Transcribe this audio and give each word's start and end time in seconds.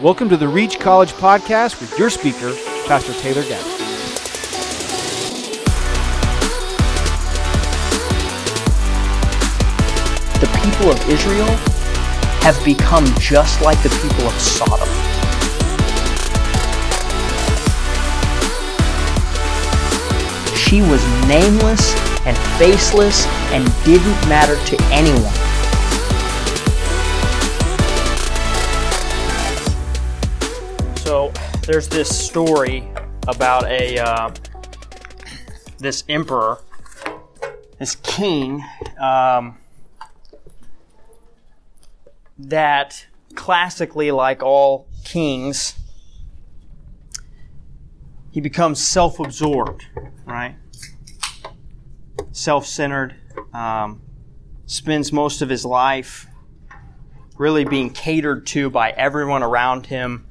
Welcome 0.00 0.28
to 0.28 0.36
the 0.36 0.46
Reach 0.46 0.78
College 0.78 1.12
Podcast 1.14 1.80
with 1.80 1.98
your 1.98 2.08
speaker, 2.08 2.54
Pastor 2.86 3.12
Taylor 3.14 3.42
Gabbard. 3.42 3.66
The 10.40 10.60
people 10.62 10.92
of 10.92 11.08
Israel 11.10 11.48
have 12.44 12.64
become 12.64 13.06
just 13.18 13.60
like 13.60 13.82
the 13.82 13.88
people 13.88 14.28
of 14.28 14.34
Sodom. 14.34 14.88
She 20.56 20.80
was 20.82 21.04
nameless 21.26 21.96
and 22.24 22.38
faceless 22.56 23.26
and 23.50 23.64
didn't 23.84 24.28
matter 24.28 24.54
to 24.66 24.80
anyone. 24.92 25.47
There's 31.68 31.86
this 31.88 32.08
story 32.08 32.82
about 33.26 33.66
a 33.66 33.98
uh, 33.98 34.30
this 35.76 36.02
emperor, 36.08 36.56
this 37.78 37.94
king, 37.96 38.64
um, 38.98 39.58
that 42.38 43.06
classically, 43.34 44.10
like 44.10 44.42
all 44.42 44.88
kings, 45.04 45.74
he 48.30 48.40
becomes 48.40 48.82
self-absorbed, 48.82 49.84
right? 50.24 50.56
Self-centered, 52.32 53.14
um, 53.52 54.00
spends 54.64 55.12
most 55.12 55.42
of 55.42 55.50
his 55.50 55.66
life 55.66 56.28
really 57.36 57.66
being 57.66 57.90
catered 57.90 58.46
to 58.46 58.70
by 58.70 58.88
everyone 58.92 59.42
around 59.42 59.84
him 59.84 60.27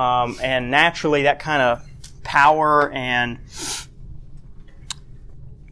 um, 0.00 0.38
and 0.42 0.70
naturally, 0.70 1.24
that 1.24 1.40
kind 1.40 1.60
of 1.60 1.86
power 2.22 2.90
and 2.90 3.38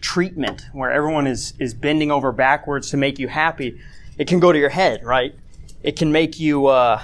treatment 0.03 0.67
where 0.75 0.93
everyone 0.93 1.27
is, 1.27 1.55
is 1.59 1.73
bending 1.73 2.11
over 2.11 2.31
backwards 2.31 2.91
to 2.91 2.99
make 2.99 3.19
you 3.19 3.27
happy, 3.27 3.81
it 4.19 4.29
can 4.29 4.39
go 4.39 4.53
to 4.53 4.59
your 4.59 4.69
head, 4.69 5.03
right? 5.03 5.35
It 5.83 5.97
can 5.97 6.13
make 6.13 6.39
you 6.39 6.67
uh, 6.67 7.01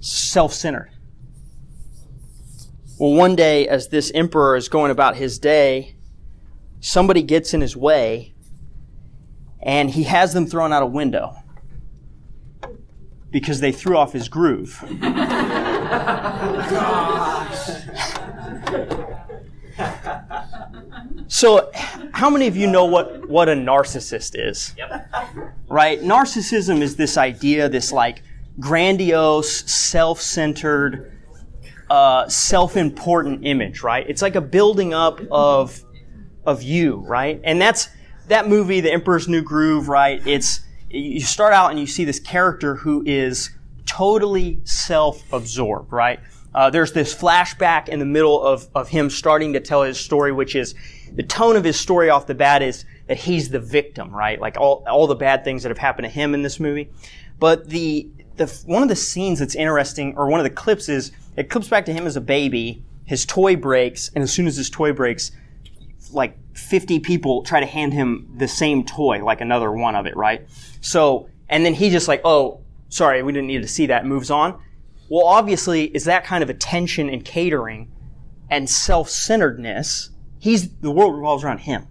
self 0.00 0.52
centered. 0.52 0.90
Well, 2.98 3.12
one 3.12 3.36
day, 3.36 3.68
as 3.68 3.86
this 3.86 4.10
emperor 4.16 4.56
is 4.56 4.68
going 4.68 4.90
about 4.90 5.14
his 5.14 5.38
day, 5.38 5.94
somebody 6.80 7.22
gets 7.22 7.54
in 7.54 7.60
his 7.60 7.76
way 7.76 8.34
and 9.62 9.90
he 9.90 10.02
has 10.02 10.32
them 10.32 10.46
thrown 10.46 10.72
out 10.72 10.82
a 10.82 10.86
window 10.86 11.36
because 13.30 13.60
they 13.60 13.70
threw 13.70 13.96
off 13.96 14.12
his 14.14 14.28
groove. 14.28 14.82
So, 21.28 21.70
how 22.12 22.30
many 22.30 22.46
of 22.46 22.56
you 22.56 22.66
know 22.66 22.84
what, 22.86 23.28
what 23.28 23.48
a 23.48 23.52
narcissist 23.52 24.32
is? 24.34 24.74
Yep. 24.78 25.12
Right? 25.68 26.00
Narcissism 26.00 26.80
is 26.80 26.96
this 26.96 27.16
idea, 27.16 27.68
this 27.68 27.92
like 27.92 28.22
grandiose, 28.58 29.70
self 29.70 30.20
centered, 30.20 31.12
uh, 31.90 32.28
self 32.28 32.76
important 32.76 33.46
image, 33.46 33.82
right? 33.82 34.08
It's 34.08 34.22
like 34.22 34.34
a 34.34 34.40
building 34.40 34.94
up 34.94 35.20
of, 35.30 35.82
of 36.44 36.62
you, 36.62 37.04
right? 37.06 37.40
And 37.44 37.60
that's 37.60 37.88
that 38.28 38.48
movie, 38.48 38.80
The 38.80 38.92
Emperor's 38.92 39.28
New 39.28 39.42
Groove, 39.42 39.88
right? 39.88 40.20
It's, 40.26 40.60
you 40.90 41.20
start 41.20 41.52
out 41.52 41.70
and 41.70 41.78
you 41.78 41.86
see 41.86 42.04
this 42.04 42.20
character 42.20 42.76
who 42.76 43.02
is 43.06 43.50
totally 43.96 44.60
self-absorbed, 44.64 45.90
right? 45.90 46.20
Uh, 46.54 46.68
there's 46.68 46.92
this 46.92 47.14
flashback 47.14 47.88
in 47.88 47.98
the 47.98 48.04
middle 48.04 48.42
of, 48.42 48.68
of 48.74 48.88
him 48.90 49.08
starting 49.08 49.54
to 49.54 49.60
tell 49.60 49.82
his 49.82 49.98
story, 49.98 50.32
which 50.32 50.54
is 50.54 50.74
the 51.14 51.22
tone 51.22 51.56
of 51.56 51.64
his 51.64 51.80
story 51.80 52.10
off 52.10 52.26
the 52.26 52.34
bat 52.34 52.62
is 52.62 52.84
that 53.08 53.16
he's 53.16 53.48
the 53.48 53.58
victim, 53.58 54.14
right? 54.14 54.38
Like 54.38 54.58
all, 54.58 54.84
all 54.86 55.06
the 55.06 55.14
bad 55.14 55.44
things 55.44 55.62
that 55.62 55.70
have 55.70 55.78
happened 55.78 56.04
to 56.04 56.10
him 56.10 56.34
in 56.34 56.42
this 56.42 56.60
movie. 56.60 56.90
But 57.38 57.70
the, 57.70 58.10
the, 58.36 58.46
one 58.66 58.82
of 58.82 58.90
the 58.90 58.96
scenes 58.96 59.38
that's 59.38 59.54
interesting, 59.54 60.14
or 60.18 60.28
one 60.28 60.40
of 60.40 60.44
the 60.44 60.50
clips 60.50 60.90
is, 60.90 61.12
it 61.36 61.48
clips 61.48 61.68
back 61.68 61.86
to 61.86 61.92
him 61.94 62.06
as 62.06 62.16
a 62.16 62.20
baby, 62.20 62.82
his 63.06 63.24
toy 63.24 63.56
breaks, 63.56 64.10
and 64.14 64.22
as 64.22 64.30
soon 64.30 64.46
as 64.46 64.58
his 64.58 64.68
toy 64.68 64.92
breaks, 64.92 65.30
like 66.12 66.36
50 66.54 67.00
people 67.00 67.44
try 67.44 67.60
to 67.60 67.66
hand 67.66 67.94
him 67.94 68.28
the 68.36 68.48
same 68.48 68.84
toy, 68.84 69.24
like 69.24 69.40
another 69.40 69.72
one 69.72 69.96
of 69.96 70.04
it, 70.04 70.16
right? 70.16 70.46
So, 70.82 71.30
and 71.48 71.64
then 71.64 71.72
he 71.72 71.88
just 71.88 72.08
like, 72.08 72.20
oh, 72.24 72.60
sorry, 72.88 73.22
we 73.22 73.32
didn't 73.32 73.48
need 73.48 73.62
to 73.62 73.68
see 73.68 73.86
that, 73.86 74.06
moves 74.06 74.30
on. 74.30 74.60
Well, 75.08 75.26
obviously, 75.26 75.84
is 75.94 76.04
that 76.04 76.24
kind 76.24 76.42
of 76.42 76.50
attention 76.50 77.08
and 77.08 77.24
catering 77.24 77.90
and 78.50 78.68
self-centeredness, 78.68 80.10
he's, 80.38 80.70
the 80.76 80.90
world 80.90 81.14
revolves 81.14 81.44
around 81.44 81.58
him. 81.58 81.86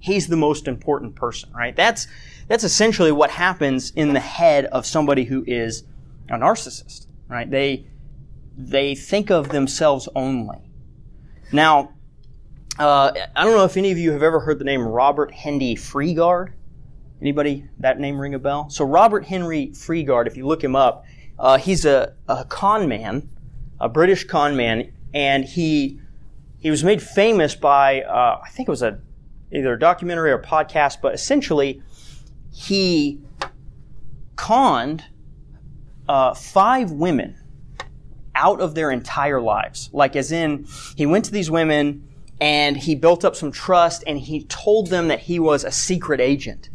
He's 0.00 0.28
the 0.28 0.36
most 0.36 0.68
important 0.68 1.16
person, 1.16 1.52
right? 1.52 1.74
That's, 1.74 2.06
that's 2.46 2.64
essentially 2.64 3.12
what 3.12 3.30
happens 3.30 3.90
in 3.90 4.12
the 4.12 4.20
head 4.20 4.66
of 4.66 4.86
somebody 4.86 5.24
who 5.24 5.44
is 5.46 5.84
a 6.28 6.34
narcissist, 6.34 7.06
right? 7.28 7.50
They, 7.50 7.86
they 8.56 8.94
think 8.94 9.30
of 9.30 9.48
themselves 9.48 10.08
only. 10.14 10.58
Now, 11.52 11.94
uh, 12.78 13.12
I 13.34 13.44
don't 13.44 13.56
know 13.56 13.64
if 13.64 13.76
any 13.76 13.90
of 13.90 13.98
you 13.98 14.12
have 14.12 14.22
ever 14.22 14.40
heard 14.40 14.58
the 14.58 14.64
name 14.64 14.82
Robert 14.82 15.32
Henry 15.32 15.74
Freegard. 15.74 16.52
Anybody 17.20 17.64
that 17.80 17.98
name 17.98 18.18
ring 18.18 18.34
a 18.34 18.38
bell? 18.38 18.70
So 18.70 18.84
Robert 18.84 19.24
Henry 19.24 19.72
Freegard, 19.74 20.26
if 20.26 20.36
you 20.36 20.46
look 20.46 20.62
him 20.62 20.76
up, 20.76 21.04
uh, 21.38 21.58
he's 21.58 21.84
a, 21.84 22.14
a 22.28 22.44
con 22.44 22.88
man, 22.88 23.28
a 23.80 23.88
British 23.88 24.24
con 24.24 24.56
man, 24.56 24.92
and 25.12 25.44
he 25.44 26.00
he 26.58 26.70
was 26.70 26.82
made 26.82 27.02
famous 27.02 27.54
by 27.54 28.02
uh, 28.02 28.40
I 28.44 28.48
think 28.50 28.68
it 28.68 28.70
was 28.70 28.82
a 28.82 29.00
either 29.52 29.72
a 29.72 29.78
documentary 29.78 30.30
or 30.30 30.38
a 30.38 30.42
podcast, 30.42 31.00
but 31.00 31.14
essentially 31.14 31.82
he 32.52 33.20
conned 34.36 35.04
uh, 36.08 36.34
five 36.34 36.90
women 36.90 37.36
out 38.34 38.60
of 38.60 38.74
their 38.74 38.90
entire 38.90 39.40
lives. 39.40 39.90
Like 39.92 40.14
as 40.14 40.30
in, 40.30 40.66
he 40.96 41.06
went 41.06 41.24
to 41.24 41.32
these 41.32 41.50
women 41.50 42.08
and 42.40 42.76
he 42.76 42.94
built 42.94 43.24
up 43.24 43.34
some 43.34 43.50
trust 43.50 44.04
and 44.06 44.18
he 44.18 44.44
told 44.44 44.88
them 44.88 45.08
that 45.08 45.20
he 45.20 45.40
was 45.40 45.64
a 45.64 45.72
secret 45.72 46.20
agent 46.20 46.70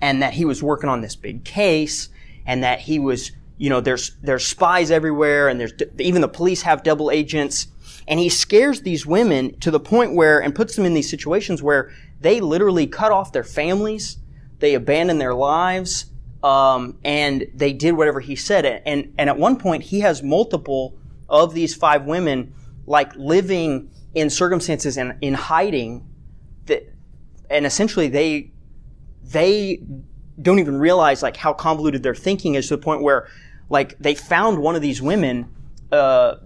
and 0.00 0.22
that 0.22 0.34
he 0.34 0.44
was 0.44 0.62
working 0.62 0.88
on 0.88 1.00
this 1.00 1.16
big 1.16 1.44
case 1.44 2.08
and 2.46 2.62
that 2.62 2.80
he 2.80 2.98
was, 2.98 3.32
you 3.58 3.70
know, 3.70 3.80
there's, 3.80 4.12
there's 4.22 4.46
spies 4.46 4.90
everywhere 4.90 5.48
and 5.48 5.60
there's, 5.60 5.72
even 5.98 6.20
the 6.20 6.28
police 6.28 6.62
have 6.62 6.82
double 6.82 7.10
agents. 7.10 7.68
And 8.06 8.20
he 8.20 8.28
scares 8.28 8.82
these 8.82 9.06
women 9.06 9.58
to 9.60 9.70
the 9.70 9.80
point 9.80 10.14
where, 10.14 10.40
and 10.40 10.54
puts 10.54 10.76
them 10.76 10.84
in 10.84 10.92
these 10.92 11.08
situations 11.08 11.62
where 11.62 11.90
they 12.20 12.40
literally 12.40 12.86
cut 12.86 13.12
off 13.12 13.32
their 13.32 13.44
families, 13.44 14.18
they 14.58 14.74
abandon 14.74 15.18
their 15.18 15.34
lives, 15.34 16.06
um, 16.42 16.98
and 17.02 17.46
they 17.54 17.72
did 17.72 17.92
whatever 17.92 18.20
he 18.20 18.36
said. 18.36 18.82
And, 18.84 19.14
and 19.16 19.30
at 19.30 19.38
one 19.38 19.56
point, 19.56 19.84
he 19.84 20.00
has 20.00 20.22
multiple 20.22 20.98
of 21.28 21.54
these 21.54 21.74
five 21.74 22.04
women, 22.04 22.52
like 22.86 23.14
living 23.16 23.90
in 24.14 24.28
circumstances 24.28 24.98
and 24.98 25.16
in 25.22 25.34
hiding 25.34 26.06
that, 26.66 26.92
and 27.48 27.64
essentially 27.64 28.08
they, 28.08 28.52
they 29.24 29.82
don't 30.40 30.58
even 30.58 30.78
realize 30.78 31.22
like 31.22 31.36
how 31.36 31.52
convoluted 31.52 32.02
their 32.02 32.14
thinking 32.14 32.54
is 32.54 32.68
to 32.68 32.76
the 32.76 32.82
point 32.82 33.02
where 33.02 33.28
like 33.68 33.98
they 33.98 34.14
found 34.14 34.58
one 34.58 34.76
of 34.76 34.82
these 34.82 35.00
women, 35.00 35.48
uh, 35.92 36.36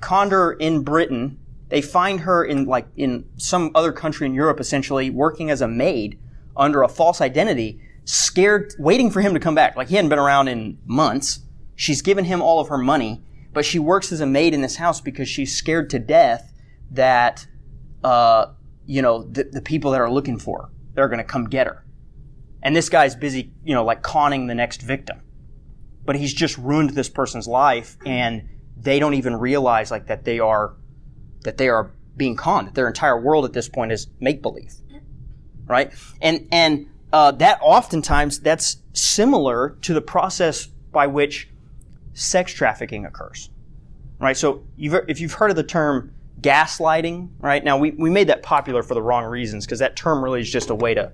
Condor 0.00 0.52
in 0.52 0.82
Britain. 0.82 1.38
They 1.68 1.82
find 1.82 2.20
her 2.20 2.44
in 2.44 2.64
like 2.64 2.86
in 2.96 3.26
some 3.36 3.70
other 3.74 3.92
country 3.92 4.26
in 4.26 4.34
Europe, 4.34 4.60
essentially 4.60 5.10
working 5.10 5.50
as 5.50 5.60
a 5.60 5.68
maid 5.68 6.18
under 6.56 6.82
a 6.82 6.88
false 6.88 7.20
identity, 7.20 7.80
scared, 8.04 8.74
waiting 8.78 9.10
for 9.10 9.20
him 9.20 9.34
to 9.34 9.40
come 9.40 9.54
back. 9.54 9.76
Like 9.76 9.88
he 9.88 9.96
hadn't 9.96 10.08
been 10.08 10.18
around 10.18 10.48
in 10.48 10.78
months. 10.86 11.40
She's 11.76 12.02
given 12.02 12.24
him 12.24 12.42
all 12.42 12.60
of 12.60 12.68
her 12.68 12.78
money, 12.78 13.22
but 13.52 13.64
she 13.64 13.78
works 13.78 14.10
as 14.12 14.20
a 14.20 14.26
maid 14.26 14.54
in 14.54 14.62
this 14.62 14.76
house 14.76 15.00
because 15.00 15.28
she's 15.28 15.54
scared 15.54 15.90
to 15.90 15.98
death 15.98 16.52
that, 16.90 17.46
uh, 18.02 18.46
you 18.86 19.02
know, 19.02 19.22
the, 19.24 19.44
the 19.44 19.60
people 19.60 19.92
that 19.92 20.00
are 20.00 20.10
looking 20.10 20.38
for 20.38 20.62
her, 20.62 20.68
they're 20.94 21.08
going 21.08 21.18
to 21.18 21.24
come 21.24 21.44
get 21.44 21.66
her. 21.66 21.84
And 22.62 22.74
this 22.74 22.88
guy's 22.88 23.14
busy, 23.14 23.52
you 23.64 23.74
know, 23.74 23.84
like 23.84 24.02
conning 24.02 24.46
the 24.46 24.54
next 24.54 24.82
victim. 24.82 25.20
But 26.04 26.16
he's 26.16 26.32
just 26.32 26.56
ruined 26.58 26.90
this 26.90 27.08
person's 27.08 27.46
life 27.46 27.96
and 28.04 28.48
they 28.76 28.98
don't 28.98 29.14
even 29.14 29.36
realize 29.36 29.90
like 29.90 30.06
that 30.06 30.24
they 30.24 30.38
are, 30.40 30.74
that 31.42 31.58
they 31.58 31.68
are 31.68 31.92
being 32.16 32.36
conned. 32.36 32.68
that 32.68 32.74
Their 32.74 32.88
entire 32.88 33.20
world 33.20 33.44
at 33.44 33.52
this 33.52 33.68
point 33.68 33.92
is 33.92 34.08
make 34.20 34.42
believe. 34.42 34.72
Right? 35.66 35.92
And, 36.20 36.48
and, 36.50 36.88
uh, 37.12 37.32
that 37.32 37.58
oftentimes 37.62 38.40
that's 38.40 38.78
similar 38.92 39.76
to 39.82 39.94
the 39.94 40.00
process 40.00 40.66
by 40.66 41.06
which 41.06 41.48
sex 42.12 42.52
trafficking 42.52 43.06
occurs. 43.06 43.50
Right? 44.18 44.36
So 44.36 44.64
you've, 44.76 44.94
if 45.08 45.20
you've 45.20 45.34
heard 45.34 45.50
of 45.50 45.56
the 45.56 45.62
term 45.62 46.12
gaslighting, 46.40 47.30
right? 47.40 47.62
Now 47.64 47.78
we, 47.78 47.90
we 47.92 48.10
made 48.10 48.28
that 48.28 48.42
popular 48.42 48.82
for 48.82 48.94
the 48.94 49.02
wrong 49.02 49.24
reasons 49.24 49.66
because 49.66 49.80
that 49.80 49.96
term 49.96 50.22
really 50.22 50.40
is 50.40 50.50
just 50.50 50.70
a 50.70 50.74
way 50.74 50.94
to 50.94 51.12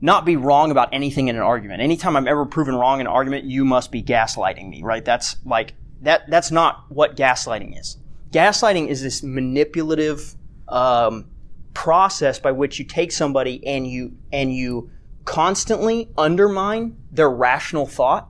not 0.00 0.24
be 0.24 0.36
wrong 0.36 0.70
about 0.70 0.88
anything 0.92 1.28
in 1.28 1.36
an 1.36 1.42
argument. 1.42 1.80
Anytime 1.80 2.16
I'm 2.16 2.28
ever 2.28 2.46
proven 2.46 2.74
wrong 2.74 3.00
in 3.00 3.06
an 3.06 3.12
argument, 3.12 3.44
you 3.44 3.64
must 3.64 3.90
be 3.90 4.02
gaslighting 4.02 4.68
me, 4.68 4.82
right? 4.82 5.04
That's 5.04 5.36
like, 5.44 5.74
that, 6.02 6.28
that's 6.28 6.50
not 6.50 6.84
what 6.88 7.16
gaslighting 7.16 7.78
is. 7.78 7.98
Gaslighting 8.30 8.88
is 8.88 9.02
this 9.02 9.22
manipulative, 9.22 10.34
um, 10.68 11.26
process 11.72 12.38
by 12.38 12.52
which 12.52 12.78
you 12.78 12.84
take 12.84 13.10
somebody 13.10 13.66
and 13.66 13.86
you, 13.86 14.16
and 14.32 14.54
you 14.54 14.90
constantly 15.24 16.08
undermine 16.16 16.96
their 17.10 17.30
rational 17.30 17.86
thought 17.86 18.28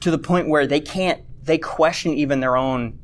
to 0.00 0.10
the 0.10 0.18
point 0.18 0.48
where 0.48 0.66
they 0.66 0.80
can't, 0.80 1.22
they 1.42 1.58
question 1.58 2.12
even 2.14 2.40
their 2.40 2.56
own 2.56 2.98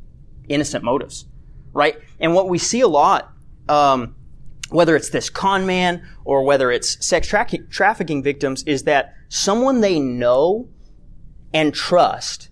innocent 0.49 0.85
motives, 0.85 1.27
right? 1.73 1.99
And 2.21 2.35
what 2.35 2.49
we 2.49 2.59
see 2.59 2.81
a 2.81 2.89
lot, 2.89 3.33
um, 3.69 4.15
whether 4.75 4.97
it's 4.97 5.11
this 5.11 5.31
con 5.31 5.65
man 5.65 6.05
or 6.25 6.43
whether 6.43 6.73
it's 6.73 7.05
sex 7.07 7.29
tra- 7.29 7.47
trafficking 7.71 8.25
victims, 8.25 8.65
is 8.65 8.83
that 8.83 9.15
someone 9.29 9.81
they 9.81 10.01
know 10.01 10.69
and 11.53 11.73
trust 11.73 12.51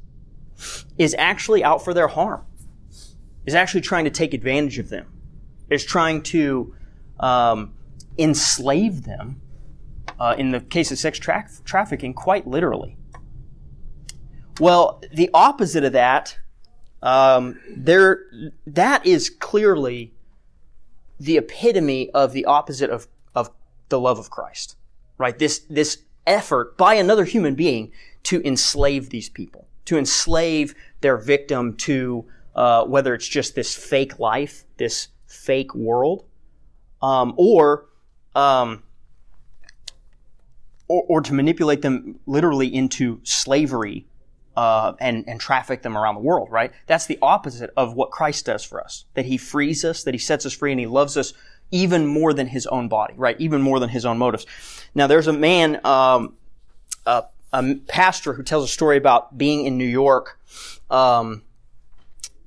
is 0.96 1.16
actually 1.19 1.64
out 1.64 1.82
for 1.82 1.92
their 1.92 2.06
harm, 2.06 2.46
is 3.44 3.56
actually 3.56 3.80
trying 3.80 4.04
to 4.04 4.10
take 4.10 4.34
advantage 4.34 4.78
of 4.78 4.88
them, 4.88 5.12
is 5.69 5.84
trying 5.84 6.22
to 6.22 6.72
um, 7.19 7.74
enslave 8.16 9.02
them. 9.02 9.40
Uh, 10.20 10.36
in 10.38 10.52
the 10.52 10.60
case 10.60 10.92
of 10.92 10.98
sex 10.98 11.19
tra- 11.19 11.48
trafficking, 11.64 12.14
quite 12.14 12.46
literally. 12.46 12.96
Well, 14.60 15.02
the 15.12 15.28
opposite 15.34 15.82
of 15.82 15.94
that, 15.94 16.38
um, 17.02 17.58
there, 17.74 18.20
that 18.64 19.04
is 19.04 19.28
clearly 19.28 20.14
the 21.22 21.36
epitome 21.36 22.10
of 22.10 22.32
the 22.32 22.44
opposite 22.44 22.90
of, 22.90 23.06
of 23.34 23.50
the 23.88 24.00
love 24.00 24.19
of 24.19 24.28
Christ, 24.28 24.76
right? 25.19 25.38
This, 25.38 25.60
this 25.70 26.02
effort 26.26 26.76
by 26.76 26.94
another 26.94 27.24
human 27.24 27.54
being 27.54 27.92
to 28.24 28.44
enslave 28.44 29.10
these 29.10 29.28
people, 29.28 29.69
to 29.84 29.96
enslave 29.96 30.74
their 31.00 31.16
victim 31.16 31.76
to, 31.76 32.24
uh, 32.56 32.84
whether 32.84 33.14
it's 33.14 33.28
just 33.28 33.54
this 33.54 33.74
fake 33.74 34.19
life, 34.19 34.64
this 34.78 35.08
fake 35.26 35.74
world, 35.76 36.24
um, 37.00 37.34
or, 37.36 37.86
um, 38.34 38.82
or, 40.88 41.04
or 41.08 41.20
to 41.20 41.32
manipulate 41.32 41.82
them 41.82 42.19
literally 42.26 42.66
into 42.66 43.20
slavery 43.22 44.06
uh, 44.56 44.93
and, 45.00 45.25
and 45.26 45.40
traffic 45.40 45.82
them 45.82 45.96
around 45.96 46.14
the 46.14 46.20
world, 46.20 46.50
right? 46.50 46.72
That's 46.87 47.06
the 47.06 47.19
opposite 47.22 47.70
of 47.76 47.94
what 47.94 48.10
Christ 48.10 48.46
does 48.46 48.64
for 48.64 48.82
us. 48.82 49.04
That 49.14 49.26
he 49.26 49.37
frees 49.37 49.84
us, 49.84 50.04
that 50.04 50.14
he 50.14 50.19
sets 50.19 50.44
us 50.46 50.52
free, 50.52 50.72
and 50.72 50.81
he 50.81 50.87
loves 50.87 51.16
us 51.16 51.32
even 51.70 52.06
more 52.06 52.34
than 52.34 52.49
his 52.49 52.66
own 52.66 52.88
body, 52.88 53.14
right? 53.16 53.40
Even 53.40 53.62
more 53.62 53.81
than 53.81 53.88
his 53.88 54.04
own 54.04 54.19
motives. 54.19 54.46
Now, 54.94 55.06
there's 55.06 55.26
a 55.26 55.32
man, 55.32 55.81
um, 55.84 56.34
a, 57.06 57.25
a, 57.52 57.75
pastor 57.88 58.34
who 58.34 58.43
tells 58.43 58.64
a 58.64 58.69
story 58.69 58.99
about 58.99 59.38
being 59.38 59.64
in 59.64 59.78
New 59.78 59.87
York, 59.87 60.38
um, 60.90 61.43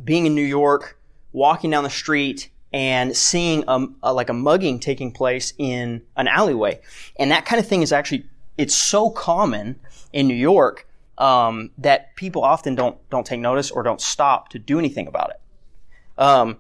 being 0.04 0.28
in 0.28 0.36
New 0.36 0.44
York, 0.44 1.00
walking 1.32 1.72
down 1.72 1.84
the 1.84 1.90
street, 1.90 2.50
and 2.72 3.16
seeing 3.18 3.64
a, 3.68 3.88
a, 4.04 4.14
like 4.14 4.30
a 4.30 4.34
mugging 4.34 4.80
taking 4.80 5.12
place 5.12 5.54
in 5.58 6.04
an 6.16 6.28
alleyway. 6.28 6.80
And 7.18 7.32
that 7.32 7.46
kind 7.46 7.60
of 7.60 7.68
thing 7.68 7.82
is 7.82 7.92
actually, 7.92 8.26
it's 8.58 8.76
so 8.76 9.10
common 9.10 9.80
in 10.14 10.28
New 10.28 10.36
York 10.36 10.88
um, 11.18 11.72
that 11.78 12.16
people 12.16 12.44
often 12.44 12.76
don't 12.76 12.98
don't 13.10 13.26
take 13.26 13.40
notice 13.40 13.72
or 13.72 13.84
don't 13.84 14.02
stop 14.02 14.50
to 14.50 14.60
do 14.60 14.80
anything 14.80 15.08
about 15.08 15.32
it. 15.32 15.42
Um, 16.18 16.58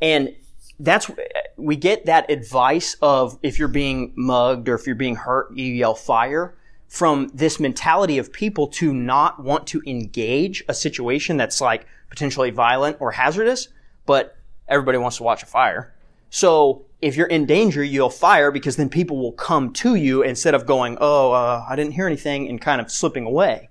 and 0.00 0.34
that's 0.80 1.10
we 1.56 1.76
get 1.76 2.06
that 2.06 2.30
advice 2.30 2.96
of 3.02 3.38
if 3.42 3.58
you're 3.58 3.68
being 3.68 4.12
mugged 4.16 4.68
or 4.68 4.74
if 4.74 4.86
you're 4.86 4.96
being 4.96 5.16
hurt, 5.16 5.52
you 5.56 5.66
yell 5.66 5.94
fire 5.94 6.54
from 6.88 7.30
this 7.34 7.60
mentality 7.60 8.18
of 8.18 8.32
people 8.32 8.66
to 8.66 8.94
not 8.94 9.42
want 9.42 9.66
to 9.66 9.82
engage 9.86 10.64
a 10.68 10.74
situation 10.74 11.36
that's 11.36 11.60
like 11.60 11.86
potentially 12.08 12.50
violent 12.50 12.96
or 13.00 13.10
hazardous, 13.12 13.68
but 14.06 14.36
everybody 14.68 14.96
wants 14.96 15.18
to 15.18 15.22
watch 15.22 15.42
a 15.42 15.46
fire. 15.46 15.92
So 16.30 16.86
if 17.00 17.16
you're 17.16 17.26
in 17.26 17.46
danger, 17.46 17.82
you'll 17.82 18.10
fire 18.10 18.50
because 18.50 18.76
then 18.76 18.88
people 18.88 19.18
will 19.18 19.32
come 19.32 19.72
to 19.74 19.94
you 19.94 20.22
instead 20.22 20.54
of 20.54 20.66
going, 20.66 20.96
"Oh, 21.00 21.32
uh, 21.32 21.64
I 21.68 21.76
didn't 21.76 21.92
hear 21.92 22.06
anything," 22.06 22.48
and 22.48 22.60
kind 22.60 22.80
of 22.80 22.90
slipping 22.90 23.24
away. 23.24 23.67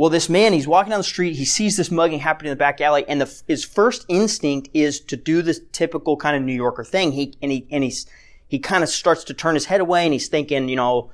Well, 0.00 0.08
this 0.08 0.30
man, 0.30 0.54
he's 0.54 0.66
walking 0.66 0.88
down 0.88 1.00
the 1.00 1.04
street, 1.04 1.36
he 1.36 1.44
sees 1.44 1.76
this 1.76 1.90
mugging 1.90 2.20
happening 2.20 2.50
in 2.50 2.56
the 2.56 2.58
back 2.58 2.80
alley, 2.80 3.04
and 3.06 3.20
the, 3.20 3.42
his 3.46 3.66
first 3.66 4.06
instinct 4.08 4.70
is 4.72 4.98
to 4.98 5.14
do 5.14 5.42
this 5.42 5.60
typical 5.72 6.16
kind 6.16 6.34
of 6.34 6.42
New 6.42 6.54
Yorker 6.54 6.84
thing. 6.84 7.12
He, 7.12 7.34
and 7.42 7.52
he, 7.52 7.66
and 7.70 7.84
he's, 7.84 8.06
he 8.48 8.58
kind 8.58 8.82
of 8.82 8.88
starts 8.88 9.24
to 9.24 9.34
turn 9.34 9.52
his 9.52 9.66
head 9.66 9.82
away 9.82 10.04
and 10.04 10.14
he's 10.14 10.28
thinking, 10.28 10.70
you 10.70 10.76
know, 10.76 11.10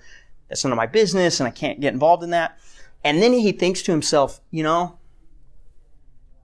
that's 0.48 0.62
none 0.62 0.72
of 0.72 0.76
my 0.76 0.86
business 0.86 1.40
and 1.40 1.48
I 1.48 1.50
can't 1.50 1.80
get 1.80 1.94
involved 1.94 2.22
in 2.22 2.30
that. 2.30 2.60
And 3.02 3.20
then 3.20 3.32
he 3.32 3.50
thinks 3.50 3.82
to 3.82 3.90
himself, 3.90 4.40
you 4.52 4.62
know, 4.62 5.00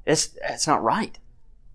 it's, 0.04 0.36
it's 0.42 0.66
not 0.66 0.82
right. 0.82 1.16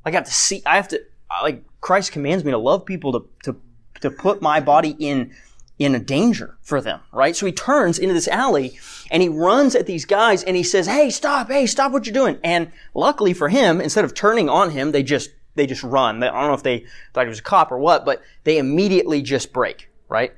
I 0.03 0.11
got 0.11 0.25
to 0.25 0.33
see, 0.33 0.63
I 0.65 0.75
have 0.75 0.89
to, 0.89 1.01
like, 1.43 1.63
Christ 1.79 2.11
commands 2.11 2.43
me 2.43 2.51
to 2.51 2.57
love 2.57 2.85
people, 2.85 3.13
to, 3.13 3.29
to, 3.43 3.55
to 4.01 4.11
put 4.11 4.41
my 4.41 4.59
body 4.59 4.97
in 4.99 5.33
in 5.79 5.93
a 5.93 5.99
danger 5.99 6.57
for 6.61 6.81
them, 6.81 6.99
right? 7.11 7.35
So 7.35 7.45
he 7.45 7.51
turns 7.51 7.99
into 7.99 8.13
this 8.13 8.27
alley 8.27 8.79
and 9.11 9.21
he 9.21 9.29
runs 9.29 9.75
at 9.75 9.85
these 9.85 10.05
guys 10.05 10.43
and 10.43 10.55
he 10.55 10.63
says, 10.63 10.87
Hey, 10.87 11.09
stop. 11.09 11.49
Hey, 11.49 11.65
stop 11.67 11.91
what 11.91 12.05
you're 12.05 12.13
doing. 12.13 12.39
And 12.43 12.71
luckily 12.93 13.33
for 13.33 13.49
him, 13.49 13.79
instead 13.79 14.03
of 14.03 14.13
turning 14.13 14.49
on 14.49 14.71
him, 14.71 14.91
they 14.91 15.03
just, 15.03 15.31
they 15.55 15.67
just 15.67 15.83
run. 15.83 16.21
I 16.23 16.31
don't 16.31 16.47
know 16.47 16.53
if 16.53 16.63
they 16.63 16.85
thought 17.13 17.25
he 17.25 17.29
was 17.29 17.39
a 17.39 17.43
cop 17.43 17.71
or 17.71 17.77
what, 17.77 18.05
but 18.05 18.21
they 18.43 18.57
immediately 18.57 19.21
just 19.21 19.53
break, 19.53 19.89
right? 20.09 20.33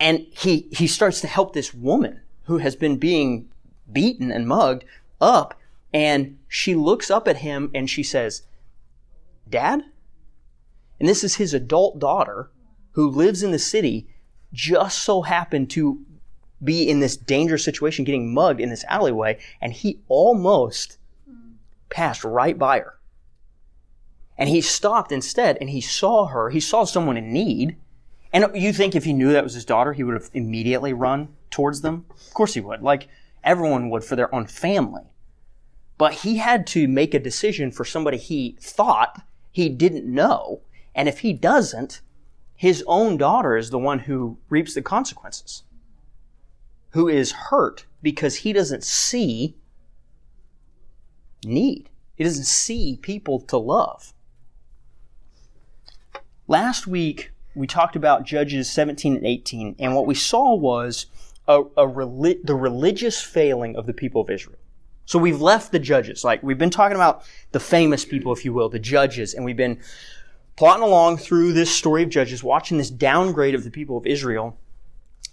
And 0.00 0.26
he, 0.30 0.68
he 0.72 0.86
starts 0.86 1.20
to 1.20 1.26
help 1.26 1.52
this 1.52 1.74
woman 1.74 2.22
who 2.44 2.58
has 2.58 2.76
been 2.76 2.96
being 2.96 3.48
beaten 3.92 4.30
and 4.30 4.48
mugged 4.48 4.84
up 5.20 5.58
and 5.92 6.38
she 6.48 6.74
looks 6.74 7.10
up 7.10 7.28
at 7.28 7.38
him 7.38 7.70
and 7.74 7.88
she 7.88 8.02
says, 8.02 8.42
Dad? 9.48 9.82
And 10.98 11.08
this 11.08 11.22
is 11.22 11.36
his 11.36 11.54
adult 11.54 11.98
daughter 11.98 12.50
who 12.92 13.08
lives 13.08 13.42
in 13.42 13.50
the 13.50 13.58
city 13.58 14.08
just 14.56 15.02
so 15.02 15.22
happened 15.22 15.70
to 15.70 16.00
be 16.64 16.88
in 16.88 17.00
this 17.00 17.16
dangerous 17.16 17.62
situation, 17.62 18.04
getting 18.04 18.32
mugged 18.32 18.60
in 18.60 18.70
this 18.70 18.84
alleyway, 18.88 19.38
and 19.60 19.72
he 19.72 20.00
almost 20.08 20.98
passed 21.90 22.24
right 22.24 22.58
by 22.58 22.80
her. 22.80 22.98
And 24.38 24.48
he 24.48 24.60
stopped 24.60 25.12
instead 25.12 25.56
and 25.60 25.70
he 25.70 25.80
saw 25.80 26.26
her. 26.26 26.50
He 26.50 26.60
saw 26.60 26.84
someone 26.84 27.16
in 27.16 27.32
need. 27.32 27.76
And 28.32 28.46
you 28.54 28.72
think 28.72 28.94
if 28.94 29.04
he 29.04 29.12
knew 29.12 29.32
that 29.32 29.44
was 29.44 29.54
his 29.54 29.64
daughter, 29.64 29.92
he 29.92 30.02
would 30.02 30.14
have 30.14 30.30
immediately 30.34 30.92
run 30.92 31.28
towards 31.50 31.80
them? 31.80 32.04
Of 32.10 32.34
course 32.34 32.54
he 32.54 32.60
would. 32.60 32.82
Like 32.82 33.08
everyone 33.44 33.88
would 33.90 34.04
for 34.04 34.16
their 34.16 34.34
own 34.34 34.46
family. 34.46 35.04
But 35.96 36.12
he 36.12 36.36
had 36.36 36.66
to 36.68 36.88
make 36.88 37.14
a 37.14 37.18
decision 37.18 37.70
for 37.70 37.84
somebody 37.84 38.18
he 38.18 38.56
thought 38.60 39.22
he 39.52 39.70
didn't 39.70 40.12
know. 40.12 40.60
And 40.94 41.08
if 41.08 41.20
he 41.20 41.32
doesn't, 41.32 42.02
his 42.56 42.82
own 42.86 43.16
daughter 43.18 43.56
is 43.56 43.70
the 43.70 43.78
one 43.78 44.00
who 44.00 44.38
reaps 44.48 44.74
the 44.74 44.82
consequences, 44.82 45.62
who 46.90 47.08
is 47.08 47.32
hurt 47.32 47.84
because 48.02 48.36
he 48.36 48.52
doesn't 48.52 48.82
see 48.82 49.54
need. 51.44 51.90
He 52.14 52.24
doesn't 52.24 52.44
see 52.44 52.98
people 53.00 53.40
to 53.40 53.58
love. 53.58 54.14
Last 56.48 56.86
week, 56.86 57.32
we 57.54 57.66
talked 57.66 57.96
about 57.96 58.24
Judges 58.24 58.70
17 58.70 59.16
and 59.16 59.26
18, 59.26 59.76
and 59.78 59.94
what 59.94 60.06
we 60.06 60.14
saw 60.14 60.54
was 60.54 61.06
a, 61.48 61.60
a 61.60 61.86
reli- 61.86 62.42
the 62.44 62.54
religious 62.54 63.20
failing 63.20 63.76
of 63.76 63.86
the 63.86 63.92
people 63.92 64.20
of 64.20 64.30
Israel. 64.30 64.58
So 65.04 65.18
we've 65.18 65.40
left 65.40 65.72
the 65.72 65.78
judges. 65.78 66.24
Like, 66.24 66.42
we've 66.42 66.58
been 66.58 66.70
talking 66.70 66.96
about 66.96 67.22
the 67.52 67.60
famous 67.60 68.04
people, 68.04 68.32
if 68.32 68.44
you 68.44 68.52
will, 68.52 68.68
the 68.68 68.78
judges, 68.78 69.34
and 69.34 69.44
we've 69.44 69.56
been 69.56 69.78
plotting 70.56 70.82
along 70.82 71.18
through 71.18 71.52
this 71.52 71.70
story 71.70 72.02
of 72.02 72.08
Judges, 72.08 72.42
watching 72.42 72.78
this 72.78 72.90
downgrade 72.90 73.54
of 73.54 73.64
the 73.64 73.70
people 73.70 73.96
of 73.96 74.06
Israel. 74.06 74.58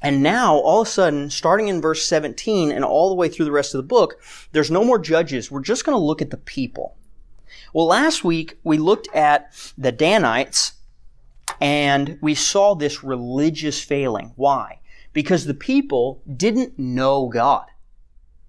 And 0.02 0.22
now, 0.22 0.56
all 0.56 0.82
of 0.82 0.88
a 0.88 0.92
sudden, 0.92 1.30
starting 1.30 1.70
in 1.70 1.82
verse 1.82 2.06
17 2.06 2.72
and 2.72 2.84
all 2.84 3.08
the 3.08 3.16
way 3.16 3.30
through 3.30 3.46
the 3.46 3.52
rest 3.54 3.74
of 3.74 3.80
the 3.80 3.88
book, 3.88 4.20
there's 4.52 4.70
no 4.70 4.84
more 4.84 5.00
judges. 5.00 5.50
We're 5.50 5.62
just 5.62 5.86
going 5.86 5.96
to 5.96 6.04
look 6.04 6.22
at 6.22 6.30
the 6.30 6.38
people. 6.38 6.98
Well, 7.74 7.88
last 7.88 8.24
week, 8.24 8.58
we 8.64 8.78
looked 8.78 9.08
at 9.16 9.54
the 9.78 9.94
Danites 9.94 10.74
and 11.62 12.18
we 12.22 12.36
saw 12.36 12.76
this 12.76 13.04
religious 13.04 13.82
failing. 13.82 14.34
Why? 14.36 14.80
Because 15.14 15.46
the 15.46 15.54
people 15.54 16.22
didn't 16.36 16.78
know 16.78 17.28
God. 17.28 17.68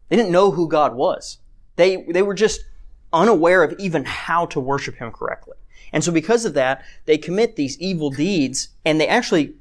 They 0.09 0.17
didn't 0.17 0.33
know 0.33 0.51
who 0.51 0.69
God 0.69 0.95
was. 0.95 1.39
They, 1.77 2.03
they 2.03 2.23
were 2.23 2.35
just 2.35 2.65
unaware 3.13 3.63
of 3.63 3.79
even 3.79 4.05
how 4.05 4.47
to 4.47 4.61
worship 4.61 4.97
Him 4.97 5.13
correctly. 5.13 5.57
And 5.93 6.03
so 6.03 6.13
because 6.13 6.45
of 6.45 6.55
that, 6.55 6.85
they 7.07 7.19
commit 7.19 7.57
these 7.57 7.79
evil 7.79 8.11
deeds 8.11 8.69
and 8.85 9.01
they 9.01 9.09
actually 9.09 9.55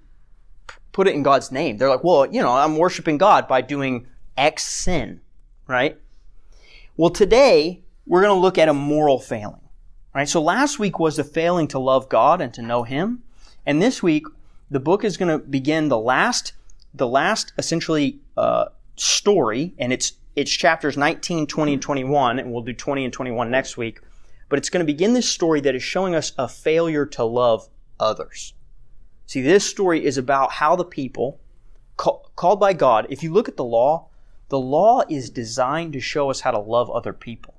put 0.92 1.08
it 1.08 1.16
in 1.16 1.24
God's 1.24 1.52
name. 1.52 1.78
They're 1.78 1.90
like, 1.90 2.04
well, 2.04 2.26
you 2.26 2.42
know, 2.42 2.54
I'm 2.54 2.78
worshiping 2.78 3.18
God 3.18 3.48
by 3.48 3.62
doing 3.62 4.08
X 4.38 4.64
sin, 4.64 5.22
right? 5.68 5.98
Well, 6.98 7.10
today 7.10 7.82
we're 8.06 8.22
going 8.22 8.36
to 8.36 8.42
look 8.42 8.58
at 8.58 8.70
a 8.70 8.74
moral 8.74 9.20
failing, 9.20 9.62
right? 10.14 10.30
So 10.30 10.42
last 10.42 10.80
week 10.80 11.00
was 11.00 11.18
the 11.18 11.24
failing 11.24 11.68
to 11.70 11.80
love 11.80 12.10
God 12.10 12.42
and 12.42 12.54
to 12.54 12.62
know 12.62 12.84
Him. 12.84 13.24
And 13.66 13.82
this 13.82 14.04
week, 14.04 14.26
the 14.70 14.80
book 14.80 15.04
is 15.04 15.18
going 15.18 15.30
to 15.30 15.46
begin 15.46 15.90
the 15.90 15.98
last 15.98 16.54
the 16.96 17.08
last 17.08 17.54
essentially 17.58 18.20
uh, 18.38 18.66
story, 18.96 19.74
and 19.80 19.92
it's 19.92 20.14
it's 20.36 20.52
chapters 20.52 20.98
19, 20.98 21.48
20, 21.48 21.74
and 21.74 21.82
21, 21.82 22.40
and 22.40 22.52
we'll 22.52 22.62
do 22.62 22.74
20 22.74 23.04
and 23.04 23.14
21 23.14 23.52
next 23.52 23.78
week. 23.78 24.00
But 24.54 24.60
it's 24.60 24.70
going 24.70 24.86
to 24.86 24.94
begin 24.94 25.14
this 25.14 25.28
story 25.28 25.62
that 25.62 25.74
is 25.74 25.82
showing 25.82 26.14
us 26.14 26.32
a 26.38 26.48
failure 26.48 27.08
to 27.08 27.24
love 27.24 27.70
others. 28.00 28.54
See, 29.26 29.42
this 29.42 29.66
story 29.66 30.06
is 30.06 30.16
about 30.16 30.52
how 30.52 30.76
the 30.76 30.86
people 30.86 31.42
call, 31.98 32.30
called 32.36 32.60
by 32.60 32.74
God, 32.74 33.08
if 33.10 33.24
you 33.24 33.34
look 33.34 33.50
at 33.50 33.58
the 33.58 33.64
law, 33.64 34.10
the 34.50 34.60
law 34.60 35.02
is 35.10 35.32
designed 35.32 35.94
to 35.94 36.00
show 36.00 36.30
us 36.30 36.42
how 36.42 36.52
to 36.52 36.60
love 36.60 36.92
other 36.92 37.14
people. 37.14 37.56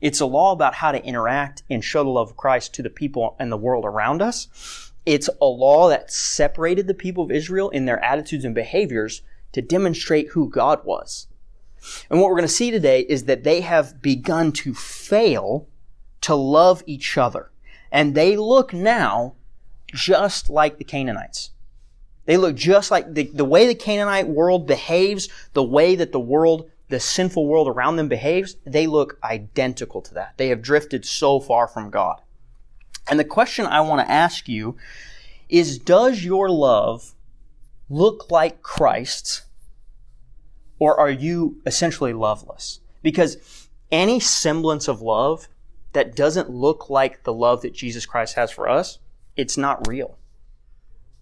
It's 0.00 0.18
a 0.18 0.26
law 0.26 0.50
about 0.50 0.74
how 0.74 0.90
to 0.90 1.04
interact 1.04 1.62
and 1.70 1.84
show 1.84 2.02
the 2.02 2.10
love 2.10 2.30
of 2.30 2.36
Christ 2.36 2.74
to 2.74 2.82
the 2.82 2.90
people 2.90 3.36
and 3.38 3.52
the 3.52 3.56
world 3.56 3.84
around 3.84 4.22
us. 4.22 4.90
It's 5.06 5.30
a 5.40 5.46
law 5.46 5.88
that 5.88 6.10
separated 6.10 6.88
the 6.88 6.94
people 6.94 7.22
of 7.22 7.30
Israel 7.30 7.70
in 7.70 7.84
their 7.84 8.04
attitudes 8.04 8.44
and 8.44 8.56
behaviors 8.56 9.22
to 9.52 9.62
demonstrate 9.62 10.30
who 10.30 10.50
God 10.50 10.84
was. 10.84 11.28
And 12.10 12.20
what 12.20 12.28
we're 12.28 12.38
going 12.38 12.48
to 12.48 12.52
see 12.52 12.72
today 12.72 13.02
is 13.02 13.26
that 13.26 13.44
they 13.44 13.60
have 13.60 14.02
begun 14.02 14.50
to 14.52 14.74
fail 14.74 15.68
to 16.22 16.34
love 16.34 16.82
each 16.86 17.18
other. 17.18 17.50
And 17.90 18.14
they 18.14 18.36
look 18.36 18.72
now 18.72 19.34
just 19.86 20.48
like 20.48 20.78
the 20.78 20.84
Canaanites. 20.84 21.50
They 22.24 22.36
look 22.36 22.56
just 22.56 22.90
like 22.90 23.12
the, 23.12 23.24
the 23.24 23.44
way 23.44 23.66
the 23.66 23.74
Canaanite 23.74 24.28
world 24.28 24.66
behaves, 24.66 25.28
the 25.52 25.62
way 25.62 25.96
that 25.96 26.12
the 26.12 26.20
world, 26.20 26.70
the 26.88 27.00
sinful 27.00 27.46
world 27.46 27.68
around 27.68 27.96
them 27.96 28.08
behaves, 28.08 28.56
they 28.64 28.86
look 28.86 29.18
identical 29.22 30.00
to 30.02 30.14
that. 30.14 30.34
They 30.36 30.48
have 30.48 30.62
drifted 30.62 31.04
so 31.04 31.40
far 31.40 31.66
from 31.66 31.90
God. 31.90 32.20
And 33.10 33.18
the 33.18 33.24
question 33.24 33.66
I 33.66 33.80
want 33.80 34.06
to 34.06 34.10
ask 34.10 34.48
you 34.48 34.76
is, 35.48 35.78
does 35.78 36.24
your 36.24 36.48
love 36.48 37.14
look 37.90 38.30
like 38.30 38.62
Christ's 38.62 39.42
or 40.78 40.98
are 40.98 41.10
you 41.10 41.60
essentially 41.66 42.12
loveless? 42.12 42.80
Because 43.02 43.36
any 43.90 44.18
semblance 44.18 44.88
of 44.88 45.02
love 45.02 45.48
that 45.92 46.16
doesn't 46.16 46.50
look 46.50 46.88
like 46.88 47.24
the 47.24 47.32
love 47.32 47.62
that 47.62 47.74
Jesus 47.74 48.06
Christ 48.06 48.34
has 48.34 48.50
for 48.50 48.68
us, 48.68 48.98
it's 49.36 49.56
not 49.56 49.86
real. 49.86 50.18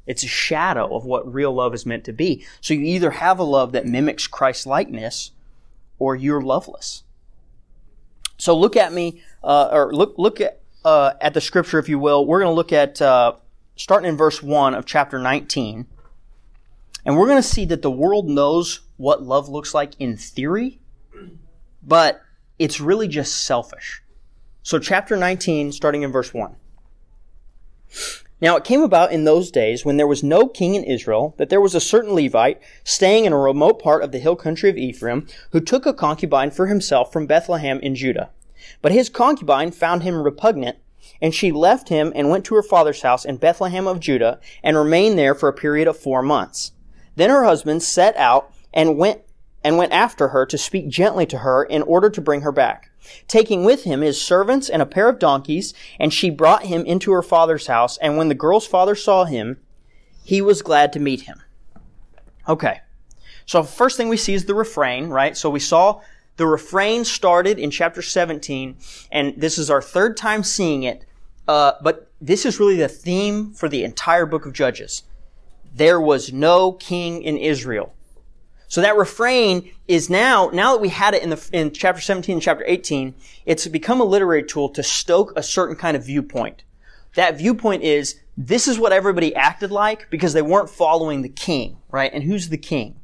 It's 0.06 0.24
a 0.24 0.28
shadow 0.28 0.94
of 0.96 1.04
what 1.04 1.32
real 1.32 1.52
love 1.52 1.74
is 1.74 1.86
meant 1.86 2.04
to 2.04 2.12
be. 2.12 2.44
So 2.60 2.74
you 2.74 2.80
either 2.84 3.12
have 3.12 3.38
a 3.38 3.44
love 3.44 3.72
that 3.72 3.86
mimics 3.86 4.26
Christ 4.26 4.66
likeness 4.66 5.32
or 5.98 6.16
you're 6.16 6.40
loveless. 6.40 7.04
So 8.38 8.56
look 8.56 8.76
at 8.76 8.92
me, 8.92 9.22
uh, 9.44 9.68
or 9.70 9.94
look, 9.94 10.14
look 10.16 10.40
at, 10.40 10.62
uh, 10.84 11.12
at 11.20 11.34
the 11.34 11.40
scripture, 11.40 11.78
if 11.78 11.88
you 11.88 11.98
will. 11.98 12.26
We're 12.26 12.40
going 12.40 12.50
to 12.50 12.56
look 12.56 12.72
at, 12.72 13.00
uh, 13.02 13.34
starting 13.76 14.08
in 14.08 14.16
verse 14.16 14.42
1 14.42 14.74
of 14.74 14.86
chapter 14.86 15.18
19. 15.18 15.86
And 17.04 17.16
we're 17.16 17.26
going 17.26 17.38
to 17.38 17.42
see 17.42 17.64
that 17.66 17.82
the 17.82 17.90
world 17.90 18.28
knows 18.28 18.80
what 18.96 19.22
love 19.22 19.48
looks 19.48 19.74
like 19.74 19.92
in 19.98 20.16
theory, 20.16 20.80
but 21.82 22.22
it's 22.58 22.80
really 22.80 23.08
just 23.08 23.44
selfish. 23.44 24.02
So, 24.62 24.78
chapter 24.78 25.16
19, 25.16 25.72
starting 25.72 26.02
in 26.02 26.12
verse 26.12 26.34
1. 26.34 26.54
Now 28.42 28.56
it 28.56 28.64
came 28.64 28.82
about 28.82 29.12
in 29.12 29.24
those 29.24 29.50
days 29.50 29.84
when 29.84 29.96
there 29.96 30.06
was 30.06 30.22
no 30.22 30.46
king 30.48 30.74
in 30.74 30.84
Israel 30.84 31.34
that 31.38 31.50
there 31.50 31.60
was 31.60 31.74
a 31.74 31.80
certain 31.80 32.14
Levite 32.14 32.60
staying 32.84 33.24
in 33.24 33.32
a 33.32 33.38
remote 33.38 33.82
part 33.82 34.02
of 34.02 34.12
the 34.12 34.18
hill 34.18 34.36
country 34.36 34.70
of 34.70 34.78
Ephraim 34.78 35.26
who 35.52 35.60
took 35.60 35.84
a 35.84 35.92
concubine 35.92 36.50
for 36.50 36.66
himself 36.66 37.12
from 37.12 37.26
Bethlehem 37.26 37.78
in 37.80 37.94
Judah. 37.94 38.30
But 38.80 38.92
his 38.92 39.08
concubine 39.08 39.72
found 39.72 40.02
him 40.02 40.22
repugnant 40.22 40.78
and 41.20 41.34
she 41.34 41.52
left 41.52 41.88
him 41.88 42.12
and 42.14 42.30
went 42.30 42.44
to 42.46 42.54
her 42.54 42.62
father's 42.62 43.02
house 43.02 43.24
in 43.24 43.36
Bethlehem 43.36 43.86
of 43.86 44.00
Judah 44.00 44.40
and 44.62 44.76
remained 44.76 45.18
there 45.18 45.34
for 45.34 45.48
a 45.48 45.54
period 45.54 45.88
of 45.88 45.98
four 45.98 46.22
months. 46.22 46.72
Then 47.16 47.30
her 47.30 47.44
husband 47.44 47.82
set 47.82 48.16
out 48.16 48.52
and 48.72 48.96
went 48.96 49.22
and 49.62 49.76
went 49.76 49.92
after 49.92 50.28
her 50.28 50.46
to 50.46 50.56
speak 50.56 50.88
gently 50.88 51.26
to 51.26 51.38
her 51.38 51.64
in 51.64 51.82
order 51.82 52.08
to 52.08 52.20
bring 52.20 52.40
her 52.40 52.52
back 52.52 52.89
taking 53.28 53.64
with 53.64 53.84
him 53.84 54.00
his 54.00 54.20
servants 54.20 54.68
and 54.68 54.82
a 54.82 54.86
pair 54.86 55.08
of 55.08 55.18
donkeys, 55.18 55.74
and 55.98 56.12
she 56.12 56.30
brought 56.30 56.66
him 56.66 56.84
into 56.84 57.12
her 57.12 57.22
father's 57.22 57.66
house. 57.66 57.96
And 57.98 58.16
when 58.16 58.28
the 58.28 58.34
girl's 58.34 58.66
father 58.66 58.94
saw 58.94 59.24
him, 59.24 59.58
he 60.24 60.40
was 60.40 60.62
glad 60.62 60.92
to 60.92 61.00
meet 61.00 61.22
him. 61.22 61.42
Okay. 62.48 62.80
So 63.46 63.62
first 63.62 63.96
thing 63.96 64.08
we 64.08 64.16
see 64.16 64.34
is 64.34 64.44
the 64.44 64.54
refrain, 64.54 65.08
right? 65.08 65.36
So 65.36 65.50
we 65.50 65.60
saw 65.60 66.00
the 66.36 66.46
refrain 66.46 67.04
started 67.04 67.58
in 67.58 67.70
chapter 67.70 68.00
17, 68.00 68.76
and 69.10 69.34
this 69.36 69.58
is 69.58 69.70
our 69.70 69.82
third 69.82 70.16
time 70.16 70.42
seeing 70.42 70.84
it. 70.84 71.04
Uh, 71.48 71.72
but 71.82 72.10
this 72.20 72.46
is 72.46 72.60
really 72.60 72.76
the 72.76 72.88
theme 72.88 73.52
for 73.52 73.68
the 73.68 73.82
entire 73.82 74.24
book 74.24 74.46
of 74.46 74.52
Judges. 74.52 75.02
There 75.74 76.00
was 76.00 76.32
no 76.32 76.72
king 76.72 77.22
in 77.22 77.36
Israel. 77.36 77.94
So 78.70 78.80
that 78.82 78.96
refrain 78.96 79.72
is 79.88 80.08
now, 80.08 80.48
now 80.52 80.72
that 80.72 80.80
we 80.80 80.90
had 80.90 81.12
it 81.12 81.24
in 81.24 81.30
the, 81.30 81.50
in 81.52 81.72
chapter 81.72 82.00
17 82.00 82.34
and 82.34 82.42
chapter 82.42 82.62
18, 82.64 83.16
it's 83.44 83.66
become 83.66 84.00
a 84.00 84.04
literary 84.04 84.44
tool 84.44 84.68
to 84.68 84.82
stoke 84.84 85.32
a 85.34 85.42
certain 85.42 85.74
kind 85.74 85.96
of 85.96 86.06
viewpoint. 86.06 86.62
That 87.16 87.36
viewpoint 87.36 87.82
is, 87.82 88.20
this 88.36 88.68
is 88.68 88.78
what 88.78 88.92
everybody 88.92 89.34
acted 89.34 89.72
like 89.72 90.08
because 90.08 90.34
they 90.34 90.40
weren't 90.40 90.70
following 90.70 91.22
the 91.22 91.28
king, 91.28 91.78
right? 91.90 92.12
And 92.14 92.22
who's 92.22 92.48
the 92.48 92.56
king? 92.56 93.00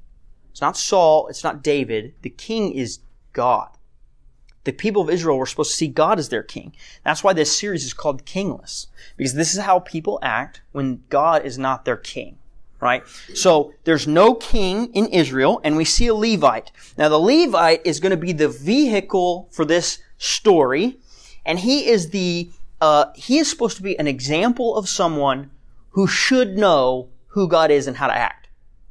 It's 0.52 0.60
not 0.60 0.76
Saul, 0.76 1.26
it's 1.26 1.42
not 1.42 1.64
David. 1.64 2.14
The 2.22 2.30
king 2.30 2.70
is 2.70 3.00
God. 3.32 3.70
The 4.62 4.72
people 4.72 5.02
of 5.02 5.10
Israel 5.10 5.36
were 5.36 5.46
supposed 5.46 5.72
to 5.72 5.76
see 5.76 5.88
God 5.88 6.20
as 6.20 6.28
their 6.28 6.44
king. 6.44 6.76
That's 7.04 7.24
why 7.24 7.32
this 7.32 7.58
series 7.58 7.84
is 7.84 7.92
called 7.92 8.24
Kingless. 8.24 8.86
Because 9.16 9.34
this 9.34 9.52
is 9.52 9.62
how 9.62 9.80
people 9.80 10.20
act 10.22 10.62
when 10.70 11.02
God 11.08 11.44
is 11.44 11.58
not 11.58 11.84
their 11.84 11.96
king 11.96 12.38
right? 12.80 13.06
So 13.34 13.72
there's 13.84 14.06
no 14.06 14.34
king 14.34 14.92
in 14.94 15.06
Israel, 15.06 15.60
and 15.64 15.76
we 15.76 15.84
see 15.84 16.06
a 16.06 16.14
Levite. 16.14 16.70
Now 16.96 17.08
the 17.08 17.18
Levite 17.18 17.82
is 17.84 18.00
going 18.00 18.10
to 18.10 18.16
be 18.16 18.32
the 18.32 18.48
vehicle 18.48 19.48
for 19.50 19.64
this 19.64 19.98
story, 20.18 20.98
and 21.44 21.58
he 21.58 21.88
is 21.88 22.10
the 22.10 22.50
uh, 22.80 23.06
he 23.14 23.38
is 23.38 23.48
supposed 23.48 23.76
to 23.78 23.82
be 23.82 23.98
an 23.98 24.06
example 24.06 24.76
of 24.76 24.88
someone 24.88 25.50
who 25.90 26.06
should 26.06 26.58
know 26.58 27.08
who 27.28 27.48
God 27.48 27.70
is 27.70 27.86
and 27.86 27.96
how 27.96 28.06
to 28.06 28.14
act. 28.14 28.48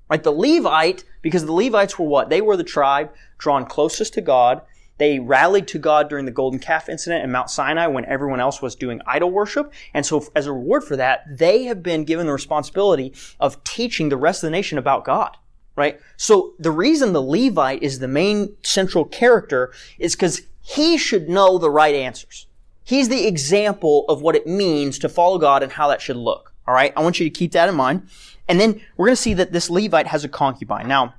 Right? 0.10 0.24
The 0.24 0.32
Levite, 0.32 1.04
because 1.22 1.46
the 1.46 1.52
Levites 1.52 1.98
were 1.98 2.06
what? 2.06 2.30
They 2.30 2.42
were 2.42 2.58
the 2.58 2.64
tribe 2.64 3.12
drawn 3.38 3.66
closest 3.66 4.14
to 4.16 4.22
God. 4.22 4.62
They 4.98 5.20
rallied 5.20 5.68
to 5.70 5.80
God 5.80 6.10
during 6.10 6.26
the 6.26 6.32
golden 6.32 6.60
calf 6.60 6.88
incident 6.88 7.24
in 7.24 7.32
Mount 7.32 7.50
Sinai 7.50 7.88
when 7.88 8.06
everyone 8.06 8.40
else 8.40 8.62
was 8.62 8.76
doing 8.76 9.02
idol 9.06 9.30
worship. 9.30 9.74
And 9.94 10.06
so 10.06 10.26
as 10.36 10.48
a 10.48 10.54
reward 10.54 10.84
for 10.84 10.96
that, 10.96 11.26
they 11.30 11.64
have 11.64 11.84
been 11.84 12.06
given 12.06 12.28
the 12.28 12.34
responsibility 12.34 13.14
of 13.40 13.62
teaching 13.64 14.10
the 14.10 14.18
rest 14.18 14.44
of 14.44 14.48
the 14.48 14.52
nation 14.52 14.78
about 14.78 15.04
God. 15.04 15.38
Right? 15.76 16.00
So 16.16 16.54
the 16.58 16.72
reason 16.72 17.12
the 17.12 17.22
Levite 17.22 17.84
is 17.84 18.00
the 18.00 18.08
main 18.08 18.56
central 18.64 19.04
character 19.04 19.74
is 20.00 20.16
because 20.16 20.44
he 20.62 20.98
should 20.98 21.28
know 21.28 21.58
the 21.58 21.70
right 21.70 21.94
answers. 21.94 22.48
He's 22.86 23.10
the 23.10 23.28
example 23.28 24.06
of 24.08 24.22
what 24.22 24.36
it 24.36 24.48
means 24.48 24.98
to 25.00 25.10
follow 25.10 25.38
God 25.38 25.64
and 25.64 25.74
how 25.74 25.90
that 25.90 26.02
should 26.02 26.16
look. 26.16 26.54
All 26.66 26.74
right? 26.74 26.94
I 26.96 27.02
want 27.02 27.20
you 27.20 27.26
to 27.26 27.30
keep 27.30 27.52
that 27.52 27.68
in 27.68 27.76
mind. 27.76 28.08
And 28.48 28.60
then 28.60 28.80
we're 28.96 29.08
going 29.08 29.16
to 29.16 29.22
see 29.22 29.34
that 29.34 29.52
this 29.52 29.70
Levite 29.70 30.08
has 30.08 30.24
a 30.24 30.30
concubine. 30.30 30.88
Now, 30.88 31.16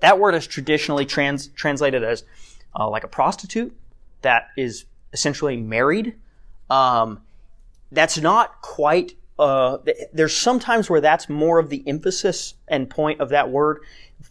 that 0.00 0.18
word 0.18 0.34
is 0.34 0.46
traditionally 0.46 1.04
trans- 1.04 1.48
translated 1.48 2.02
as 2.02 2.24
uh, 2.78 2.88
like 2.88 3.04
a 3.04 3.08
prostitute 3.08 3.76
that 4.22 4.48
is 4.56 4.84
essentially 5.12 5.56
married. 5.56 6.14
Um, 6.70 7.22
that's 7.90 8.18
not 8.18 8.60
quite. 8.62 9.14
Uh, 9.38 9.78
there's 10.12 10.36
sometimes 10.36 10.88
where 10.88 11.00
that's 11.00 11.28
more 11.28 11.58
of 11.58 11.68
the 11.68 11.82
emphasis 11.86 12.54
and 12.68 12.88
point 12.88 13.20
of 13.20 13.30
that 13.30 13.50
word. 13.50 13.82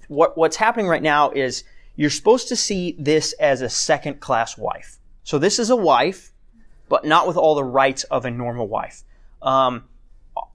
What 0.08 0.38
what's 0.38 0.56
happening 0.56 0.88
right 0.88 1.04
now 1.04 1.32
is 1.32 1.64
you're 1.96 2.10
supposed 2.10 2.48
to 2.48 2.56
see 2.56 2.96
this 2.98 3.34
as 3.34 3.62
a 3.62 3.70
second 3.70 4.20
class 4.20 4.58
wife. 4.58 4.98
So 5.24 5.38
this 5.38 5.60
is 5.60 5.70
a 5.70 5.76
wife, 5.76 6.32
but 6.90 7.06
not 7.06 7.28
with 7.28 7.38
all 7.38 7.56
the 7.56 7.64
rights 7.64 8.04
of 8.06 8.26
a 8.26 8.32
normal 8.32 8.68
wife. 8.68 9.04
Um, 9.42 9.84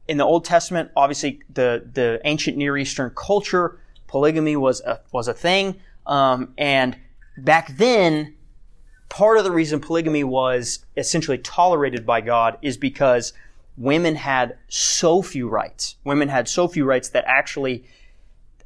in 0.09 0.17
the 0.17 0.25
Old 0.25 0.45
Testament, 0.45 0.91
obviously 0.97 1.41
the 1.53 1.89
the 1.93 2.21
ancient 2.25 2.57
Near 2.57 2.77
Eastern 2.77 3.11
culture, 3.11 3.79
polygamy 4.07 4.57
was 4.57 4.81
a 4.81 5.01
was 5.13 5.29
a 5.29 5.35
thing, 5.35 5.81
um, 6.07 6.55
and 6.57 6.97
back 7.39 7.77
then, 7.77 8.35
part 9.09 9.39
of 9.39 9.45
the 9.45 9.53
reason 9.53 9.81
polygamy 9.81 10.25
was 10.25 10.85
essentially 10.97 11.39
tolerated 11.39 12.05
by 12.05 12.21
God 12.21 12.59
is 12.63 12.77
because 12.77 13.33
women 13.77 14.17
had 14.17 14.57
so 14.69 15.23
few 15.23 15.49
rights. 15.49 15.97
Women 16.05 16.29
had 16.29 16.49
so 16.49 16.67
few 16.69 16.85
rights 16.85 17.09
that 17.11 17.25
actually 17.27 17.85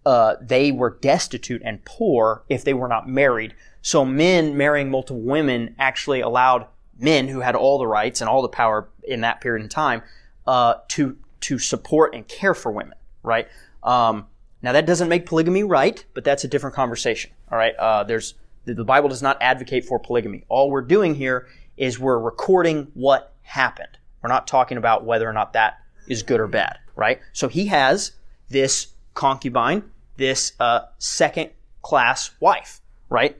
uh, 0.07 0.37
they 0.41 0.73
were 0.73 0.91
destitute 1.01 1.63
and 1.65 1.85
poor 1.85 2.43
if 2.49 2.65
they 2.65 2.75
were 2.75 2.89
not 2.89 3.09
married. 3.09 3.55
So 3.83 4.05
men 4.05 4.57
marrying 4.57 4.91
multiple 4.91 5.21
women 5.21 5.75
actually 5.79 6.21
allowed 6.21 6.67
men 6.99 7.29
who 7.29 7.41
had 7.41 7.57
all 7.57 7.79
the 7.79 7.87
rights 7.87 8.21
and 8.21 8.29
all 8.29 8.43
the 8.43 8.49
power 8.49 8.89
in 9.05 9.23
that 9.23 9.41
period 9.41 9.63
in 9.63 9.69
time 9.69 10.03
uh, 10.47 10.75
to 10.89 11.17
to 11.41 11.59
support 11.59 12.15
and 12.15 12.29
care 12.29 12.55
for 12.55 12.71
women. 12.71 12.95
Right. 13.23 13.49
Um, 13.83 14.27
now 14.63 14.73
that 14.73 14.87
doesn't 14.87 15.09
make 15.09 15.27
polygamy 15.27 15.65
right, 15.65 16.05
but 16.13 16.25
that's 16.25 16.45
a 16.45 16.49
different 16.49 16.77
conversation. 16.77 17.31
All 17.51 17.57
right. 17.57 17.75
Uh, 17.77 18.05
there's 18.05 18.35
the 18.77 18.85
Bible 18.85 19.09
does 19.09 19.23
not 19.23 19.39
advocate 19.41 19.85
for 19.85 19.99
polygamy. 19.99 20.45
All 20.49 20.71
we're 20.71 20.83
doing 20.83 21.15
here 21.15 21.49
is 21.77 21.99
we're 21.99 22.19
recording 22.19 22.89
what 22.95 23.35
happened. 23.43 23.99
We're 24.23 24.29
not 24.29 24.47
talking 24.47 24.79
about 24.79 25.05
whether 25.05 25.29
or 25.29 25.33
not 25.33 25.53
that 25.55 25.79
is 26.07 26.23
good 26.23 26.41
or 26.41 26.47
bad, 26.47 26.79
right? 26.97 27.21
So 27.33 27.49
he 27.49 27.67
has 27.67 28.13
this 28.49 28.89
concubine, 29.15 29.83
this 30.17 30.53
uh, 30.61 30.81
second 30.99 31.51
class 31.83 32.31
wife, 32.41 32.81
right? 33.09 33.37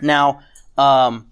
Now, 0.00 0.40
um, 0.76 1.30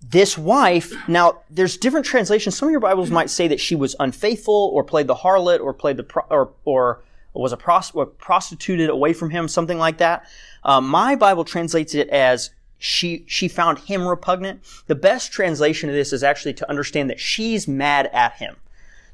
this 0.00 0.36
wife, 0.36 0.92
now 1.08 1.42
there's 1.48 1.76
different 1.76 2.06
translations. 2.06 2.56
Some 2.56 2.68
of 2.68 2.72
your 2.72 2.80
Bibles 2.80 3.10
might 3.10 3.30
say 3.30 3.46
that 3.48 3.60
she 3.60 3.76
was 3.76 3.94
unfaithful 4.00 4.70
or 4.74 4.82
played 4.82 5.06
the 5.06 5.14
harlot 5.14 5.60
or 5.60 5.72
played 5.72 5.96
the, 5.96 6.02
pro- 6.02 6.24
or, 6.28 6.52
or 6.64 7.02
was 7.34 7.52
a 7.52 7.56
prost- 7.56 8.18
prostituted 8.18 8.90
away 8.90 9.12
from 9.12 9.30
him, 9.30 9.46
something 9.48 9.78
like 9.78 9.98
that. 9.98 10.26
Uh, 10.64 10.80
my 10.80 11.14
Bible 11.14 11.44
translates 11.44 11.94
it 11.94 12.08
as 12.08 12.50
she, 12.78 13.24
she 13.26 13.48
found 13.48 13.78
him 13.80 14.06
repugnant. 14.06 14.62
The 14.86 14.94
best 14.94 15.32
translation 15.32 15.88
of 15.88 15.94
this 15.94 16.12
is 16.12 16.22
actually 16.22 16.54
to 16.54 16.68
understand 16.68 17.10
that 17.10 17.20
she's 17.20 17.68
mad 17.68 18.10
at 18.12 18.34
him. 18.34 18.56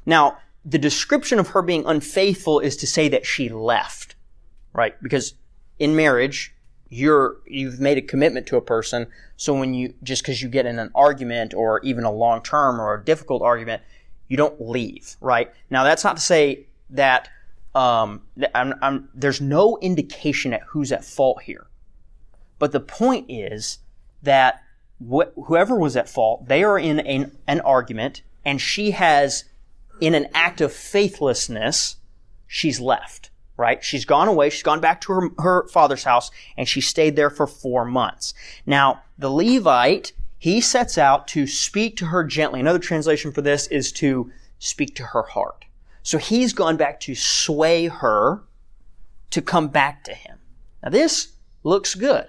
Now, 0.05 0.37
the 0.65 0.77
description 0.77 1.39
of 1.39 1.49
her 1.49 1.61
being 1.61 1.85
unfaithful 1.85 2.59
is 2.59 2.75
to 2.77 2.87
say 2.87 3.07
that 3.09 3.25
she 3.25 3.49
left, 3.49 4.15
right? 4.73 5.01
Because 5.01 5.33
in 5.77 5.95
marriage, 5.95 6.53
you're 6.89 7.37
you've 7.45 7.79
made 7.79 7.97
a 7.97 8.01
commitment 8.01 8.47
to 8.47 8.57
a 8.57 8.61
person 8.61 9.07
so 9.37 9.53
when 9.53 9.73
you 9.73 9.93
just 10.03 10.23
because 10.23 10.41
you 10.41 10.49
get 10.49 10.65
in 10.65 10.79
an 10.79 10.89
argument 10.95 11.53
or 11.53 11.79
even 11.81 12.03
a 12.03 12.11
long 12.11 12.41
term 12.41 12.81
or 12.81 12.95
a 12.95 13.05
difficult 13.05 13.41
argument 13.43 13.81
you 14.27 14.35
don't 14.35 14.59
leave 14.59 15.15
right 15.21 15.53
now 15.69 15.83
that's 15.83 16.03
not 16.03 16.17
to 16.17 16.21
say 16.21 16.65
that 16.89 17.29
um, 17.79 18.21
I'm, 18.53 18.73
I'm, 18.81 19.09
there's 19.13 19.41
no 19.41 19.77
indication 19.81 20.53
at 20.53 20.63
who's 20.69 20.91
at 20.91 21.05
fault 21.05 21.43
here 21.43 21.67
but 22.57 22.71
the 22.71 22.79
point 22.79 23.25
is 23.29 23.79
that 24.21 24.61
wh- 24.99 25.31
whoever 25.45 25.75
was 25.75 25.95
at 25.95 26.09
fault 26.09 26.47
they 26.47 26.63
are 26.63 26.77
in 26.77 26.99
an, 26.99 27.37
an 27.47 27.61
argument 27.61 28.21
and 28.45 28.59
she 28.59 28.91
has 28.91 29.45
in 30.01 30.13
an 30.13 30.27
act 30.33 30.61
of 30.61 30.73
faithlessness 30.73 31.97
she's 32.47 32.79
left 32.79 33.29
right? 33.59 33.83
She's 33.83 34.05
gone 34.05 34.29
away. 34.29 34.49
She's 34.49 34.63
gone 34.63 34.79
back 34.79 35.01
to 35.01 35.11
her, 35.11 35.29
her 35.39 35.67
father's 35.67 36.05
house 36.05 36.31
and 36.57 36.67
she 36.67 36.79
stayed 36.79 37.17
there 37.17 37.29
for 37.29 37.45
four 37.45 37.83
months. 37.83 38.33
Now, 38.65 39.03
the 39.17 39.29
Levite, 39.29 40.13
he 40.37 40.61
sets 40.61 40.97
out 40.97 41.27
to 41.29 41.45
speak 41.45 41.97
to 41.97 42.05
her 42.05 42.23
gently. 42.23 42.61
Another 42.61 42.79
translation 42.79 43.33
for 43.33 43.41
this 43.41 43.67
is 43.67 43.91
to 43.93 44.31
speak 44.59 44.95
to 44.95 45.03
her 45.03 45.23
heart. 45.23 45.58
So 46.03 46.17
he's 46.17 46.53
gone 46.53 46.77
back 46.77 46.99
to 47.01 47.15
sway 47.15 47.87
her 47.87 48.41
to 49.31 49.41
come 49.41 49.67
back 49.67 50.03
to 50.05 50.13
him. 50.13 50.39
Now 50.83 50.89
this 50.89 51.33
looks 51.63 51.95
good. 51.95 52.27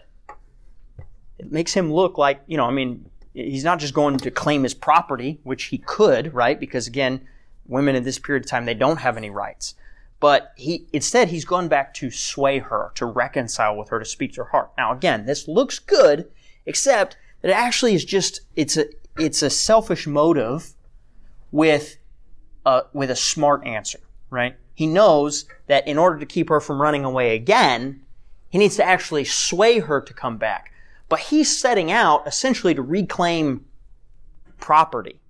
It 1.39 1.51
makes 1.51 1.73
him 1.73 1.93
look 1.93 2.19
like, 2.19 2.43
you 2.47 2.57
know, 2.57 2.67
I 2.67 2.71
mean, 2.71 3.09
he's 3.33 3.65
not 3.65 3.79
just 3.79 3.95
going 3.95 4.19
to 4.19 4.31
claim 4.31 4.63
his 4.63 4.75
property, 4.75 5.41
which 5.43 5.65
he 5.65 5.79
could, 5.79 6.35
right? 6.35 6.59
Because 6.59 6.87
again, 6.87 7.27
women 7.67 7.97
in 7.97 8.03
this 8.03 8.19
period 8.19 8.45
of 8.45 8.51
time, 8.51 8.67
they 8.67 8.75
don't 8.75 8.99
have 8.99 9.17
any 9.17 9.31
rights. 9.31 9.75
But 10.19 10.53
he, 10.57 10.87
instead, 10.93 11.29
he's 11.29 11.47
gone 11.47 11.69
back 11.69 11.95
to 11.95 12.11
sway 12.11 12.59
her, 12.59 12.93
to 12.97 13.07
reconcile 13.07 13.77
with 13.77 13.89
her, 13.89 13.99
to 13.99 14.05
speak 14.05 14.35
to 14.35 14.45
her 14.45 14.51
heart. 14.51 14.71
Now, 14.77 14.93
again, 14.93 15.25
this 15.25 15.49
looks 15.49 15.79
good, 15.79 16.31
except 16.67 17.17
that 17.41 17.49
it 17.49 17.55
actually 17.55 17.95
is 17.95 18.05
just, 18.05 18.43
it's 18.55 18.77
a, 18.77 18.85
it's 19.19 19.43
a 19.43 19.49
selfish 19.49 20.07
motive 20.07 20.75
with 21.51 21.97
a, 22.67 22.83
with 22.93 23.11
a 23.11 23.17
smart 23.17 23.67
answer, 23.67 24.01
right? 24.31 24.57
He 24.75 24.87
knows 24.87 25.45
that 25.67 25.87
in 25.87 25.99
order 25.99 26.19
to 26.19 26.27
keep 26.27 26.49
her 26.49 26.61
from 26.61 26.81
running 26.81 27.05
away 27.05 27.35
again, 27.35 28.03
he 28.49 28.59
needs 28.59 28.77
to 28.77 28.85
actually 28.85 29.25
sway 29.25 29.79
her 29.79 30.01
to 30.01 30.15
come 30.15 30.37
back. 30.37 30.73
But 31.09 31.21
he's 31.21 31.57
setting 31.57 31.91
out 31.91 32.27
essentially 32.27 32.75
to 32.75 32.83
reclaim 32.83 33.65
property. 34.59 35.21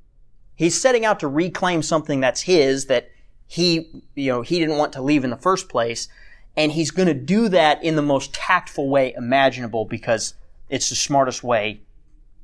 He's 0.54 0.80
setting 0.80 1.04
out 1.04 1.20
to 1.20 1.28
reclaim 1.28 1.82
something 1.82 2.20
that's 2.20 2.42
his 2.42 2.86
that 2.86 3.10
he, 3.46 4.04
you 4.14 4.30
know, 4.30 4.42
he 4.42 4.58
didn't 4.58 4.76
want 4.76 4.92
to 4.92 5.02
leave 5.02 5.24
in 5.24 5.30
the 5.30 5.36
first 5.36 5.68
place. 5.68 6.08
And 6.56 6.72
he's 6.72 6.90
going 6.90 7.08
to 7.08 7.14
do 7.14 7.48
that 7.48 7.82
in 7.82 7.96
the 7.96 8.02
most 8.02 8.34
tactful 8.34 8.88
way 8.88 9.14
imaginable 9.16 9.84
because 9.84 10.34
it's 10.68 10.88
the 10.88 10.94
smartest 10.94 11.42
way 11.42 11.80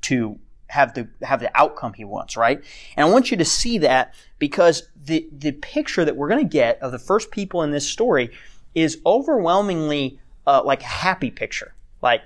to 0.03 0.39
have 0.69 0.95
the 0.95 1.09
have 1.23 1.41
the 1.41 1.51
outcome 1.55 1.93
he 1.93 2.05
wants, 2.05 2.37
right? 2.37 2.63
And 2.97 3.07
I 3.07 3.11
want 3.11 3.31
you 3.31 3.37
to 3.37 3.45
see 3.45 3.79
that 3.79 4.15
because 4.39 4.89
the 5.05 5.29
the 5.33 5.53
picture 5.53 6.05
that 6.05 6.17
we're 6.17 6.29
going 6.29 6.45
to 6.47 6.53
get 6.53 6.81
of 6.81 6.93
the 6.93 6.99
first 6.99 7.31
people 7.31 7.63
in 7.63 7.71
this 7.71 7.89
story 7.89 8.31
is 8.75 8.99
overwhelmingly 9.07 10.19
uh, 10.47 10.63
like 10.65 10.83
a 10.83 10.87
happy 10.87 11.31
picture, 11.31 11.75
like 12.03 12.23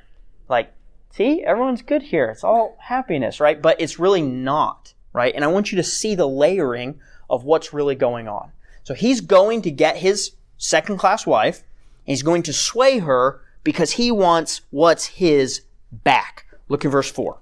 like 0.48 0.72
see 1.11 1.42
everyone's 1.42 1.83
good 1.83 2.03
here, 2.03 2.31
it's 2.31 2.44
all 2.44 2.76
happiness, 2.81 3.40
right? 3.40 3.61
But 3.61 3.81
it's 3.81 3.98
really 3.98 4.22
not, 4.22 4.94
right? 5.12 5.35
And 5.35 5.44
I 5.44 5.48
want 5.48 5.72
you 5.72 5.76
to 5.76 5.83
see 5.83 6.14
the 6.14 6.29
layering 6.29 7.00
of 7.29 7.44
what's 7.44 7.72
really 7.72 7.94
going 7.94 8.29
on. 8.29 8.53
So 8.83 8.94
he's 8.94 9.20
going 9.20 9.62
to 9.62 9.70
get 9.70 9.96
his 9.96 10.33
second 10.57 10.98
class 10.98 11.26
wife. 11.26 11.62
he's 12.05 12.22
going 12.22 12.42
to 12.42 12.53
sway 12.53 12.98
her 12.98 13.40
because 13.62 13.92
he 13.92 14.11
wants 14.11 14.62
what's 14.70 15.07
his 15.07 15.62
back. 15.92 16.46
Look 16.68 16.85
at 16.85 16.90
verse 16.90 17.11
4. 17.11 17.39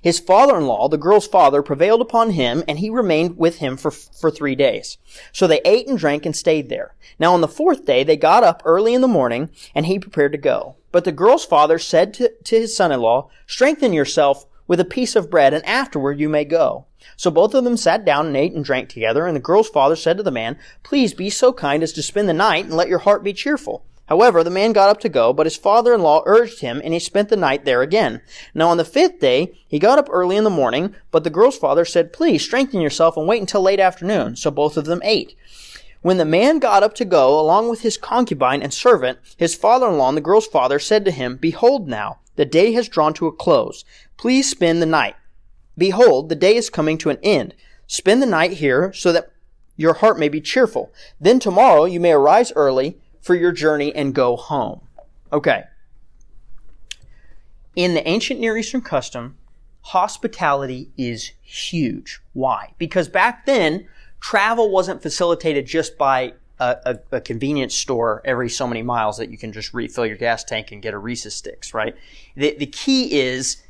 His 0.00 0.18
father-in-law, 0.18 0.88
the 0.88 0.96
girl's 0.96 1.26
father, 1.26 1.62
prevailed 1.62 2.00
upon 2.00 2.30
him, 2.30 2.62
and 2.68 2.78
he 2.78 2.90
remained 2.90 3.36
with 3.36 3.58
him 3.58 3.76
for, 3.76 3.90
for 3.90 4.30
three 4.30 4.54
days. 4.54 4.98
So 5.32 5.46
they 5.46 5.60
ate 5.64 5.88
and 5.88 5.98
drank 5.98 6.24
and 6.24 6.36
stayed 6.36 6.68
there. 6.68 6.94
Now 7.18 7.34
on 7.34 7.40
the 7.40 7.48
fourth 7.48 7.84
day, 7.84 8.04
they 8.04 8.16
got 8.16 8.44
up 8.44 8.62
early 8.64 8.94
in 8.94 9.00
the 9.00 9.08
morning, 9.08 9.50
and 9.74 9.86
he 9.86 9.98
prepared 9.98 10.32
to 10.32 10.38
go. 10.38 10.76
But 10.92 11.04
the 11.04 11.12
girl's 11.12 11.44
father 11.44 11.78
said 11.78 12.14
to, 12.14 12.32
to 12.44 12.60
his 12.60 12.76
son-in-law, 12.76 13.28
Strengthen 13.46 13.92
yourself 13.92 14.46
with 14.66 14.78
a 14.78 14.84
piece 14.84 15.16
of 15.16 15.30
bread, 15.30 15.54
and 15.54 15.64
afterward 15.64 16.20
you 16.20 16.28
may 16.28 16.44
go. 16.44 16.86
So 17.16 17.30
both 17.30 17.54
of 17.54 17.64
them 17.64 17.76
sat 17.76 18.04
down 18.04 18.26
and 18.26 18.36
ate 18.36 18.52
and 18.52 18.64
drank 18.64 18.88
together, 18.88 19.26
and 19.26 19.34
the 19.34 19.40
girl's 19.40 19.68
father 19.68 19.96
said 19.96 20.16
to 20.18 20.22
the 20.22 20.30
man, 20.30 20.58
Please 20.82 21.14
be 21.14 21.30
so 21.30 21.52
kind 21.52 21.82
as 21.82 21.92
to 21.94 22.02
spend 22.02 22.28
the 22.28 22.34
night 22.34 22.66
and 22.66 22.74
let 22.74 22.88
your 22.88 22.98
heart 23.00 23.24
be 23.24 23.32
cheerful. 23.32 23.84
However, 24.08 24.42
the 24.42 24.50
man 24.50 24.72
got 24.72 24.88
up 24.88 25.00
to 25.00 25.08
go, 25.08 25.34
but 25.34 25.44
his 25.44 25.56
father-in-law 25.56 26.22
urged 26.24 26.60
him, 26.60 26.80
and 26.82 26.94
he 26.94 26.98
spent 26.98 27.28
the 27.28 27.36
night 27.36 27.66
there 27.66 27.82
again. 27.82 28.22
Now 28.54 28.68
on 28.68 28.78
the 28.78 28.84
fifth 28.84 29.20
day, 29.20 29.52
he 29.68 29.78
got 29.78 29.98
up 29.98 30.08
early 30.10 30.36
in 30.36 30.44
the 30.44 30.50
morning, 30.50 30.94
but 31.10 31.24
the 31.24 31.30
girl's 31.30 31.58
father 31.58 31.84
said, 31.84 32.12
Please 32.12 32.42
strengthen 32.42 32.80
yourself 32.80 33.18
and 33.18 33.28
wait 33.28 33.40
until 33.40 33.60
late 33.60 33.80
afternoon. 33.80 34.34
So 34.36 34.50
both 34.50 34.78
of 34.78 34.86
them 34.86 35.02
ate. 35.04 35.36
When 36.00 36.16
the 36.16 36.24
man 36.24 36.58
got 36.58 36.82
up 36.82 36.94
to 36.94 37.04
go, 37.04 37.38
along 37.38 37.68
with 37.68 37.82
his 37.82 37.98
concubine 37.98 38.62
and 38.62 38.72
servant, 38.72 39.18
his 39.36 39.54
father-in-law 39.54 40.08
and 40.08 40.16
the 40.16 40.22
girl's 40.22 40.46
father 40.46 40.78
said 40.78 41.04
to 41.04 41.10
him, 41.10 41.36
Behold 41.36 41.86
now, 41.86 42.20
the 42.36 42.46
day 42.46 42.72
has 42.72 42.88
drawn 42.88 43.12
to 43.14 43.26
a 43.26 43.32
close. 43.32 43.84
Please 44.16 44.48
spend 44.48 44.80
the 44.80 44.86
night. 44.86 45.16
Behold, 45.76 46.30
the 46.30 46.34
day 46.34 46.56
is 46.56 46.70
coming 46.70 46.96
to 46.98 47.10
an 47.10 47.18
end. 47.22 47.54
Spend 47.86 48.22
the 48.22 48.26
night 48.26 48.52
here 48.52 48.90
so 48.94 49.12
that 49.12 49.32
your 49.76 49.94
heart 49.94 50.18
may 50.18 50.28
be 50.28 50.40
cheerful. 50.40 50.92
Then 51.20 51.38
tomorrow 51.38 51.84
you 51.84 52.00
may 52.00 52.12
arise 52.12 52.52
early 52.56 52.98
for 53.20 53.34
your 53.34 53.52
journey 53.52 53.94
and 53.94 54.14
go 54.14 54.36
home. 54.36 54.80
Okay. 55.32 55.64
In 57.76 57.94
the 57.94 58.06
ancient 58.08 58.40
Near 58.40 58.56
Eastern 58.56 58.80
custom, 58.80 59.36
hospitality 59.82 60.90
is 60.96 61.32
huge. 61.42 62.20
Why? 62.32 62.72
Because 62.78 63.08
back 63.08 63.46
then, 63.46 63.88
travel 64.20 64.70
wasn't 64.70 65.02
facilitated 65.02 65.66
just 65.66 65.96
by 65.96 66.34
a, 66.58 66.76
a, 66.84 67.16
a, 67.16 67.20
convenience 67.20 67.74
store 67.74 68.20
every 68.24 68.50
so 68.50 68.66
many 68.66 68.82
miles 68.82 69.16
that 69.18 69.30
you 69.30 69.38
can 69.38 69.52
just 69.52 69.72
refill 69.72 70.04
your 70.04 70.16
gas 70.16 70.42
tank 70.42 70.72
and 70.72 70.82
get 70.82 70.92
a 70.92 70.98
Reese's 70.98 71.34
sticks, 71.34 71.72
right? 71.72 71.94
The, 72.36 72.56
the 72.58 72.66
key 72.66 73.20
is 73.20 73.62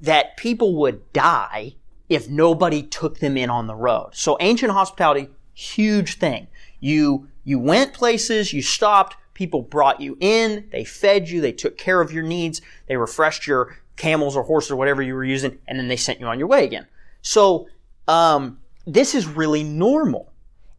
that 0.00 0.36
people 0.36 0.74
would 0.76 1.12
die 1.12 1.74
if 2.08 2.28
nobody 2.28 2.82
took 2.82 3.18
them 3.20 3.36
in 3.36 3.48
on 3.48 3.66
the 3.66 3.74
road. 3.74 4.10
So 4.12 4.36
ancient 4.40 4.72
hospitality, 4.72 5.28
huge 5.54 6.18
thing. 6.18 6.48
You, 6.80 7.28
you 7.44 7.58
went 7.58 7.94
places, 7.94 8.52
you 8.52 8.62
stopped, 8.62 9.16
people 9.32 9.62
brought 9.62 10.00
you 10.00 10.16
in, 10.20 10.68
they 10.70 10.84
fed 10.84 11.28
you, 11.28 11.40
they 11.40 11.52
took 11.52 11.78
care 11.78 12.00
of 12.00 12.12
your 12.12 12.22
needs, 12.22 12.60
they 12.88 12.96
refreshed 12.96 13.46
your 13.46 13.76
camels 13.96 14.36
or 14.36 14.42
horses 14.42 14.70
or 14.70 14.76
whatever 14.76 15.02
you 15.02 15.14
were 15.14 15.24
using, 15.24 15.58
and 15.66 15.78
then 15.78 15.88
they 15.88 15.96
sent 15.96 16.20
you 16.20 16.26
on 16.26 16.38
your 16.38 16.48
way 16.48 16.64
again. 16.64 16.86
So, 17.22 17.68
um, 18.06 18.58
this 18.86 19.14
is 19.14 19.26
really 19.26 19.62
normal. 19.62 20.30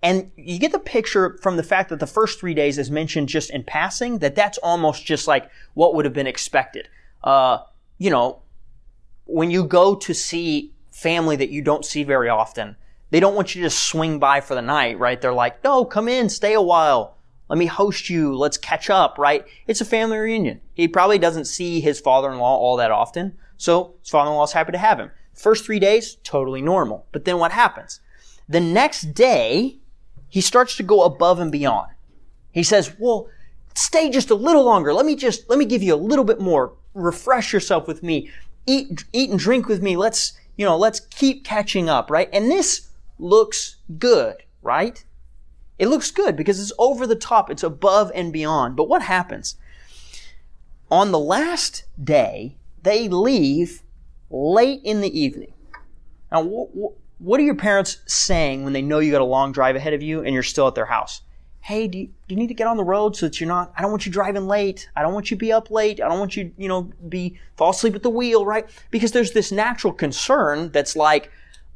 And 0.04 0.32
you 0.36 0.60
get 0.60 0.72
the 0.72 0.80
picture 0.80 1.40
from 1.42 1.58
the 1.58 1.64
fact 1.64 1.90
that 1.90 2.00
the 2.00 2.06
first 2.06 2.40
three 2.40 2.54
days 2.54 2.78
is 2.78 2.92
mentioned 2.92 3.28
just 3.28 3.50
in 3.50 3.64
passing, 3.64 4.20
that 4.20 4.36
that's 4.36 4.60
almost 4.60 5.06
just 5.06 5.28
like 5.28 5.50
what 5.74 5.96
would 5.96 6.06
have 6.06 6.14
been 6.14 6.28
expected. 6.28 6.88
Uh, 7.24 7.60
you 7.98 8.12
know, 8.12 8.44
when 9.26 9.50
you 9.50 9.64
go 9.64 9.96
to 9.96 10.14
see 10.14 10.72
family 10.92 11.36
that 11.36 11.50
you 11.50 11.64
don't 11.64 11.84
see 11.84 12.04
very 12.04 12.30
often, 12.30 12.76
they 13.12 13.20
don't 13.20 13.36
want 13.36 13.56
you 13.56 13.62
to 13.62 13.68
just 13.68 13.86
swing 13.86 14.20
by 14.20 14.42
for 14.42 14.56
the 14.56 14.62
night, 14.62 15.00
right? 15.00 15.20
They're 15.20 15.34
like, 15.34 15.64
no, 15.64 15.86
come 15.86 16.08
in, 16.08 16.30
stay 16.30 16.54
a 16.54 16.62
while. 16.62 17.18
Let 17.50 17.60
me 17.60 17.68
host 17.68 18.10
you. 18.10 18.36
Let's 18.36 18.58
catch 18.58 18.90
up, 18.90 19.18
right? 19.18 19.46
It's 19.68 19.82
a 19.82 19.86
family 19.86 20.18
reunion. 20.18 20.62
He 20.74 20.88
probably 20.88 21.20
doesn't 21.20 21.46
see 21.46 21.80
his 21.80 22.00
father-in-law 22.00 22.58
all 22.58 22.78
that 22.78 22.92
often. 22.92 23.38
So 23.58 23.96
his 24.02 24.10
father-in-law 24.10 24.46
is 24.46 24.54
happy 24.54 24.72
to 24.72 24.78
have 24.78 25.00
him. 25.00 25.12
First 25.34 25.66
three 25.66 25.80
days, 25.80 26.16
totally 26.24 26.62
normal. 26.62 27.06
But 27.12 27.26
then 27.26 27.38
what 27.38 27.52
happens? 27.52 28.00
The 28.50 28.60
next 28.60 29.14
day, 29.14 29.78
he 30.30 30.42
starts 30.42 30.76
to 30.78 30.84
go 30.84 31.04
above 31.04 31.40
and 31.40 31.52
beyond. 31.52 31.92
He 32.52 32.64
says, 32.64 32.96
well, 32.98 33.28
stay 33.76 34.10
just 34.10 34.32
a 34.32 34.36
little 34.36 34.64
longer. 34.64 34.94
Let 34.94 35.06
me 35.06 35.16
just, 35.16 35.50
let 35.50 35.60
me 35.60 35.66
give 35.66 35.84
you 35.84 35.94
a 35.94 35.98
little 35.98 36.26
bit 36.26 36.40
more. 36.40 36.74
Refresh 36.94 37.54
yourself 37.54 37.88
with 37.88 38.02
me 38.02 38.30
eat, 38.66 39.06
eat 39.14 39.30
and 39.30 39.40
drink 39.40 39.68
with 39.68 39.82
me. 39.82 39.98
Let's, 39.98 40.34
you 40.58 40.66
know, 40.66 40.78
let's 40.78 41.00
keep 41.00 41.44
catching 41.44 41.90
up, 41.90 42.10
right? 42.10 42.30
And 42.34 42.50
this 42.50 42.85
looks 43.18 43.78
good, 43.98 44.44
right? 44.62 45.04
It 45.78 45.88
looks 45.88 46.12
good 46.12 46.36
because 46.36 46.60
it's 46.60 46.72
over 46.78 47.06
the 47.06 47.16
top, 47.16 47.50
it's 47.50 47.64
above 47.64 48.12
and 48.16 48.32
beyond. 48.32 48.76
But 48.76 48.88
what 48.88 49.02
happens? 49.02 49.56
On 50.90 51.12
the 51.12 51.20
last 51.20 51.84
day, 52.02 52.58
they 52.82 53.10
leave 53.10 53.84
late 54.30 54.82
in 54.84 55.02
the 55.02 55.20
evening. 55.20 55.54
Now, 56.32 56.44
wh- 56.44 56.72
wh- 56.78 57.22
what 57.22 57.40
are 57.40 57.44
your 57.44 57.56
parents 57.56 57.98
saying 58.06 58.64
when 58.64 58.74
they 58.74 58.82
know 58.82 59.00
you 59.00 59.12
got 59.12 59.22
a 59.22 59.26
long 59.26 59.52
drive 59.52 59.76
ahead 59.76 59.94
of 59.94 60.02
you 60.02 60.22
and 60.22 60.34
you're 60.34 60.44
still 60.44 60.68
at 60.68 60.76
their 60.76 60.86
house? 60.86 61.22
Hey, 61.62 61.88
do 61.88 61.98
you, 61.98 62.06
do 62.06 62.36
you 62.36 62.36
need 62.36 62.48
to 62.48 62.54
get 62.54 62.68
on 62.68 62.78
the 62.78 62.84
road 62.84 63.16
so 63.16 63.26
that 63.26 63.40
you're 63.40 63.48
not, 63.48 63.74
I 63.76 63.82
don't 63.82 63.90
want 63.90 64.06
you 64.06 64.12
driving 64.12 64.46
late. 64.46 64.88
I 64.96 65.02
don't 65.02 65.14
want 65.14 65.32
you 65.32 65.36
to 65.36 65.40
be 65.40 65.52
up 65.52 65.72
late. 65.72 66.00
I 66.00 66.08
don't 66.08 66.20
want 66.20 66.38
you, 66.38 66.52
you 66.58 66.68
know, 66.68 66.92
be, 67.10 67.40
fall 67.58 67.72
asleep 67.72 67.96
at 67.96 68.04
the 68.04 68.10
wheel, 68.10 68.46
right? 68.46 68.70
Because 68.92 69.14
there's 69.14 69.32
this 69.32 69.52
natural 69.52 69.92
concern 69.92 70.70
that's 70.72 70.96
like, 70.96 71.32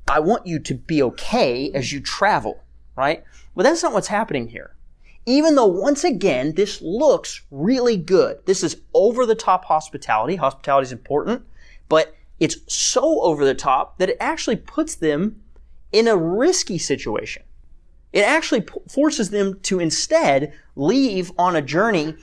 I 0.10 0.20
want 0.20 0.48
you 0.48 0.60
to 0.60 0.74
be 0.74 1.04
okay 1.04 1.72
as 1.74 1.94
you 1.94 2.02
travel, 2.02 2.64
right? 2.96 3.24
But 3.56 3.64
that's 3.64 3.84
not 3.84 3.94
what's 3.94 4.08
happening 4.08 4.48
here. 4.48 4.76
Even 5.26 5.56
though 5.56 5.68
once 5.68 6.04
again, 6.04 6.56
this 6.56 6.82
looks 6.82 7.42
really 7.52 7.96
good. 7.96 8.40
This 8.46 8.64
is 8.64 8.82
over 8.94 9.26
the 9.26 9.36
top 9.36 9.66
hospitality. 9.66 10.38
Hospitality 10.38 10.86
is 10.86 10.92
important, 10.92 11.44
but 11.88 12.16
it's 12.40 12.58
so 12.74 13.22
over 13.22 13.46
the 13.46 13.54
top 13.54 14.00
that 14.00 14.10
it 14.10 14.18
actually 14.20 14.56
puts 14.56 14.96
them 14.96 15.42
in 15.92 16.08
a 16.08 16.18
risky 16.18 16.78
situation. 16.78 17.44
It 18.12 18.22
actually 18.22 18.62
p- 18.62 18.80
forces 18.88 19.30
them 19.30 19.60
to 19.64 19.80
instead 19.80 20.54
leave 20.76 21.32
on 21.38 21.56
a 21.56 21.62
journey 21.62 22.16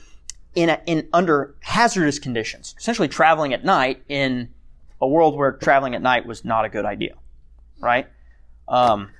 in, 0.55 0.69
a, 0.69 0.81
in 0.85 1.07
under 1.13 1.55
hazardous 1.61 2.19
conditions, 2.19 2.75
essentially 2.77 3.07
traveling 3.07 3.53
at 3.53 3.63
night 3.63 4.03
in 4.09 4.49
a 4.99 5.07
world 5.07 5.35
where 5.37 5.53
traveling 5.53 5.95
at 5.95 6.01
night 6.01 6.25
was 6.25 6.43
not 6.43 6.65
a 6.65 6.69
good 6.69 6.83
idea, 6.83 7.13
right? 7.79 8.07
Um, 8.67 9.11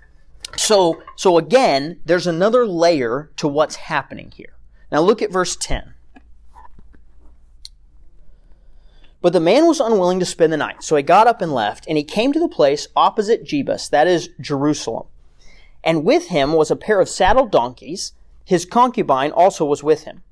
so, 0.55 1.01
so 1.15 1.37
again, 1.37 1.99
there's 2.05 2.27
another 2.27 2.65
layer 2.65 3.31
to 3.37 3.47
what's 3.47 3.75
happening 3.75 4.31
here. 4.35 4.57
Now 4.91 5.01
look 5.01 5.21
at 5.21 5.31
verse 5.31 5.55
10. 5.55 5.93
But 9.21 9.33
the 9.33 9.39
man 9.39 9.65
was 9.65 9.79
unwilling 9.79 10.19
to 10.19 10.25
spend 10.25 10.53
the 10.53 10.57
night, 10.57 10.83
so 10.83 10.95
he 10.95 11.03
got 11.03 11.27
up 11.27 11.41
and 11.41 11.51
left, 11.51 11.85
and 11.87 11.97
he 11.97 12.03
came 12.03 12.31
to 12.33 12.39
the 12.39 12.47
place 12.47 12.87
opposite 12.95 13.43
Jebus, 13.43 13.89
that 13.89 14.07
is 14.07 14.29
Jerusalem. 14.39 15.07
And 15.83 16.05
with 16.05 16.27
him 16.27 16.53
was 16.53 16.69
a 16.69 16.75
pair 16.75 16.99
of 17.01 17.09
saddled 17.09 17.51
donkeys. 17.51 18.13
His 18.45 18.65
concubine 18.65 19.31
also 19.31 19.65
was 19.65 19.83
with 19.83 20.03
him. 20.03 20.23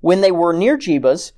When 0.00 0.20
they 0.20 0.30
were 0.30 0.52
near 0.52 0.76
Jebus, 0.76 1.32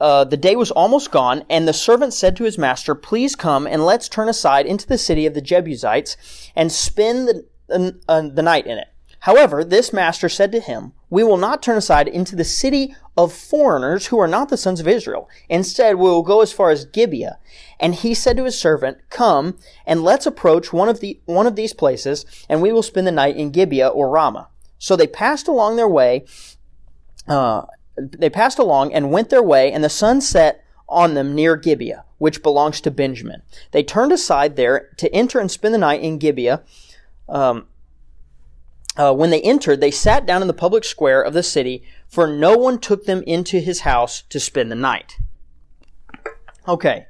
uh, 0.00 0.24
the 0.24 0.36
day 0.36 0.56
was 0.56 0.70
almost 0.70 1.10
gone, 1.10 1.44
and 1.48 1.66
the 1.66 1.72
servant 1.72 2.12
said 2.12 2.36
to 2.36 2.44
his 2.44 2.58
master, 2.58 2.94
Please 2.94 3.34
come 3.34 3.66
and 3.66 3.84
let's 3.84 4.08
turn 4.08 4.28
aside 4.28 4.66
into 4.66 4.86
the 4.86 4.98
city 4.98 5.26
of 5.26 5.34
the 5.34 5.40
Jebusites 5.40 6.16
and 6.54 6.70
spend 6.70 7.28
the, 7.68 7.98
uh, 8.08 8.22
the 8.22 8.42
night 8.42 8.66
in 8.66 8.78
it. 8.78 8.88
However, 9.20 9.64
this 9.64 9.92
master 9.92 10.28
said 10.28 10.52
to 10.52 10.60
him, 10.60 10.92
We 11.10 11.24
will 11.24 11.36
not 11.36 11.62
turn 11.62 11.76
aside 11.76 12.06
into 12.06 12.36
the 12.36 12.44
city 12.44 12.94
of 13.16 13.32
foreigners 13.32 14.06
who 14.06 14.20
are 14.20 14.28
not 14.28 14.50
the 14.50 14.56
sons 14.56 14.78
of 14.78 14.86
Israel. 14.86 15.28
Instead, 15.48 15.96
we 15.96 16.02
will 16.02 16.22
go 16.22 16.42
as 16.42 16.52
far 16.52 16.70
as 16.70 16.84
Gibeah. 16.84 17.38
And 17.80 17.94
he 17.94 18.14
said 18.14 18.36
to 18.36 18.44
his 18.44 18.58
servant, 18.58 18.98
Come 19.10 19.58
and 19.86 20.04
let's 20.04 20.26
approach 20.26 20.72
one 20.72 20.88
of 20.88 21.00
the 21.00 21.18
one 21.24 21.46
of 21.46 21.56
these 21.56 21.72
places, 21.72 22.24
and 22.48 22.62
we 22.62 22.70
will 22.70 22.82
spend 22.82 23.06
the 23.06 23.12
night 23.12 23.36
in 23.36 23.50
Gibeah 23.50 23.88
or 23.88 24.10
Ramah. 24.10 24.48
So 24.78 24.94
they 24.94 25.06
passed 25.06 25.48
along 25.48 25.76
their 25.76 25.88
way. 25.88 26.24
Uh, 27.26 27.62
they 27.96 28.30
passed 28.30 28.58
along 28.58 28.92
and 28.92 29.10
went 29.10 29.30
their 29.30 29.42
way, 29.42 29.72
and 29.72 29.82
the 29.82 29.88
sun 29.88 30.20
set 30.20 30.64
on 30.88 31.14
them 31.14 31.34
near 31.34 31.56
Gibeah, 31.56 32.04
which 32.18 32.42
belongs 32.42 32.80
to 32.82 32.90
Benjamin. 32.90 33.42
They 33.72 33.82
turned 33.82 34.12
aside 34.12 34.56
there 34.56 34.90
to 34.98 35.12
enter 35.14 35.40
and 35.40 35.50
spend 35.50 35.74
the 35.74 35.78
night 35.78 36.00
in 36.00 36.18
Gibeah. 36.18 36.62
Um, 37.28 37.66
uh, 38.96 39.12
when 39.12 39.30
they 39.30 39.42
entered, 39.42 39.80
they 39.80 39.90
sat 39.90 40.24
down 40.26 40.42
in 40.42 40.48
the 40.48 40.54
public 40.54 40.84
square 40.84 41.20
of 41.20 41.34
the 41.34 41.42
city, 41.42 41.82
for 42.08 42.26
no 42.26 42.56
one 42.56 42.78
took 42.78 43.04
them 43.04 43.22
into 43.26 43.58
his 43.58 43.80
house 43.80 44.22
to 44.22 44.40
spend 44.40 44.70
the 44.70 44.76
night. 44.76 45.16
Okay. 46.66 47.06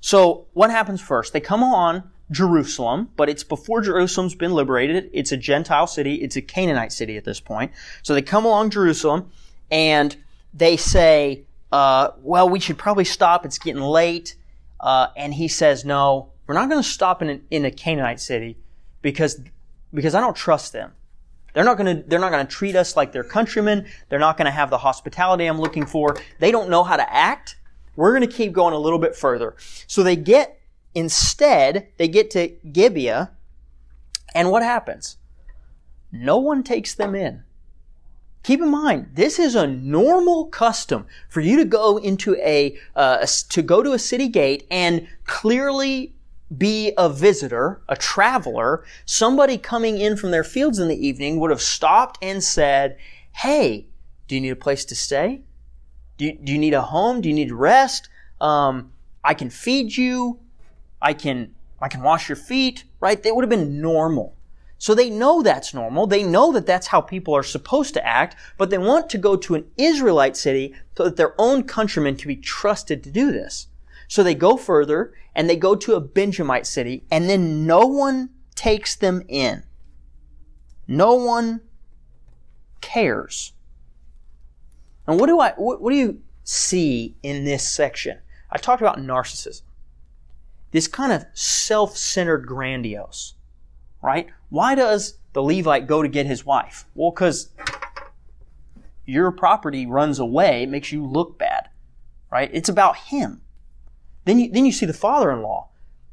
So, 0.00 0.46
what 0.52 0.70
happens 0.70 1.00
first? 1.00 1.32
They 1.32 1.40
come 1.40 1.62
on 1.62 2.10
Jerusalem, 2.30 3.10
but 3.16 3.28
it's 3.28 3.44
before 3.44 3.80
Jerusalem's 3.80 4.34
been 4.34 4.52
liberated. 4.52 5.10
It's 5.12 5.32
a 5.32 5.36
Gentile 5.36 5.86
city. 5.86 6.16
It's 6.16 6.36
a 6.36 6.42
Canaanite 6.42 6.92
city 6.92 7.16
at 7.16 7.24
this 7.24 7.40
point. 7.40 7.72
So 8.02 8.14
they 8.14 8.22
come 8.22 8.44
along 8.44 8.70
Jerusalem 8.70 9.30
and 9.70 10.16
they 10.52 10.76
say, 10.76 11.44
uh, 11.72 12.10
well, 12.22 12.48
we 12.48 12.60
should 12.60 12.78
probably 12.78 13.04
stop. 13.04 13.44
It's 13.44 13.58
getting 13.58 13.82
late. 13.82 14.36
Uh, 14.80 15.08
and 15.16 15.34
he 15.34 15.48
says, 15.48 15.84
no, 15.84 16.30
we're 16.46 16.54
not 16.54 16.68
going 16.68 16.82
to 16.82 16.88
stop 16.88 17.22
in, 17.22 17.42
in 17.50 17.64
a 17.64 17.70
Canaanite 17.70 18.20
city 18.20 18.56
because, 19.02 19.40
because 19.92 20.14
I 20.14 20.20
don't 20.20 20.36
trust 20.36 20.72
them. 20.72 20.92
They're 21.52 21.64
not 21.64 21.76
going 21.76 21.96
to, 21.96 22.08
they're 22.08 22.20
not 22.20 22.30
going 22.30 22.46
to 22.46 22.52
treat 22.52 22.76
us 22.76 22.96
like 22.96 23.12
their 23.12 23.24
countrymen. 23.24 23.86
They're 24.08 24.18
not 24.18 24.36
going 24.36 24.46
to 24.46 24.52
have 24.52 24.70
the 24.70 24.78
hospitality 24.78 25.46
I'm 25.46 25.60
looking 25.60 25.86
for. 25.86 26.16
They 26.38 26.50
don't 26.50 26.70
know 26.70 26.84
how 26.84 26.96
to 26.96 27.12
act. 27.12 27.56
We're 27.96 28.12
going 28.16 28.28
to 28.28 28.34
keep 28.34 28.52
going 28.52 28.72
a 28.72 28.78
little 28.78 28.98
bit 28.98 29.16
further. 29.16 29.56
So 29.86 30.02
they 30.02 30.16
get, 30.16 30.60
instead, 30.94 31.88
they 31.96 32.08
get 32.08 32.30
to 32.30 32.48
Gibeah, 32.72 33.32
and 34.34 34.50
what 34.50 34.62
happens? 34.62 35.18
No 36.12 36.38
one 36.38 36.62
takes 36.62 36.94
them 36.94 37.14
in. 37.14 37.42
Keep 38.42 38.60
in 38.60 38.70
mind, 38.70 39.10
this 39.14 39.38
is 39.38 39.54
a 39.54 39.66
normal 39.66 40.46
custom 40.46 41.06
for 41.28 41.40
you 41.40 41.56
to 41.58 41.64
go 41.64 41.98
into 41.98 42.34
a, 42.36 42.76
uh, 42.96 43.26
to 43.50 43.62
go 43.62 43.82
to 43.82 43.92
a 43.92 43.98
city 43.98 44.28
gate 44.28 44.66
and 44.70 45.06
clearly 45.24 46.14
be 46.56 46.92
a 46.96 47.08
visitor, 47.08 47.82
a 47.88 47.96
traveler. 47.96 48.84
Somebody 49.04 49.58
coming 49.58 49.98
in 49.98 50.16
from 50.16 50.30
their 50.30 50.42
fields 50.42 50.78
in 50.78 50.88
the 50.88 51.06
evening 51.06 51.38
would 51.38 51.50
have 51.50 51.60
stopped 51.60 52.18
and 52.22 52.42
said, 52.42 52.96
"Hey, 53.32 53.86
do 54.26 54.34
you 54.34 54.40
need 54.40 54.50
a 54.50 54.56
place 54.56 54.84
to 54.86 54.96
stay? 54.96 55.42
Do 56.16 56.24
you, 56.24 56.38
do 56.42 56.52
you 56.52 56.58
need 56.58 56.74
a 56.74 56.82
home? 56.82 57.20
Do 57.20 57.28
you 57.28 57.34
need 57.34 57.52
rest? 57.52 58.08
Um, 58.40 58.92
I 59.22 59.34
can 59.34 59.50
feed 59.50 59.96
you. 59.96 60.40
I 61.00 61.12
can 61.14 61.54
I 61.80 61.88
can 61.88 62.02
wash 62.02 62.28
your 62.28 62.36
feet." 62.36 62.84
Right? 63.00 63.22
They 63.22 63.30
would 63.32 63.44
have 63.44 63.50
been 63.50 63.80
normal. 63.80 64.34
So 64.80 64.94
they 64.94 65.10
know 65.10 65.42
that's 65.42 65.74
normal. 65.74 66.06
They 66.06 66.22
know 66.22 66.52
that 66.52 66.64
that's 66.64 66.86
how 66.86 67.02
people 67.02 67.36
are 67.36 67.42
supposed 67.42 67.92
to 67.92 68.06
act, 68.06 68.34
but 68.56 68.70
they 68.70 68.78
want 68.78 69.10
to 69.10 69.18
go 69.18 69.36
to 69.36 69.54
an 69.54 69.66
Israelite 69.76 70.38
city 70.38 70.74
so 70.96 71.04
that 71.04 71.16
their 71.16 71.34
own 71.38 71.64
countrymen 71.64 72.16
can 72.16 72.28
be 72.28 72.36
trusted 72.36 73.04
to 73.04 73.10
do 73.10 73.30
this. 73.30 73.66
So 74.08 74.22
they 74.22 74.34
go 74.34 74.56
further 74.56 75.12
and 75.34 75.50
they 75.50 75.56
go 75.56 75.74
to 75.74 75.96
a 75.96 76.00
Benjamite 76.00 76.66
city 76.66 77.04
and 77.10 77.28
then 77.28 77.66
no 77.66 77.80
one 77.80 78.30
takes 78.54 78.96
them 78.96 79.22
in. 79.28 79.64
No 80.88 81.12
one 81.12 81.60
cares. 82.80 83.52
And 85.06 85.20
what 85.20 85.26
do 85.26 85.40
I, 85.40 85.52
what, 85.58 85.82
what 85.82 85.90
do 85.90 85.98
you 85.98 86.22
see 86.42 87.16
in 87.22 87.44
this 87.44 87.68
section? 87.68 88.20
I 88.50 88.56
talked 88.56 88.80
about 88.80 88.96
narcissism. 88.96 89.60
This 90.70 90.88
kind 90.88 91.12
of 91.12 91.26
self-centered 91.34 92.46
grandiose 92.46 93.34
right? 94.02 94.28
Why 94.48 94.74
does 94.74 95.14
the 95.32 95.42
Levite 95.42 95.86
go 95.86 96.02
to 96.02 96.08
get 96.08 96.26
his 96.26 96.44
wife? 96.44 96.84
Well, 96.94 97.10
because 97.10 97.50
your 99.06 99.30
property 99.30 99.86
runs 99.86 100.18
away, 100.18 100.62
it 100.62 100.68
makes 100.68 100.92
you 100.92 101.04
look 101.04 101.38
bad, 101.38 101.68
right? 102.30 102.50
It's 102.52 102.68
about 102.68 102.96
him. 102.96 103.42
Then 104.24 104.38
you, 104.38 104.50
then 104.50 104.66
you 104.66 104.72
see 104.72 104.86
the 104.86 104.92
father-in-law. 104.92 105.68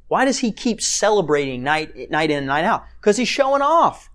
Why 0.07 0.25
does 0.25 0.39
he 0.39 0.51
keep 0.51 0.81
celebrating 0.81 1.63
night, 1.63 2.09
night 2.09 2.31
in 2.31 2.37
and 2.37 2.47
night 2.47 2.63
out? 2.63 2.85
Because 2.99 3.17
he's 3.17 3.27
showing 3.27 3.61
off. 3.61 4.09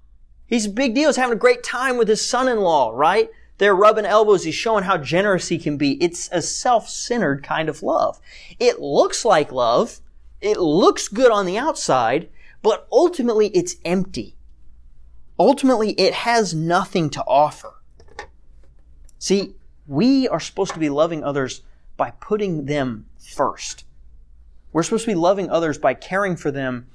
He's 0.46 0.66
a 0.66 0.70
big 0.70 0.94
deal. 0.94 1.08
He's 1.08 1.16
having 1.16 1.36
a 1.36 1.40
great 1.40 1.62
time 1.62 1.98
with 1.98 2.08
his 2.08 2.26
son-in-law, 2.26 2.92
right? 2.94 3.28
They're 3.58 3.76
rubbing 3.76 4.06
elbows. 4.06 4.44
He's 4.44 4.54
showing 4.54 4.84
how 4.84 4.96
generous 4.96 5.48
he 5.48 5.58
can 5.58 5.76
be. 5.76 6.02
It's 6.02 6.28
a 6.32 6.42
self-centered 6.42 7.44
kind 7.44 7.68
of 7.68 7.82
love. 7.82 8.18
It 8.58 8.80
looks 8.80 9.24
like 9.24 9.52
love. 9.52 10.00
It 10.40 10.58
looks 10.58 11.08
good 11.08 11.30
on 11.30 11.46
the 11.46 11.58
outside, 11.58 12.28
but 12.62 12.86
ultimately 12.90 13.48
it's 13.48 13.76
empty. 13.84 14.36
Ultimately, 15.38 15.92
it 15.92 16.14
has 16.14 16.54
nothing 16.54 17.10
to 17.10 17.22
offer. 17.26 17.82
See, 19.18 19.54
we 19.86 20.28
are 20.28 20.40
supposed 20.40 20.72
to 20.74 20.78
be 20.78 20.88
loving 20.88 21.24
others 21.24 21.62
by 21.96 22.12
putting 22.12 22.66
them 22.66 23.06
first. 23.18 23.84
We're 24.72 24.82
supposed 24.82 25.04
to 25.04 25.10
be 25.10 25.16
loving 25.16 25.50
others 25.50 25.78
by 25.78 25.94
caring 25.94 26.36
for 26.36 26.50
them 26.50 26.86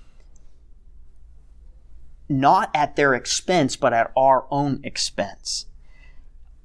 not 2.29 2.69
at 2.73 2.95
their 2.95 3.13
expense, 3.13 3.75
but 3.75 3.93
at 3.93 4.11
our 4.15 4.45
own 4.51 4.81
expense. 4.83 5.65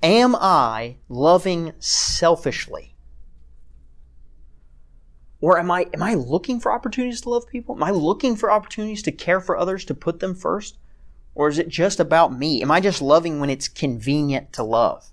Am 0.03 0.35
I 0.35 0.97
loving 1.09 1.73
selfishly? 1.79 2.92
Or 5.43 5.59
am 5.59 5.73
I, 5.73 5.89
am 5.93 6.05
I 6.05 6.15
looking 6.15 6.61
for 6.61 6.73
opportunities 6.73 7.21
to 7.23 7.31
love 7.31 7.49
people? 7.49 7.75
Am 7.75 7.83
I 7.83 7.91
looking 7.91 8.37
for 8.37 8.51
opportunities 8.51 9.03
to 9.03 9.13
care 9.13 9.41
for 9.41 9.59
others, 9.59 9.85
to 9.87 9.95
put 9.95 10.21
them 10.21 10.37
first? 10.37 10.79
Or 11.35 11.49
is 11.49 11.59
it 11.59 11.69
just 11.69 11.99
about 11.99 12.39
me? 12.39 12.63
Am 12.63 12.71
I 12.71 12.81
just 12.81 13.03
loving 13.03 13.41
when 13.41 13.51
it's 13.51 13.67
convenient 13.67 14.53
to 14.53 14.63
love? 14.63 15.09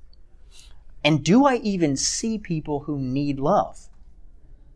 And 1.04 1.24
do 1.24 1.46
I 1.46 1.56
even 1.56 1.98
see 1.98 2.38
people 2.38 2.82
who 2.82 3.00
need 3.00 3.40
love? 3.40 3.90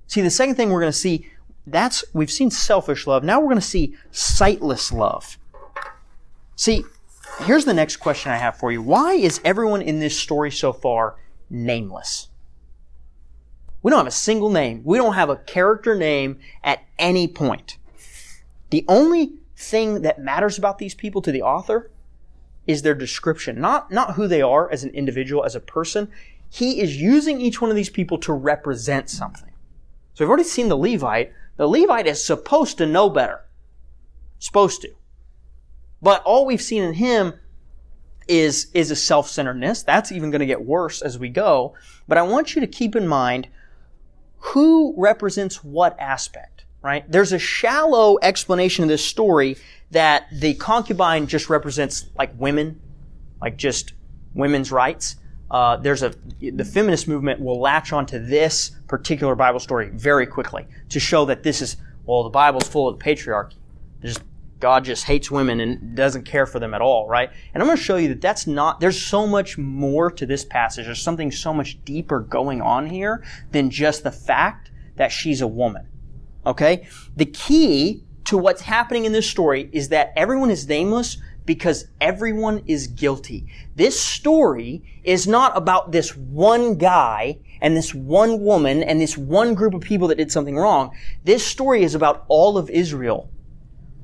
See, 0.08 0.22
the 0.22 0.32
second 0.32 0.56
thing 0.56 0.72
we're 0.72 0.80
going 0.80 0.92
to 0.92 0.98
see, 0.98 1.30
that's, 1.68 2.04
we've 2.14 2.32
seen 2.32 2.50
selfish 2.50 3.06
love. 3.06 3.24
Now 3.24 3.40
we're 3.40 3.50
going 3.50 3.58
to 3.58 3.62
see 3.62 3.96
sightless 4.10 4.92
love. 4.92 5.38
See, 6.56 6.84
here's 7.42 7.66
the 7.66 7.76
next 7.76 7.98
question 7.98 8.32
I 8.32 8.38
have 8.38 8.58
for 8.58 8.72
you. 8.72 8.82
Why 8.82 9.14
is 9.14 9.40
everyone 9.46 9.84
in 9.84 10.00
this 10.00 10.20
story 10.20 10.50
so 10.50 10.74
far 10.74 11.18
nameless? 11.52 12.30
We 13.84 13.92
don't 13.92 14.00
have 14.00 14.08
a 14.08 14.12
single 14.12 14.50
name. 14.50 14.82
We 14.84 14.98
don't 14.98 15.14
have 15.14 15.30
a 15.30 15.36
character 15.36 15.94
name 15.94 16.40
at 16.64 16.84
any 16.98 17.28
point. 17.28 17.78
The 18.70 18.86
only 18.88 19.34
thing 19.56 20.02
that 20.02 20.20
matters 20.20 20.58
about 20.58 20.80
these 20.80 20.96
people 20.96 21.22
to 21.22 21.32
the 21.32 21.44
author 21.44 21.92
is 22.66 22.82
their 22.82 22.96
description, 22.96 23.60
not, 23.60 23.92
not 23.92 24.14
who 24.14 24.28
they 24.28 24.42
are 24.42 24.72
as 24.72 24.84
an 24.84 24.90
individual, 24.92 25.44
as 25.44 25.54
a 25.54 25.60
person. 25.60 26.10
He 26.50 26.80
is 26.80 27.00
using 27.00 27.42
each 27.42 27.62
one 27.62 27.70
of 27.70 27.76
these 27.76 27.90
people 27.90 28.18
to 28.20 28.32
represent 28.32 29.10
something. 29.10 29.52
So 30.14 30.24
we've 30.24 30.30
already 30.30 30.46
seen 30.46 30.70
the 30.70 30.78
Levite. 30.78 31.34
The 31.58 31.68
Levite 31.68 32.08
is 32.08 32.24
supposed 32.24 32.78
to 32.78 32.86
know 32.86 33.10
better. 33.10 33.42
Supposed 34.40 34.82
to. 34.84 34.92
But 36.02 36.24
all 36.24 36.46
we've 36.46 36.62
seen 36.62 36.84
in 36.84 36.94
him 36.94 37.34
is, 38.28 38.68
is 38.74 38.92
a 38.92 38.96
self-centeredness. 38.96 39.84
That's 39.84 40.12
even 40.12 40.32
going 40.32 40.40
to 40.40 40.46
get 40.46 40.66
worse 40.66 41.02
as 41.02 41.20
we 41.20 41.30
go. 41.30 41.74
But 42.08 42.18
I 42.18 42.22
want 42.22 42.56
you 42.56 42.62
to 42.62 42.68
keep 42.68 42.96
in 42.96 43.08
mind 43.08 43.50
who 44.48 44.94
represents 44.98 45.64
what 45.64 45.98
aspect, 46.00 46.66
right? 46.82 47.10
There's 47.10 47.32
a 47.32 47.40
shallow 47.40 48.20
explanation 48.22 48.84
of 48.84 48.90
this 48.90 49.04
story 49.04 49.56
that 49.92 50.28
the 50.34 50.54
concubine 50.56 51.28
just 51.28 51.50
represents 51.50 52.08
like 52.18 52.32
women, 52.38 52.82
like 53.42 53.56
just 53.56 53.94
women's 54.34 54.70
rights. 54.70 55.16
Uh, 55.50 55.78
there's 55.78 56.04
a 56.04 56.14
the 56.42 56.66
feminist 56.66 57.08
movement 57.08 57.40
will 57.40 57.62
latch 57.62 57.94
onto 57.94 58.20
this 58.20 58.72
particular 58.88 59.34
Bible 59.34 59.60
story 59.60 59.90
very 59.94 60.28
quickly 60.28 60.68
to 60.90 61.00
show 61.00 61.24
that 61.26 61.44
this 61.44 61.62
is 61.62 61.78
well 62.06 62.24
the 62.24 62.30
Bible's 62.30 62.68
full 62.68 62.90
of 62.90 63.00
patriarchy. 63.00 63.56
There's 64.02 64.20
God 64.64 64.86
just 64.86 65.04
hates 65.04 65.30
women 65.30 65.60
and 65.60 65.94
doesn't 65.94 66.24
care 66.24 66.46
for 66.46 66.58
them 66.58 66.74
at 66.74 66.80
all, 66.80 67.06
right? 67.06 67.30
And 67.54 67.62
I'm 67.62 67.68
going 67.68 67.78
to 67.78 67.84
show 67.84 67.98
you 67.98 68.08
that 68.08 68.22
that's 68.22 68.48
not, 68.48 68.80
there's 68.80 69.04
so 69.04 69.28
much 69.28 69.58
more 69.58 70.10
to 70.12 70.26
this 70.26 70.46
passage. 70.46 70.86
There's 70.86 71.02
something 71.02 71.32
so 71.32 71.54
much 71.54 71.84
deeper 71.84 72.22
going 72.22 72.62
on 72.62 72.88
here 72.88 73.26
than 73.52 73.70
just 73.70 74.06
the 74.06 74.12
fact 74.12 74.72
that 74.96 75.12
she's 75.12 75.42
a 75.42 75.48
woman. 75.48 75.90
Okay? 76.46 76.88
The 77.18 77.26
key 77.26 78.06
to 78.24 78.38
what's 78.38 78.62
happening 78.62 79.04
in 79.04 79.12
this 79.12 79.30
story 79.30 79.70
is 79.74 79.90
that 79.90 80.14
everyone 80.16 80.50
is 80.50 80.66
nameless 80.66 81.18
because 81.46 81.88
everyone 82.00 82.64
is 82.66 82.88
guilty. 82.88 83.46
This 83.76 84.00
story 84.00 84.82
is 85.04 85.28
not 85.28 85.58
about 85.58 85.92
this 85.92 86.16
one 86.16 86.76
guy 86.76 87.40
and 87.60 87.76
this 87.76 87.94
one 87.94 88.40
woman 88.40 88.82
and 88.82 89.02
this 89.02 89.18
one 89.18 89.56
group 89.56 89.74
of 89.74 89.82
people 89.82 90.08
that 90.08 90.18
did 90.18 90.32
something 90.32 90.56
wrong. 90.56 90.96
This 91.26 91.46
story 91.46 91.84
is 91.84 91.96
about 91.96 92.24
all 92.30 92.58
of 92.58 92.70
Israel 92.70 93.30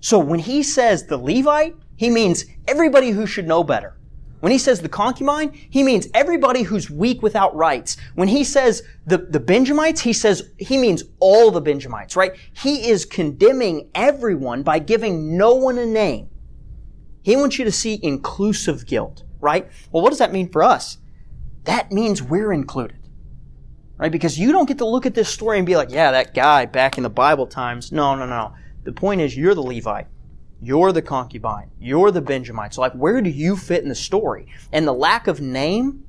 so 0.01 0.19
when 0.19 0.39
he 0.39 0.63
says 0.63 1.05
the 1.05 1.17
Levite, 1.17 1.75
he 1.95 2.09
means 2.09 2.45
everybody 2.67 3.11
who 3.11 3.25
should 3.25 3.47
know 3.47 3.63
better. 3.63 3.95
When 4.39 4.53
he 4.53 4.57
says 4.57 4.79
the 4.79 4.87
concubine, 4.87 5.51
he 5.69 5.83
means 5.83 6.07
everybody 6.13 6.63
who's 6.63 6.89
weak 6.89 7.21
without 7.21 7.53
rights. 7.55 7.97
When 8.15 8.29
he 8.29 8.45
says 8.45 8.83
the, 9.05 9.17
the 9.17 9.39
Benjamites, 9.39 10.01
he 10.01 10.13
says, 10.13 10.51
he 10.57 10.77
means 10.77 11.03
all 11.19 11.51
the 11.51 11.59
Benjamites, 11.59 12.15
right? 12.15 12.33
He 12.53 12.89
is 12.89 13.03
condemning 13.05 13.89
everyone 13.93 14.63
by 14.63 14.79
giving 14.79 15.35
no 15.37 15.55
one 15.55 15.77
a 15.77 15.85
name. 15.85 16.29
He 17.21 17.35
wants 17.35 17.59
you 17.59 17.65
to 17.65 17.71
see 17.71 17.99
inclusive 18.01 18.85
guilt, 18.85 19.23
right? 19.41 19.69
Well, 19.91 20.01
what 20.01 20.09
does 20.09 20.19
that 20.19 20.31
mean 20.31 20.49
for 20.49 20.63
us? 20.63 20.99
That 21.65 21.91
means 21.91 22.23
we're 22.23 22.53
included, 22.53 23.09
right? 23.97 24.11
Because 24.11 24.39
you 24.39 24.53
don't 24.53 24.67
get 24.67 24.77
to 24.77 24.87
look 24.87 25.05
at 25.05 25.15
this 25.15 25.27
story 25.27 25.57
and 25.57 25.67
be 25.67 25.75
like, 25.75 25.91
yeah, 25.91 26.11
that 26.11 26.33
guy 26.33 26.65
back 26.65 26.97
in 26.97 27.03
the 27.03 27.09
Bible 27.09 27.45
times. 27.45 27.91
No, 27.91 28.15
no, 28.15 28.25
no. 28.25 28.53
The 28.89 28.95
point 28.95 29.21
is, 29.21 29.37
you're 29.37 29.53
the 29.53 29.61
Levite. 29.61 30.07
You're 30.59 30.91
the 30.91 31.03
concubine. 31.03 31.69
You're 31.79 32.09
the 32.09 32.21
Benjamite. 32.21 32.73
So, 32.73 32.81
like, 32.81 32.93
where 32.93 33.21
do 33.21 33.29
you 33.29 33.55
fit 33.55 33.83
in 33.83 33.89
the 33.89 33.93
story? 33.93 34.47
And 34.73 34.87
the 34.87 34.93
lack 34.93 35.27
of 35.27 35.39
name 35.39 36.05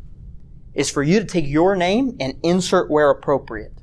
is 0.72 0.88
for 0.88 1.02
you 1.02 1.20
to 1.20 1.26
take 1.26 1.46
your 1.46 1.76
name 1.76 2.16
and 2.20 2.38
insert 2.42 2.90
where 2.90 3.10
appropriate. 3.10 3.74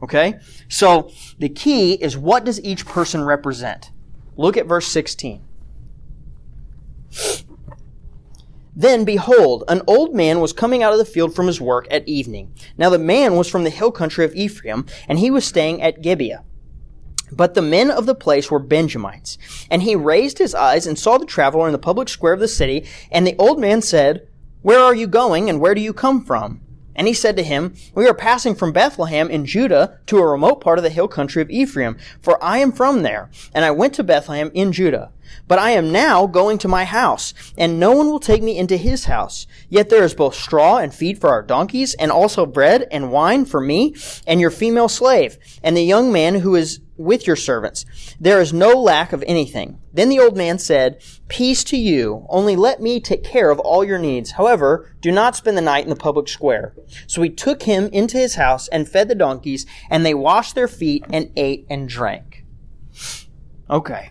Okay? 0.00 0.38
So, 0.68 1.10
the 1.40 1.48
key 1.48 1.94
is 1.94 2.16
what 2.16 2.44
does 2.44 2.62
each 2.62 2.86
person 2.86 3.24
represent? 3.24 3.90
Look 4.36 4.56
at 4.56 4.66
verse 4.66 4.86
16. 4.86 5.44
Then 8.76 9.04
behold, 9.04 9.64
an 9.66 9.82
old 9.88 10.14
man 10.14 10.38
was 10.38 10.52
coming 10.52 10.84
out 10.84 10.92
of 10.92 11.00
the 11.00 11.04
field 11.04 11.34
from 11.34 11.48
his 11.48 11.60
work 11.60 11.88
at 11.90 12.06
evening. 12.06 12.54
Now 12.78 12.90
the 12.90 12.98
man 13.00 13.34
was 13.34 13.50
from 13.50 13.64
the 13.64 13.70
hill 13.70 13.90
country 13.90 14.24
of 14.24 14.36
Ephraim, 14.36 14.86
and 15.08 15.18
he 15.18 15.32
was 15.32 15.44
staying 15.44 15.82
at 15.82 16.00
Gibeah. 16.00 16.44
But 17.32 17.54
the 17.54 17.62
men 17.62 17.90
of 17.90 18.06
the 18.06 18.14
place 18.14 18.50
were 18.50 18.58
Benjamites. 18.58 19.38
And 19.70 19.82
he 19.82 19.96
raised 19.96 20.38
his 20.38 20.54
eyes 20.54 20.86
and 20.86 20.98
saw 20.98 21.18
the 21.18 21.26
traveler 21.26 21.66
in 21.66 21.72
the 21.72 21.78
public 21.78 22.08
square 22.08 22.32
of 22.32 22.40
the 22.40 22.48
city. 22.48 22.86
And 23.10 23.26
the 23.26 23.36
old 23.38 23.60
man 23.60 23.82
said, 23.82 24.28
Where 24.62 24.80
are 24.80 24.94
you 24.94 25.06
going 25.06 25.48
and 25.48 25.60
where 25.60 25.74
do 25.74 25.80
you 25.80 25.92
come 25.92 26.24
from? 26.24 26.60
And 27.00 27.06
he 27.06 27.14
said 27.14 27.36
to 27.36 27.42
him, 27.42 27.74
We 27.94 28.06
are 28.08 28.14
passing 28.14 28.54
from 28.54 28.72
Bethlehem 28.72 29.30
in 29.30 29.46
Judah 29.46 29.98
to 30.06 30.18
a 30.18 30.26
remote 30.26 30.60
part 30.60 30.78
of 30.78 30.82
the 30.82 30.90
hill 30.90 31.08
country 31.08 31.40
of 31.40 31.48
Ephraim, 31.48 31.96
for 32.20 32.42
I 32.44 32.58
am 32.58 32.72
from 32.72 33.02
there, 33.02 33.30
and 33.54 33.64
I 33.64 33.70
went 33.70 33.94
to 33.94 34.04
Bethlehem 34.04 34.50
in 34.52 34.70
Judah. 34.70 35.10
But 35.46 35.58
I 35.58 35.70
am 35.70 35.92
now 35.92 36.26
going 36.26 36.58
to 36.58 36.68
my 36.68 36.84
house, 36.84 37.32
and 37.56 37.80
no 37.80 37.92
one 37.92 38.08
will 38.08 38.20
take 38.20 38.42
me 38.42 38.58
into 38.58 38.76
his 38.76 39.04
house. 39.04 39.46
Yet 39.68 39.88
there 39.88 40.02
is 40.02 40.12
both 40.12 40.34
straw 40.34 40.76
and 40.76 40.92
feed 40.92 41.18
for 41.18 41.30
our 41.30 41.42
donkeys, 41.42 41.94
and 41.94 42.10
also 42.10 42.44
bread 42.44 42.86
and 42.90 43.12
wine 43.12 43.44
for 43.44 43.60
me 43.60 43.94
and 44.26 44.38
your 44.38 44.50
female 44.50 44.88
slave, 44.88 45.38
and 45.62 45.76
the 45.76 45.84
young 45.84 46.12
man 46.12 46.34
who 46.36 46.54
is 46.54 46.80
with 47.00 47.26
your 47.26 47.36
servants. 47.36 47.84
There 48.20 48.40
is 48.40 48.52
no 48.52 48.70
lack 48.70 49.12
of 49.12 49.24
anything. 49.26 49.80
Then 49.92 50.08
the 50.10 50.20
old 50.20 50.36
man 50.36 50.58
said, 50.58 51.02
Peace 51.28 51.64
to 51.64 51.76
you, 51.76 52.26
only 52.28 52.54
let 52.56 52.80
me 52.80 53.00
take 53.00 53.24
care 53.24 53.50
of 53.50 53.58
all 53.58 53.82
your 53.82 53.98
needs. 53.98 54.32
However, 54.32 54.94
do 55.00 55.10
not 55.10 55.34
spend 55.34 55.56
the 55.56 55.62
night 55.62 55.84
in 55.84 55.90
the 55.90 55.96
public 55.96 56.28
square. 56.28 56.74
So 57.06 57.22
he 57.22 57.30
took 57.30 57.62
him 57.62 57.88
into 57.92 58.18
his 58.18 58.34
house 58.34 58.68
and 58.68 58.88
fed 58.88 59.08
the 59.08 59.14
donkeys, 59.14 59.66
and 59.88 60.04
they 60.04 60.14
washed 60.14 60.54
their 60.54 60.68
feet 60.68 61.04
and 61.10 61.30
ate 61.36 61.66
and 61.70 61.88
drank. 61.88 62.44
Okay. 63.68 64.10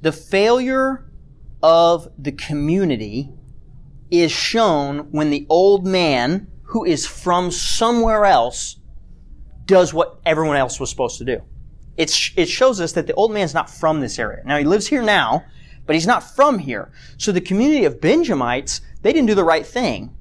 The 0.00 0.12
failure 0.12 1.10
of 1.62 2.08
the 2.16 2.32
community 2.32 3.32
is 4.10 4.32
shown 4.32 5.10
when 5.10 5.30
the 5.30 5.46
old 5.48 5.86
man, 5.86 6.48
who 6.64 6.84
is 6.84 7.06
from 7.06 7.50
somewhere 7.50 8.24
else, 8.24 8.79
does 9.66 9.94
what 9.94 10.20
everyone 10.24 10.56
else 10.56 10.80
was 10.80 10.90
supposed 10.90 11.18
to 11.18 11.24
do. 11.24 11.42
It's, 11.96 12.32
it 12.36 12.48
shows 12.48 12.80
us 12.80 12.92
that 12.92 13.06
the 13.06 13.14
old 13.14 13.32
man's 13.32 13.54
not 13.54 13.68
from 13.68 14.00
this 14.00 14.18
area. 14.18 14.42
Now 14.44 14.58
he 14.58 14.64
lives 14.64 14.86
here 14.86 15.02
now, 15.02 15.44
but 15.86 15.94
he's 15.94 16.06
not 16.06 16.22
from 16.22 16.58
here. 16.58 16.90
So 17.18 17.32
the 17.32 17.40
community 17.40 17.84
of 17.84 18.00
Benjamites, 18.00 18.80
they 19.02 19.12
didn't 19.12 19.28
do 19.28 19.34
the 19.34 19.44
right 19.44 19.66
thing. 19.66 20.16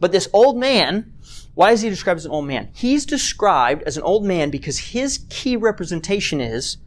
But 0.00 0.12
this 0.12 0.28
old 0.32 0.56
man, 0.56 1.12
why 1.54 1.72
is 1.72 1.82
he 1.82 1.90
described 1.90 2.18
as 2.18 2.24
an 2.24 2.30
old 2.30 2.46
man? 2.46 2.70
He's 2.74 3.04
described 3.04 3.82
as 3.82 3.96
an 3.96 4.02
old 4.02 4.24
man 4.24 4.50
because 4.50 4.78
his 4.78 5.26
key 5.28 5.56
representation 5.56 6.40
is 6.40 6.78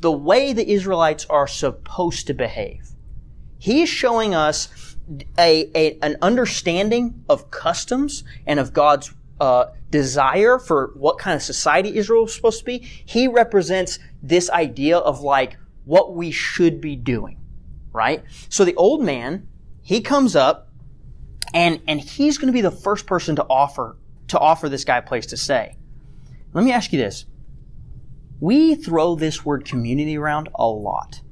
the 0.00 0.12
way 0.12 0.52
the 0.52 0.70
Israelites 0.70 1.26
are 1.30 1.46
supposed 1.46 2.26
to 2.26 2.34
behave. 2.34 2.88
He's 3.58 3.88
showing 3.88 4.34
us 4.34 4.96
a, 5.38 5.70
a, 5.74 5.98
an 6.00 6.16
understanding 6.20 7.24
of 7.28 7.50
customs 7.50 8.24
and 8.46 8.58
of 8.58 8.72
God's 8.72 9.14
uh, 9.40 9.66
desire 9.96 10.58
for 10.58 10.92
what 10.94 11.18
kind 11.18 11.34
of 11.34 11.42
society 11.42 11.96
Israel 11.96 12.26
is 12.26 12.34
supposed 12.34 12.58
to 12.58 12.64
be, 12.64 12.78
he 12.78 13.28
represents 13.28 13.98
this 14.22 14.50
idea 14.50 14.98
of 14.98 15.22
like 15.22 15.56
what 15.84 16.14
we 16.14 16.30
should 16.30 16.80
be 16.80 16.96
doing, 16.96 17.40
right? 17.92 18.22
So 18.50 18.64
the 18.64 18.74
old 18.74 19.02
man, 19.02 19.48
he 19.82 20.02
comes 20.02 20.36
up 20.36 20.70
and, 21.54 21.80
and 21.88 21.98
he's 21.98 22.36
going 22.36 22.48
to 22.48 22.52
be 22.52 22.60
the 22.60 22.70
first 22.70 23.06
person 23.06 23.36
to 23.36 23.44
offer, 23.44 23.96
to 24.28 24.38
offer 24.38 24.68
this 24.68 24.84
guy 24.84 24.98
a 24.98 25.02
place 25.02 25.26
to 25.26 25.36
stay. 25.36 25.78
Let 26.52 26.64
me 26.64 26.72
ask 26.72 26.92
you 26.92 26.98
this. 26.98 27.24
We 28.38 28.74
throw 28.74 29.14
this 29.14 29.46
word 29.46 29.64
community 29.64 30.18
around 30.18 30.50
a 30.54 30.68
lot. 30.68 31.22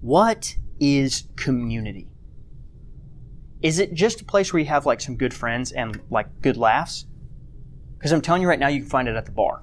What 0.00 0.56
is 0.80 1.28
community? 1.36 2.08
Is 3.62 3.78
it 3.78 3.94
just 3.94 4.22
a 4.22 4.24
place 4.24 4.52
where 4.52 4.58
you 4.58 4.66
have 4.66 4.86
like 4.86 5.00
some 5.00 5.16
good 5.16 5.32
friends 5.32 5.70
and 5.70 6.00
like 6.10 6.26
good 6.40 6.56
laughs? 6.56 7.06
Because 8.02 8.10
I'm 8.10 8.20
telling 8.20 8.42
you 8.42 8.48
right 8.48 8.58
now, 8.58 8.66
you 8.66 8.80
can 8.80 8.88
find 8.88 9.06
it 9.06 9.14
at 9.14 9.26
the 9.26 9.30
bar. 9.30 9.62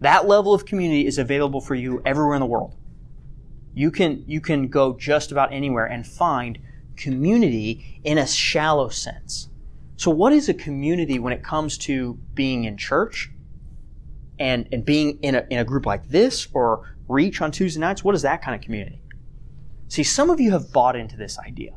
That 0.00 0.26
level 0.26 0.54
of 0.54 0.64
community 0.64 1.06
is 1.06 1.18
available 1.18 1.60
for 1.60 1.74
you 1.74 2.00
everywhere 2.06 2.36
in 2.36 2.40
the 2.40 2.46
world. 2.46 2.74
You 3.74 3.90
can, 3.90 4.24
you 4.26 4.40
can 4.40 4.68
go 4.68 4.96
just 4.96 5.30
about 5.30 5.52
anywhere 5.52 5.84
and 5.84 6.06
find 6.06 6.58
community 6.96 8.00
in 8.02 8.16
a 8.16 8.26
shallow 8.26 8.88
sense. 8.88 9.50
So 9.96 10.10
what 10.10 10.32
is 10.32 10.48
a 10.48 10.54
community 10.54 11.18
when 11.18 11.34
it 11.34 11.44
comes 11.44 11.76
to 11.78 12.14
being 12.32 12.64
in 12.64 12.78
church 12.78 13.30
and, 14.38 14.66
and 14.72 14.82
being 14.82 15.18
in 15.20 15.34
a, 15.34 15.46
in 15.50 15.58
a 15.58 15.64
group 15.64 15.84
like 15.84 16.08
this 16.08 16.48
or 16.54 16.96
reach 17.08 17.42
on 17.42 17.50
Tuesday 17.50 17.78
nights? 17.78 18.02
What 18.02 18.14
is 18.14 18.22
that 18.22 18.40
kind 18.40 18.54
of 18.54 18.62
community? 18.62 19.02
See, 19.88 20.02
some 20.02 20.30
of 20.30 20.40
you 20.40 20.52
have 20.52 20.72
bought 20.72 20.96
into 20.96 21.18
this 21.18 21.38
idea. 21.38 21.74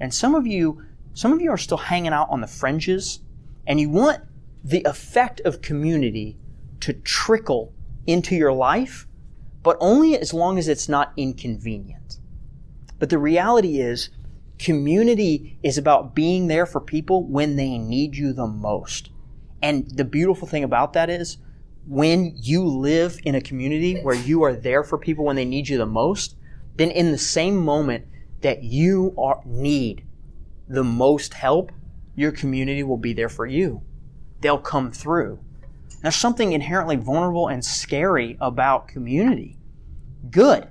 And 0.00 0.12
some 0.12 0.34
of 0.34 0.48
you, 0.48 0.84
some 1.14 1.32
of 1.32 1.40
you 1.40 1.52
are 1.52 1.58
still 1.58 1.78
hanging 1.78 2.12
out 2.12 2.28
on 2.28 2.40
the 2.40 2.48
fringes 2.48 3.20
and 3.64 3.78
you 3.78 3.90
want 3.90 4.20
the 4.62 4.82
effect 4.84 5.40
of 5.40 5.62
community 5.62 6.36
to 6.80 6.92
trickle 6.92 7.72
into 8.06 8.34
your 8.34 8.52
life, 8.52 9.06
but 9.62 9.76
only 9.80 10.18
as 10.18 10.32
long 10.32 10.58
as 10.58 10.68
it's 10.68 10.88
not 10.88 11.12
inconvenient. 11.16 12.18
But 12.98 13.10
the 13.10 13.18
reality 13.18 13.80
is, 13.80 14.10
community 14.58 15.58
is 15.62 15.78
about 15.78 16.14
being 16.14 16.48
there 16.48 16.66
for 16.66 16.80
people 16.80 17.24
when 17.24 17.56
they 17.56 17.78
need 17.78 18.16
you 18.16 18.32
the 18.32 18.46
most. 18.46 19.10
And 19.62 19.90
the 19.90 20.04
beautiful 20.04 20.48
thing 20.48 20.64
about 20.64 20.92
that 20.94 21.10
is, 21.10 21.38
when 21.86 22.34
you 22.36 22.64
live 22.64 23.18
in 23.24 23.34
a 23.34 23.40
community 23.40 24.00
where 24.00 24.14
you 24.14 24.42
are 24.42 24.54
there 24.54 24.84
for 24.84 24.98
people 24.98 25.24
when 25.24 25.36
they 25.36 25.44
need 25.44 25.68
you 25.68 25.78
the 25.78 25.86
most, 25.86 26.36
then 26.76 26.90
in 26.90 27.12
the 27.12 27.18
same 27.18 27.56
moment 27.56 28.06
that 28.42 28.62
you 28.62 29.14
are, 29.18 29.40
need 29.44 30.06
the 30.68 30.84
most 30.84 31.34
help, 31.34 31.72
your 32.14 32.30
community 32.30 32.82
will 32.82 32.98
be 32.98 33.12
there 33.12 33.28
for 33.28 33.46
you. 33.46 33.82
They'll 34.40 34.58
come 34.58 34.92
through. 34.92 35.40
There's 36.02 36.16
something 36.16 36.52
inherently 36.52 36.96
vulnerable 36.96 37.48
and 37.48 37.64
scary 37.64 38.36
about 38.40 38.88
community. 38.88 39.58
Good. 40.30 40.68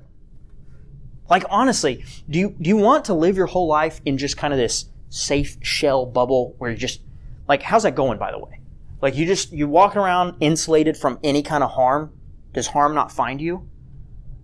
Like 1.30 1.44
honestly, 1.50 2.06
do 2.30 2.40
you 2.40 2.56
do 2.62 2.70
you 2.70 2.78
want 2.78 3.06
to 3.06 3.14
live 3.14 3.36
your 3.36 3.48
whole 3.48 3.68
life 3.68 4.00
in 4.06 4.18
just 4.18 4.38
kind 4.38 4.54
of 4.54 4.60
this 4.60 4.86
safe 5.10 5.58
shell 5.62 6.06
bubble 6.06 6.56
where 6.58 6.72
you 6.72 6.78
just 6.78 7.02
like 7.48 7.62
how's 7.62 7.84
that 7.84 7.96
going 7.96 8.18
by 8.18 8.32
the 8.32 8.40
way? 8.40 8.62
Like 9.02 9.16
you 9.16 9.26
just 9.26 9.52
you 9.52 9.68
walking 9.68 10.00
around 10.00 10.38
insulated 10.40 10.96
from 10.96 11.20
any 11.24 11.44
kind 11.44 11.64
of 11.64 11.72
harm? 11.72 12.14
Does 12.54 12.68
harm 12.68 12.96
not 12.96 13.12
find 13.12 13.42
you? 13.42 13.68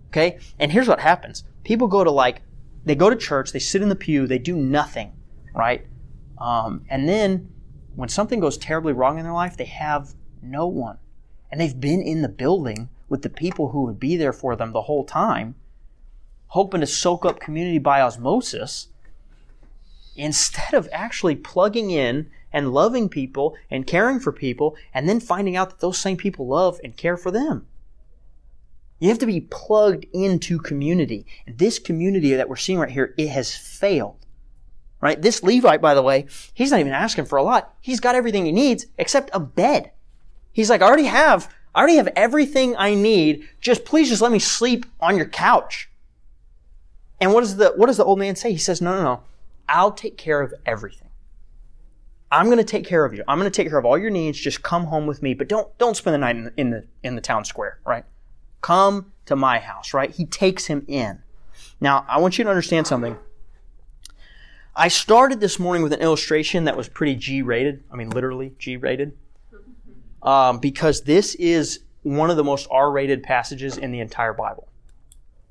Okay? 0.08 0.38
And 0.58 0.70
here's 0.70 0.88
what 0.88 1.00
happens. 1.00 1.44
People 1.64 1.88
go 1.88 2.04
to 2.04 2.10
like 2.10 2.42
they 2.84 2.94
go 2.94 3.08
to 3.08 3.16
church, 3.16 3.52
they 3.52 3.58
sit 3.58 3.80
in 3.80 3.88
the 3.88 3.96
pew, 3.96 4.26
they 4.26 4.38
do 4.38 4.54
nothing, 4.54 5.12
right? 5.54 5.86
Um, 6.36 6.84
and 6.90 7.08
then 7.08 7.53
when 7.96 8.08
something 8.08 8.40
goes 8.40 8.58
terribly 8.58 8.92
wrong 8.92 9.18
in 9.18 9.24
their 9.24 9.32
life, 9.32 9.56
they 9.56 9.64
have 9.64 10.14
no 10.42 10.66
one. 10.66 10.98
And 11.50 11.60
they've 11.60 11.78
been 11.78 12.02
in 12.02 12.22
the 12.22 12.28
building 12.28 12.88
with 13.08 13.22
the 13.22 13.30
people 13.30 13.68
who 13.68 13.82
would 13.82 14.00
be 14.00 14.16
there 14.16 14.32
for 14.32 14.56
them 14.56 14.72
the 14.72 14.82
whole 14.82 15.04
time, 15.04 15.54
hoping 16.48 16.80
to 16.80 16.86
soak 16.86 17.24
up 17.24 17.40
community 17.40 17.78
by 17.78 18.00
osmosis, 18.00 18.88
instead 20.16 20.74
of 20.74 20.88
actually 20.92 21.36
plugging 21.36 21.90
in 21.90 22.30
and 22.52 22.72
loving 22.72 23.08
people 23.08 23.56
and 23.70 23.86
caring 23.86 24.20
for 24.20 24.32
people, 24.32 24.76
and 24.92 25.08
then 25.08 25.20
finding 25.20 25.56
out 25.56 25.70
that 25.70 25.80
those 25.80 25.98
same 25.98 26.16
people 26.16 26.46
love 26.46 26.80
and 26.84 26.96
care 26.96 27.16
for 27.16 27.30
them. 27.30 27.66
You 29.00 29.08
have 29.08 29.18
to 29.18 29.26
be 29.26 29.40
plugged 29.40 30.06
into 30.12 30.58
community. 30.58 31.26
And 31.46 31.58
this 31.58 31.78
community 31.78 32.34
that 32.34 32.48
we're 32.48 32.56
seeing 32.56 32.78
right 32.78 32.90
here, 32.90 33.12
it 33.18 33.28
has 33.28 33.54
failed. 33.54 34.23
Right? 35.04 35.20
This 35.20 35.42
Levite, 35.42 35.82
by 35.82 35.92
the 35.92 36.00
way, 36.00 36.24
he's 36.54 36.70
not 36.70 36.80
even 36.80 36.94
asking 36.94 37.26
for 37.26 37.36
a 37.36 37.42
lot. 37.42 37.74
He's 37.82 38.00
got 38.00 38.14
everything 38.14 38.46
he 38.46 38.52
needs 38.52 38.86
except 38.96 39.28
a 39.34 39.38
bed. 39.38 39.92
He's 40.50 40.70
like, 40.70 40.80
I 40.80 40.86
already 40.86 41.04
have, 41.04 41.52
I 41.74 41.80
already 41.80 41.96
have 41.96 42.08
everything 42.16 42.74
I 42.78 42.94
need. 42.94 43.46
Just 43.60 43.84
please 43.84 44.08
just 44.08 44.22
let 44.22 44.32
me 44.32 44.38
sleep 44.38 44.86
on 45.00 45.18
your 45.18 45.26
couch. 45.26 45.90
And 47.20 47.34
what 47.34 47.42
does 47.42 47.56
the, 47.56 47.74
what 47.76 47.88
does 47.88 47.98
the 47.98 48.04
old 48.04 48.18
man 48.18 48.34
say? 48.34 48.50
He 48.50 48.56
says, 48.56 48.80
no, 48.80 48.94
no, 48.96 49.02
no. 49.02 49.20
I'll 49.68 49.92
take 49.92 50.16
care 50.16 50.40
of 50.40 50.54
everything. 50.64 51.10
I'm 52.32 52.46
going 52.46 52.56
to 52.56 52.64
take 52.64 52.86
care 52.86 53.04
of 53.04 53.12
you. 53.12 53.24
I'm 53.28 53.38
going 53.38 53.50
to 53.50 53.54
take 53.54 53.68
care 53.68 53.78
of 53.78 53.84
all 53.84 53.98
your 53.98 54.08
needs. 54.08 54.40
Just 54.40 54.62
come 54.62 54.84
home 54.84 55.06
with 55.06 55.22
me, 55.22 55.34
but 55.34 55.48
don't, 55.48 55.76
don't 55.76 55.98
spend 55.98 56.14
the 56.14 56.18
night 56.18 56.36
in 56.36 56.44
the, 56.44 56.52
in 56.56 56.70
the, 56.70 56.86
in 57.02 57.14
the 57.14 57.20
town 57.20 57.44
square, 57.44 57.78
right? 57.84 58.06
Come 58.62 59.12
to 59.26 59.36
my 59.36 59.58
house, 59.58 59.92
right? 59.92 60.10
He 60.10 60.24
takes 60.24 60.64
him 60.64 60.82
in. 60.88 61.22
Now, 61.78 62.06
I 62.08 62.18
want 62.20 62.38
you 62.38 62.44
to 62.44 62.50
understand 62.50 62.86
something. 62.86 63.18
I 64.76 64.88
started 64.88 65.40
this 65.40 65.58
morning 65.60 65.82
with 65.82 65.92
an 65.92 66.00
illustration 66.00 66.64
that 66.64 66.76
was 66.76 66.88
pretty 66.88 67.14
G 67.14 67.42
rated. 67.42 67.84
I 67.92 67.96
mean, 67.96 68.10
literally 68.10 68.54
G 68.58 68.76
rated 68.76 69.16
um, 70.22 70.58
because 70.58 71.02
this 71.02 71.36
is 71.36 71.80
one 72.02 72.30
of 72.30 72.36
the 72.36 72.44
most 72.44 72.66
R 72.70 72.90
rated 72.90 73.22
passages 73.22 73.76
in 73.76 73.92
the 73.92 74.00
entire 74.00 74.32
Bible. 74.32 74.68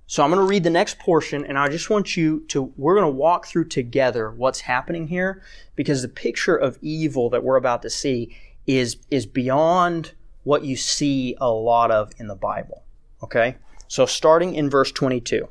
So 0.08 0.24
I'm 0.24 0.30
going 0.30 0.46
to 0.46 0.50
read 0.50 0.64
the 0.64 0.70
next 0.70 1.00
portion, 1.00 1.46
and 1.46 1.58
I 1.58 1.70
just 1.70 1.90
want 1.90 2.18
you 2.18 2.42
to, 2.50 2.74
we're 2.76 2.96
going 2.96 3.06
to 3.06 3.18
walk 3.18 3.48
through 3.48 3.70
together 3.70 4.30
what's 4.30 4.60
happening 4.60 5.08
here, 5.08 5.42
because 5.76 6.02
the 6.02 6.10
picture 6.10 6.56
of 6.56 6.78
evil 6.82 7.30
that 7.30 7.44
we're 7.44 7.56
about 7.56 7.82
to 7.84 7.90
see 7.90 8.36
is, 8.68 8.98
is 9.10 9.26
beyond 9.26 10.12
what 10.44 10.66
you 10.66 10.76
see 10.76 11.36
a 11.40 11.50
lot 11.50 11.90
of 11.90 12.12
in 12.20 12.28
the 12.28 12.36
Bible. 12.36 12.84
Okay? 13.24 13.56
So 13.88 14.06
starting 14.06 14.54
in 14.56 14.70
verse 14.70 14.92
22. 14.92 15.48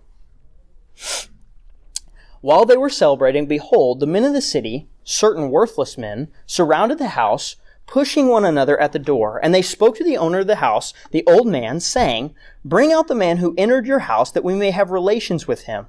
While 2.42 2.66
they 2.66 2.76
were 2.76 2.90
celebrating, 2.90 3.46
behold, 3.46 4.00
the 4.00 4.06
men 4.06 4.24
of 4.24 4.32
the 4.32 4.42
city, 4.42 4.88
certain 5.04 5.48
worthless 5.48 5.96
men, 5.96 6.26
surrounded 6.44 6.98
the 6.98 7.08
house, 7.08 7.54
pushing 7.86 8.26
one 8.26 8.44
another 8.44 8.78
at 8.80 8.90
the 8.90 8.98
door. 8.98 9.38
And 9.42 9.54
they 9.54 9.62
spoke 9.62 9.96
to 9.96 10.04
the 10.04 10.16
owner 10.16 10.40
of 10.40 10.48
the 10.48 10.56
house, 10.56 10.92
the 11.12 11.24
old 11.26 11.46
man, 11.46 11.78
saying, 11.78 12.34
Bring 12.64 12.92
out 12.92 13.06
the 13.06 13.14
man 13.14 13.36
who 13.36 13.54
entered 13.56 13.86
your 13.86 14.00
house, 14.00 14.32
that 14.32 14.42
we 14.42 14.54
may 14.54 14.72
have 14.72 14.90
relations 14.90 15.46
with 15.46 15.62
him. 15.62 15.86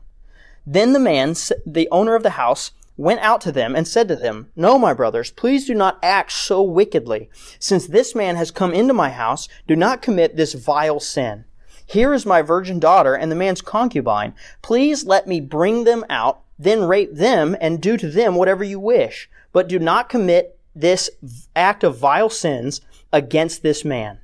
Then 0.66 0.94
the 0.94 1.00
man, 1.00 1.34
the 1.66 1.90
owner 1.92 2.14
of 2.14 2.22
the 2.22 2.32
house, 2.32 2.72
went 2.98 3.22
out 3.22 3.42
to 3.42 3.52
them 3.52 3.76
and 3.76 3.88
said 3.88 4.08
to 4.08 4.16
them, 4.16 4.52
No, 4.56 4.78
my 4.78 4.94
brothers, 4.94 5.32
please 5.32 5.66
do 5.66 5.74
not 5.74 5.98
act 6.04 6.32
so 6.32 6.62
wickedly. 6.62 7.32
Since 7.58 7.88
this 7.88 8.14
man 8.14 8.36
has 8.36 8.52
come 8.52 8.74
into 8.74 8.94
my 8.94 9.10
house, 9.10 9.50
do 9.68 9.76
not 9.76 10.04
commit 10.04 10.36
this 10.36 10.54
vile 10.54 11.00
sin. 11.00 11.46
Here 11.86 12.14
is 12.14 12.26
my 12.26 12.42
virgin 12.42 12.80
daughter 12.80 13.14
and 13.14 13.32
the 13.32 13.36
man's 13.36 13.62
concubine. 13.62 14.34
Please 14.62 15.06
let 15.06 15.28
me 15.28 15.40
bring 15.40 15.84
them 15.84 16.06
out, 16.10 16.43
then 16.58 16.84
rape 16.84 17.14
them 17.14 17.56
and 17.60 17.82
do 17.82 17.98
to 17.98 18.10
them 18.10 18.36
whatever 18.36 18.64
you 18.64 18.80
wish. 18.80 19.30
But 19.52 19.68
do 19.68 19.80
not 19.80 20.10
commit 20.10 20.58
this 20.76 21.10
act 21.56 21.84
of 21.84 21.98
vile 21.98 22.30
sins 22.30 22.82
against 23.12 23.62
this 23.62 23.86
man. 23.86 24.20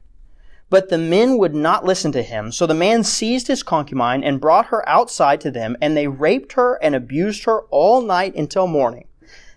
But 0.69 0.89
the 0.89 0.97
men 0.97 1.37
would 1.37 1.55
not 1.55 1.85
listen 1.85 2.11
to 2.11 2.21
him. 2.21 2.51
So 2.51 2.67
the 2.67 2.73
man 2.75 3.03
seized 3.03 3.47
his 3.47 3.63
concubine 3.63 4.23
and 4.23 4.41
brought 4.41 4.67
her 4.67 4.87
outside 4.87 5.41
to 5.41 5.51
them, 5.51 5.75
and 5.81 5.97
they 5.97 6.07
raped 6.07 6.53
her 6.53 6.77
and 6.81 6.95
abused 6.95 7.45
her 7.45 7.61
all 7.71 8.01
night 8.01 8.35
until 8.35 8.67
morning. 8.67 9.07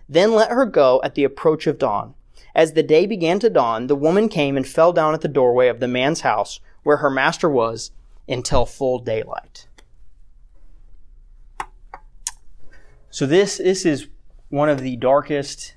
Then 0.09 0.33
let 0.33 0.49
her 0.49 0.65
go 0.65 1.01
at 1.03 1.15
the 1.15 1.23
approach 1.23 1.67
of 1.67 1.77
dawn. 1.77 2.15
As 2.55 2.73
the 2.73 2.83
day 2.83 3.05
began 3.05 3.39
to 3.39 3.49
dawn, 3.49 3.87
the 3.87 3.95
woman 3.95 4.29
came 4.29 4.57
and 4.57 4.67
fell 4.67 4.93
down 4.93 5.13
at 5.13 5.21
the 5.21 5.27
doorway 5.27 5.67
of 5.67 5.79
the 5.79 5.87
man's 5.87 6.21
house 6.21 6.59
where 6.83 6.97
her 6.97 7.09
master 7.09 7.49
was 7.49 7.91
until 8.27 8.65
full 8.65 8.99
daylight. 8.99 9.67
So 13.13 13.27
this, 13.27 13.59
this 13.59 13.85
is 13.85 14.07
one 14.49 14.69
of 14.69 14.81
the 14.81 14.95
darkest 14.95 15.75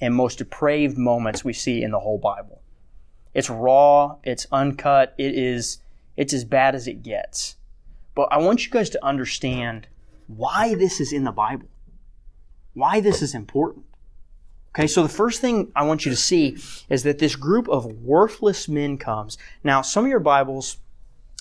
and 0.00 0.14
most 0.14 0.38
depraved 0.38 0.96
moments 0.96 1.44
we 1.44 1.52
see 1.52 1.82
in 1.82 1.90
the 1.90 1.98
whole 1.98 2.16
Bible. 2.16 2.62
It's 3.34 3.50
raw, 3.50 4.18
it's 4.22 4.46
uncut, 4.52 5.16
it 5.18 5.34
is 5.34 5.78
it's 6.16 6.32
as 6.32 6.44
bad 6.44 6.76
as 6.76 6.86
it 6.86 7.02
gets. 7.02 7.56
But 8.14 8.28
I 8.30 8.38
want 8.38 8.64
you 8.64 8.70
guys 8.70 8.88
to 8.90 9.04
understand 9.04 9.88
why 10.28 10.76
this 10.76 11.00
is 11.00 11.12
in 11.12 11.24
the 11.24 11.32
Bible. 11.32 11.66
Why 12.72 13.00
this 13.00 13.20
is 13.20 13.34
important. 13.34 13.86
Okay, 14.68 14.86
so 14.86 15.02
the 15.02 15.08
first 15.08 15.40
thing 15.40 15.72
I 15.74 15.82
want 15.82 16.04
you 16.04 16.12
to 16.12 16.16
see 16.16 16.56
is 16.88 17.02
that 17.02 17.18
this 17.18 17.34
group 17.34 17.68
of 17.68 17.84
worthless 17.84 18.68
men 18.68 18.96
comes. 18.96 19.38
Now, 19.64 19.82
some 19.82 20.04
of 20.04 20.10
your 20.10 20.20
Bibles, 20.20 20.76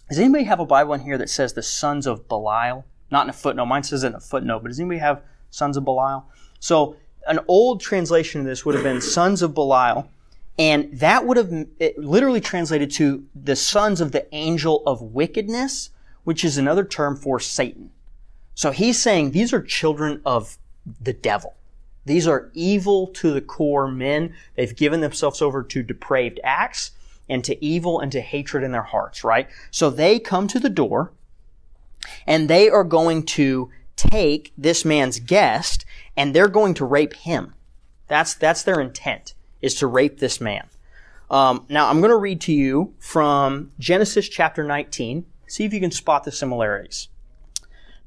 does 0.09 0.17
anybody 0.17 0.45
have 0.45 0.59
a 0.59 0.65
Bible 0.65 0.95
in 0.95 1.01
here 1.01 1.19
that 1.19 1.29
says 1.29 1.53
the 1.53 1.61
sons 1.61 2.07
of 2.07 2.27
Belial? 2.27 2.83
Not 3.09 3.25
in 3.25 3.29
a 3.29 3.33
footnote. 3.33 3.65
Mine 3.65 3.83
says 3.83 4.03
in 4.03 4.15
a 4.15 4.19
footnote, 4.19 4.63
but 4.63 4.69
does 4.69 4.79
anybody 4.79 4.99
have 4.99 5.21
sons 5.49 5.77
of 5.77 5.85
Belial? 5.85 6.25
So 6.59 6.95
an 7.27 7.39
old 7.47 7.81
translation 7.81 8.41
of 8.41 8.47
this 8.47 8.65
would 8.65 8.75
have 8.75 8.83
been 8.83 9.01
sons 9.01 9.41
of 9.41 9.53
Belial, 9.53 10.09
and 10.59 10.91
that 10.99 11.25
would 11.25 11.37
have 11.37 11.67
literally 11.97 12.41
translated 12.41 12.89
to 12.91 13.25
the 13.35 13.55
sons 13.55 14.01
of 14.01 14.11
the 14.11 14.27
angel 14.33 14.83
of 14.85 15.01
wickedness, 15.01 15.91
which 16.23 16.43
is 16.43 16.57
another 16.57 16.83
term 16.83 17.15
for 17.15 17.39
Satan. 17.39 17.91
So 18.55 18.71
he's 18.71 18.99
saying 18.99 19.31
these 19.31 19.53
are 19.53 19.61
children 19.61 20.21
of 20.25 20.57
the 20.99 21.13
devil. 21.13 21.53
These 22.05 22.27
are 22.27 22.49
evil 22.53 23.07
to 23.07 23.31
the 23.31 23.41
core 23.41 23.87
men. 23.87 24.33
They've 24.55 24.75
given 24.75 25.01
themselves 25.01 25.41
over 25.41 25.61
to 25.63 25.83
depraved 25.83 26.39
acts 26.43 26.91
and 27.29 27.43
to 27.43 27.63
evil 27.63 27.99
and 27.99 28.11
to 28.13 28.21
hatred 28.21 28.63
in 28.63 28.71
their 28.71 28.81
hearts, 28.81 29.23
right? 29.23 29.47
So 29.69 29.89
they 29.89 30.17
come 30.17 30.47
to 30.47 30.59
the 30.59 30.69
door 30.69 31.11
and 32.25 32.49
they 32.49 32.69
are 32.69 32.83
going 32.83 33.23
to 33.23 33.69
take 33.95 34.53
this 34.57 34.85
man's 34.85 35.19
guest 35.19 35.85
and 36.15 36.33
they're 36.33 36.47
going 36.47 36.73
to 36.75 36.85
rape 36.85 37.13
him. 37.13 37.53
That's, 38.07 38.33
that's 38.33 38.63
their 38.63 38.79
intent, 38.79 39.33
is 39.61 39.75
to 39.75 39.87
rape 39.87 40.19
this 40.19 40.39
man. 40.39 40.67
Um, 41.29 41.65
now, 41.69 41.89
I'm 41.89 41.99
going 41.99 42.11
to 42.11 42.17
read 42.17 42.39
to 42.41 42.53
you 42.53 42.93
from 42.99 43.71
Genesis 43.79 44.29
chapter 44.29 44.63
19. 44.63 45.25
See 45.47 45.65
if 45.65 45.73
you 45.73 45.79
can 45.79 45.91
spot 45.91 46.23
the 46.23 46.31
similarities. 46.31 47.09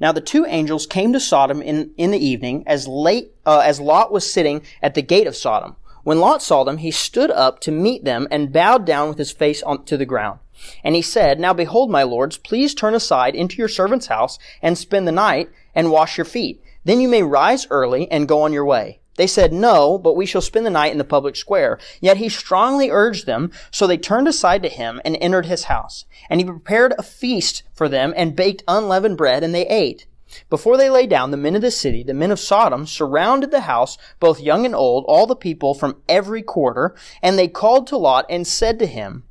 Now 0.01 0.13
the 0.13 0.23
two 0.23 0.47
angels 0.47 0.87
came 0.87 1.13
to 1.13 1.21
Sodom 1.21 1.61
in, 1.61 1.91
in 1.99 2.11
the 2.11 2.25
evening 2.25 2.65
as 2.67 2.89
late, 2.89 3.33
uh, 3.45 3.59
as 3.59 3.79
Lot 3.79 4.11
was 4.11 4.31
sitting 4.31 4.63
at 4.83 4.95
the 4.95 5.03
gate 5.03 5.27
of 5.27 5.37
Sodom. 5.37 5.77
When 6.03 6.19
Lot 6.19 6.43
saw 6.43 6.65
them, 6.65 6.79
he 6.79 6.91
stood 6.91 7.31
up 7.31 7.61
to 7.61 7.71
meet 7.71 8.05
them 8.05 8.27
and 8.31 8.53
bowed 8.53 8.87
down 8.87 9.09
with 9.11 9.19
his 9.19 9.31
face 9.31 9.63
on, 9.63 9.85
to 9.85 9.99
the 9.99 10.07
ground. 10.07 10.41
And 10.85 10.95
he 10.95 11.03
said, 11.03 11.41
Now 11.41 11.53
behold, 11.53 11.91
my 11.91 12.03
lords, 12.03 12.37
please 12.37 12.75
turn 12.75 12.95
aside 12.95 13.35
into 13.35 13.57
your 13.57 13.69
servant's 13.69 14.07
house 14.07 14.39
and 14.63 14.77
spend 14.77 15.07
the 15.07 15.13
night 15.13 15.51
and 15.75 15.91
wash 15.91 16.19
your 16.19 16.25
feet. 16.25 16.63
Then 16.85 17.01
you 17.01 17.09
may 17.09 17.23
rise 17.23 17.67
early 17.71 18.11
and 18.11 18.29
go 18.29 18.43
on 18.43 18.53
your 18.53 18.65
way. 18.65 19.01
They 19.17 19.27
said, 19.27 19.53
No, 19.53 19.99
but 19.99 20.17
we 20.17 20.25
shall 20.25 20.41
spend 20.41 20.65
the 20.65 20.71
night 20.71 20.93
in 20.93 20.99
the 20.99 21.05
public 21.05 21.37
square. 21.37 21.79
Yet 22.01 22.17
he 22.17 22.29
strongly 22.29 22.91
urged 22.91 23.27
them, 23.27 23.53
so 23.71 23.87
they 23.87 23.99
turned 23.99 24.29
aside 24.29 24.63
to 24.63 24.69
him 24.71 25.01
and 25.05 25.17
entered 25.21 25.47
his 25.47 25.65
house. 25.65 26.07
And 26.31 26.41
he 26.41 26.47
prepared 26.47 26.95
a 26.97 27.03
feast 27.03 27.63
for 27.75 27.89
them 27.89 28.15
and 28.17 28.35
baked 28.35 28.63
unleavened 28.67 29.19
bread, 29.19 29.45
and 29.45 29.55
they 29.55 29.67
ate. 29.67 30.07
Before 30.49 30.77
they 30.77 30.89
lay 30.89 31.07
down, 31.07 31.33
the 31.33 31.37
men 31.37 31.57
of 31.57 31.63
the 31.63 31.71
city, 31.71 32.03
the 32.03 32.15
men 32.15 32.31
of 32.31 32.41
Sodom, 32.41 32.87
surrounded 32.87 33.51
the 33.51 33.63
house, 33.63 33.99
both 34.21 34.41
young 34.41 34.65
and 34.65 34.75
old, 34.75 35.05
all 35.07 35.27
the 35.27 35.37
people 35.37 35.75
from 35.75 36.01
every 36.09 36.41
quarter, 36.41 36.95
and 37.21 37.39
they 37.39 37.49
called 37.49 37.89
to 37.89 37.97
Lot 37.97 38.27
and 38.31 38.47
said 38.47 38.79
to 38.79 38.87
him, 38.87 39.25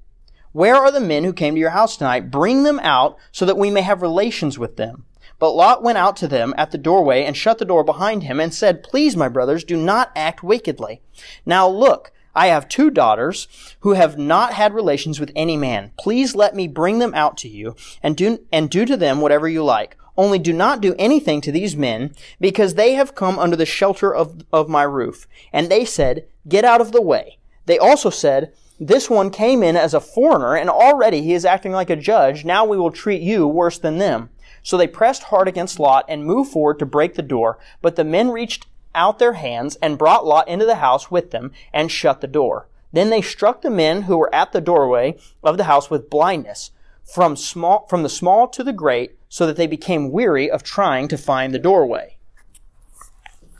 Where 0.51 0.75
are 0.75 0.91
the 0.91 0.99
men 0.99 1.23
who 1.23 1.33
came 1.33 1.53
to 1.53 1.59
your 1.59 1.69
house 1.69 1.97
tonight? 1.97 2.31
Bring 2.31 2.63
them 2.63 2.79
out 2.79 3.17
so 3.31 3.45
that 3.45 3.57
we 3.57 3.69
may 3.69 3.81
have 3.81 4.01
relations 4.01 4.57
with 4.57 4.77
them. 4.77 5.05
But 5.37 5.51
Lot 5.51 5.83
went 5.83 5.97
out 5.97 6.17
to 6.17 6.27
them 6.27 6.53
at 6.57 6.71
the 6.71 6.77
doorway 6.77 7.23
and 7.23 7.37
shut 7.37 7.59
the 7.59 7.65
door 7.65 7.83
behind 7.83 8.23
him 8.23 8.39
and 8.39 8.53
said, 8.53 8.83
Please, 8.83 9.15
my 9.15 9.29
brothers, 9.29 9.63
do 9.63 9.77
not 9.77 10.11
act 10.15 10.43
wickedly. 10.43 11.01
Now 11.45 11.67
look, 11.67 12.11
I 12.35 12.47
have 12.47 12.67
two 12.67 12.89
daughters 12.89 13.47
who 13.81 13.93
have 13.93 14.17
not 14.17 14.53
had 14.53 14.73
relations 14.73 15.19
with 15.19 15.31
any 15.35 15.55
man. 15.55 15.91
Please 15.99 16.35
let 16.35 16.55
me 16.55 16.67
bring 16.67 16.99
them 16.99 17.13
out 17.13 17.37
to 17.37 17.47
you 17.47 17.75
and 18.03 18.17
do, 18.17 18.39
and 18.51 18.69
do 18.69 18.85
to 18.85 18.97
them 18.97 19.21
whatever 19.21 19.47
you 19.47 19.63
like. 19.63 19.95
Only 20.17 20.39
do 20.39 20.51
not 20.51 20.81
do 20.81 20.95
anything 20.99 21.39
to 21.41 21.51
these 21.51 21.77
men, 21.77 22.13
because 22.41 22.73
they 22.73 22.93
have 22.93 23.15
come 23.15 23.39
under 23.39 23.55
the 23.55 23.65
shelter 23.65 24.13
of, 24.13 24.43
of 24.51 24.67
my 24.67 24.83
roof. 24.83 25.27
And 25.53 25.69
they 25.69 25.85
said, 25.85 26.27
Get 26.47 26.65
out 26.65 26.81
of 26.81 26.91
the 26.91 27.01
way. 27.01 27.37
They 27.65 27.77
also 27.77 28.09
said, 28.09 28.51
This 28.79 29.09
one 29.09 29.29
came 29.29 29.61
in 29.61 29.75
as 29.75 29.93
a 29.93 29.99
foreigner, 29.99 30.55
and 30.55 30.69
already 30.69 31.21
he 31.21 31.33
is 31.33 31.43
acting 31.43 31.73
like 31.73 31.89
a 31.89 31.97
judge. 31.97 32.45
Now 32.45 32.63
we 32.63 32.77
will 32.77 32.91
treat 32.91 33.21
you 33.21 33.45
worse 33.45 33.77
than 33.77 33.97
them. 33.97 34.29
So 34.63 34.77
they 34.77 34.87
pressed 34.87 35.23
hard 35.23 35.47
against 35.47 35.79
Lot 35.79 36.05
and 36.07 36.25
moved 36.25 36.51
forward 36.51 36.79
to 36.79 36.85
break 36.85 37.15
the 37.15 37.21
door. 37.21 37.57
But 37.81 37.97
the 37.97 38.05
men 38.05 38.29
reached 38.31 38.67
out 38.95 39.19
their 39.19 39.33
hands 39.33 39.75
and 39.81 39.97
brought 39.97 40.25
Lot 40.25 40.47
into 40.47 40.65
the 40.65 40.75
house 40.75 41.11
with 41.11 41.31
them 41.31 41.51
and 41.73 41.91
shut 41.91 42.21
the 42.21 42.27
door. 42.27 42.67
Then 42.91 43.09
they 43.09 43.21
struck 43.21 43.61
the 43.61 43.69
men 43.69 44.03
who 44.03 44.17
were 44.17 44.33
at 44.33 44.51
the 44.51 44.61
doorway 44.61 45.17
of 45.43 45.57
the 45.57 45.65
house 45.65 45.89
with 45.89 46.09
blindness, 46.09 46.71
from 47.03 47.35
small, 47.35 47.85
from 47.87 48.03
the 48.03 48.09
small 48.09 48.47
to 48.47 48.63
the 48.63 48.73
great, 48.73 49.17
so 49.27 49.45
that 49.45 49.57
they 49.57 49.67
became 49.67 50.11
weary 50.11 50.49
of 50.49 50.63
trying 50.63 51.07
to 51.09 51.17
find 51.17 51.53
the 51.53 51.59
doorway. 51.59 52.17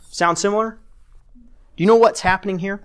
Sound 0.08 0.38
similar? 0.38 0.78
Do 1.76 1.82
you 1.82 1.86
know 1.86 1.96
what's 1.96 2.20
happening 2.20 2.58
here? 2.58 2.82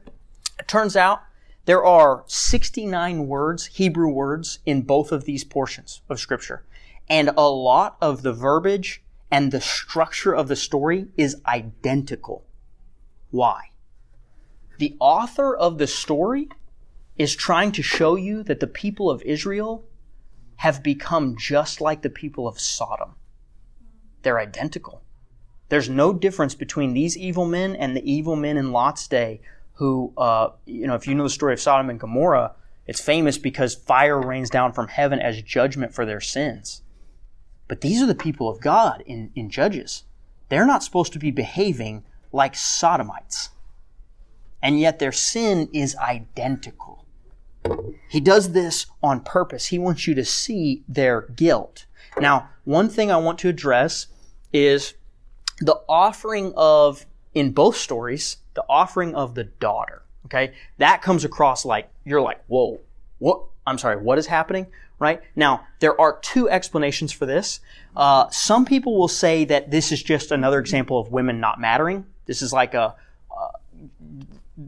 It 0.60 0.68
turns 0.68 0.96
out 0.96 1.24
there 1.66 1.84
are 1.84 2.24
69 2.28 3.28
words, 3.28 3.66
Hebrew 3.66 4.10
words, 4.10 4.60
in 4.66 4.84
both 4.84 5.12
of 5.12 5.26
these 5.26 5.44
portions 5.44 6.02
of 6.10 6.20
Scripture. 6.20 6.64
And 7.10 7.30
a 7.36 7.50
lot 7.50 7.98
of 8.02 8.22
the 8.22 8.34
verbiage 8.34 9.04
and 9.32 9.52
the 9.52 9.62
structure 9.62 10.34
of 10.34 10.48
the 10.48 10.56
story 10.56 11.08
is 11.18 11.42
identical. 11.48 12.46
Why? 13.32 13.72
The 14.78 14.96
author 15.00 15.56
of 15.56 15.78
the 15.78 15.88
story 15.88 16.50
is 17.18 17.36
trying 17.36 17.72
to 17.74 17.82
show 17.82 18.16
you 18.16 18.44
that 18.44 18.60
the 18.60 18.68
people 18.68 19.10
of 19.10 19.22
Israel 19.24 19.86
have 20.58 20.84
become 20.84 21.36
just 21.38 21.82
like 21.82 22.02
the 22.02 22.10
people 22.10 22.48
of 22.48 22.60
Sodom. 22.60 23.16
They're 24.22 24.40
identical. 24.40 25.02
There's 25.70 25.90
no 25.90 26.14
difference 26.14 26.56
between 26.56 26.94
these 26.94 27.18
evil 27.18 27.46
men 27.46 27.76
and 27.76 27.96
the 27.96 28.12
evil 28.12 28.36
men 28.36 28.58
in 28.58 28.72
Lot's 28.72 29.08
day 29.08 29.42
who, 29.76 30.14
uh, 30.18 30.50
you 30.66 30.88
know, 30.88 30.96
if 30.96 31.08
you 31.08 31.16
know 31.16 31.24
the 31.24 31.30
story 31.30 31.54
of 31.54 31.60
Sodom 31.60 31.90
and 31.90 32.00
Gomorrah, 32.00 32.54
it's 32.88 33.02
famous 33.02 33.38
because 33.38 33.76
fire 33.76 34.20
rains 34.20 34.50
down 34.50 34.74
from 34.74 34.88
heaven 34.88 35.20
as 35.20 35.42
judgment 35.42 35.94
for 35.94 36.06
their 36.06 36.22
sins. 36.22 36.82
But 37.68 37.82
these 37.82 38.02
are 38.02 38.06
the 38.06 38.16
people 38.16 38.50
of 38.50 38.62
God 38.62 39.04
in, 39.06 39.32
in 39.36 39.50
Judges. 39.50 40.04
They're 40.50 40.68
not 40.68 40.84
supposed 40.84 41.14
to 41.14 41.20
be 41.20 41.32
behaving 41.32 42.04
like 42.32 42.56
Sodomites. 42.56 43.50
And 44.62 44.80
yet 44.80 45.00
their 45.00 45.12
sin 45.12 45.70
is 45.74 45.96
identical. 45.96 47.06
He 48.10 48.20
does 48.20 48.52
this 48.52 48.86
on 49.02 49.22
purpose. 49.22 49.68
He 49.68 49.80
wants 49.80 50.06
you 50.06 50.14
to 50.14 50.26
see 50.26 50.84
their 50.88 51.22
guilt. 51.22 51.86
Now, 52.20 52.50
one 52.64 52.90
thing 52.90 53.12
I 53.12 53.18
want 53.18 53.40
to 53.40 53.50
address 53.50 54.08
is 54.54 54.94
the 55.60 55.82
offering 55.90 56.54
of, 56.56 57.06
in 57.34 57.52
both 57.52 57.76
stories, 57.76 58.38
the 58.56 58.66
offering 58.68 59.14
of 59.16 59.36
the 59.36 59.44
daughter. 59.44 60.02
Okay? 60.26 60.54
That 60.80 61.02
comes 61.02 61.24
across 61.24 61.66
like, 61.66 61.90
you're 62.04 62.22
like, 62.22 62.42
whoa, 62.48 62.80
what? 63.20 63.44
I'm 63.68 63.78
sorry, 63.78 63.98
what 63.98 64.18
is 64.18 64.28
happening? 64.28 64.68
Right? 64.98 65.22
Now, 65.36 65.68
there 65.80 66.00
are 66.00 66.20
two 66.22 66.50
explanations 66.50 67.12
for 67.12 67.26
this. 67.26 67.60
Uh, 67.96 68.30
some 68.30 68.66
people 68.66 68.98
will 68.98 69.08
say 69.08 69.46
that 69.46 69.70
this 69.70 69.92
is 69.92 70.02
just 70.02 70.32
another 70.32 70.60
example 70.60 71.00
of 71.00 71.12
women 71.12 71.40
not 71.40 71.60
mattering. 71.60 72.06
This 72.26 72.42
is 72.42 72.54
like 72.54 72.74
a, 72.74 72.96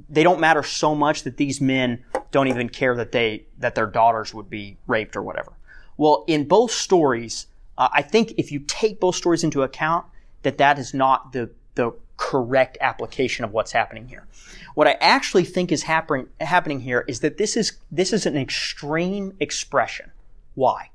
they 0.09 0.23
don't 0.23 0.39
matter 0.39 0.63
so 0.63 0.93
much 0.95 1.23
that 1.23 1.37
these 1.37 1.61
men 1.61 2.03
don't 2.31 2.47
even 2.47 2.69
care 2.69 2.95
that 2.95 3.11
they 3.11 3.45
that 3.59 3.75
their 3.75 3.85
daughters 3.85 4.33
would 4.33 4.49
be 4.49 4.77
raped 4.85 5.15
or 5.15 5.21
whatever. 5.21 5.53
Well, 5.95 6.25
in 6.27 6.47
both 6.47 6.71
stories, 6.71 7.47
uh, 7.77 7.89
I 7.91 8.01
think 8.01 8.33
if 8.37 8.51
you 8.51 8.59
take 8.59 8.99
both 8.99 9.15
stories 9.15 9.43
into 9.43 9.63
account, 9.63 10.05
that 10.43 10.57
that 10.57 10.77
is 10.77 10.93
not 10.93 11.31
the 11.31 11.49
the 11.75 11.93
correct 12.17 12.77
application 12.81 13.45
of 13.45 13.51
what's 13.51 13.71
happening 13.71 14.07
here. 14.07 14.27
What 14.73 14.87
I 14.87 14.93
actually 14.93 15.45
think 15.45 15.71
is 15.71 15.83
happening 15.83 16.27
happening 16.41 16.81
here 16.81 17.05
is 17.07 17.21
that 17.21 17.37
this 17.37 17.55
is 17.55 17.79
this 17.91 18.11
is 18.11 18.25
an 18.25 18.35
extreme 18.35 19.33
expression. 19.39 20.11
Why? 20.55 20.89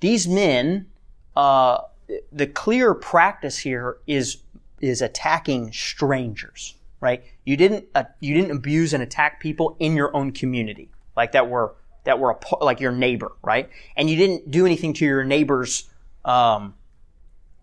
These 0.00 0.28
men, 0.28 0.86
uh, 1.36 1.78
the 2.30 2.46
clear 2.46 2.94
practice 2.94 3.58
here 3.58 3.98
is 4.06 4.38
is 4.80 5.02
attacking 5.02 5.72
strangers 5.72 6.74
right? 7.00 7.24
You 7.44 7.56
didn't 7.56 7.86
uh, 7.94 8.04
you 8.20 8.34
didn't 8.34 8.56
abuse 8.56 8.92
and 8.92 9.02
attack 9.02 9.40
people 9.40 9.76
in 9.78 9.94
your 9.94 10.14
own 10.16 10.32
community, 10.32 10.90
like 11.16 11.32
that 11.32 11.48
were 11.48 11.74
that 12.04 12.18
were 12.18 12.30
a, 12.30 12.64
like 12.64 12.80
your 12.80 12.92
neighbor, 12.92 13.32
right? 13.42 13.68
And 13.96 14.08
you 14.08 14.16
didn't 14.16 14.50
do 14.50 14.66
anything 14.66 14.92
to 14.94 15.04
your 15.04 15.24
neighbor's 15.24 15.88
um, 16.24 16.74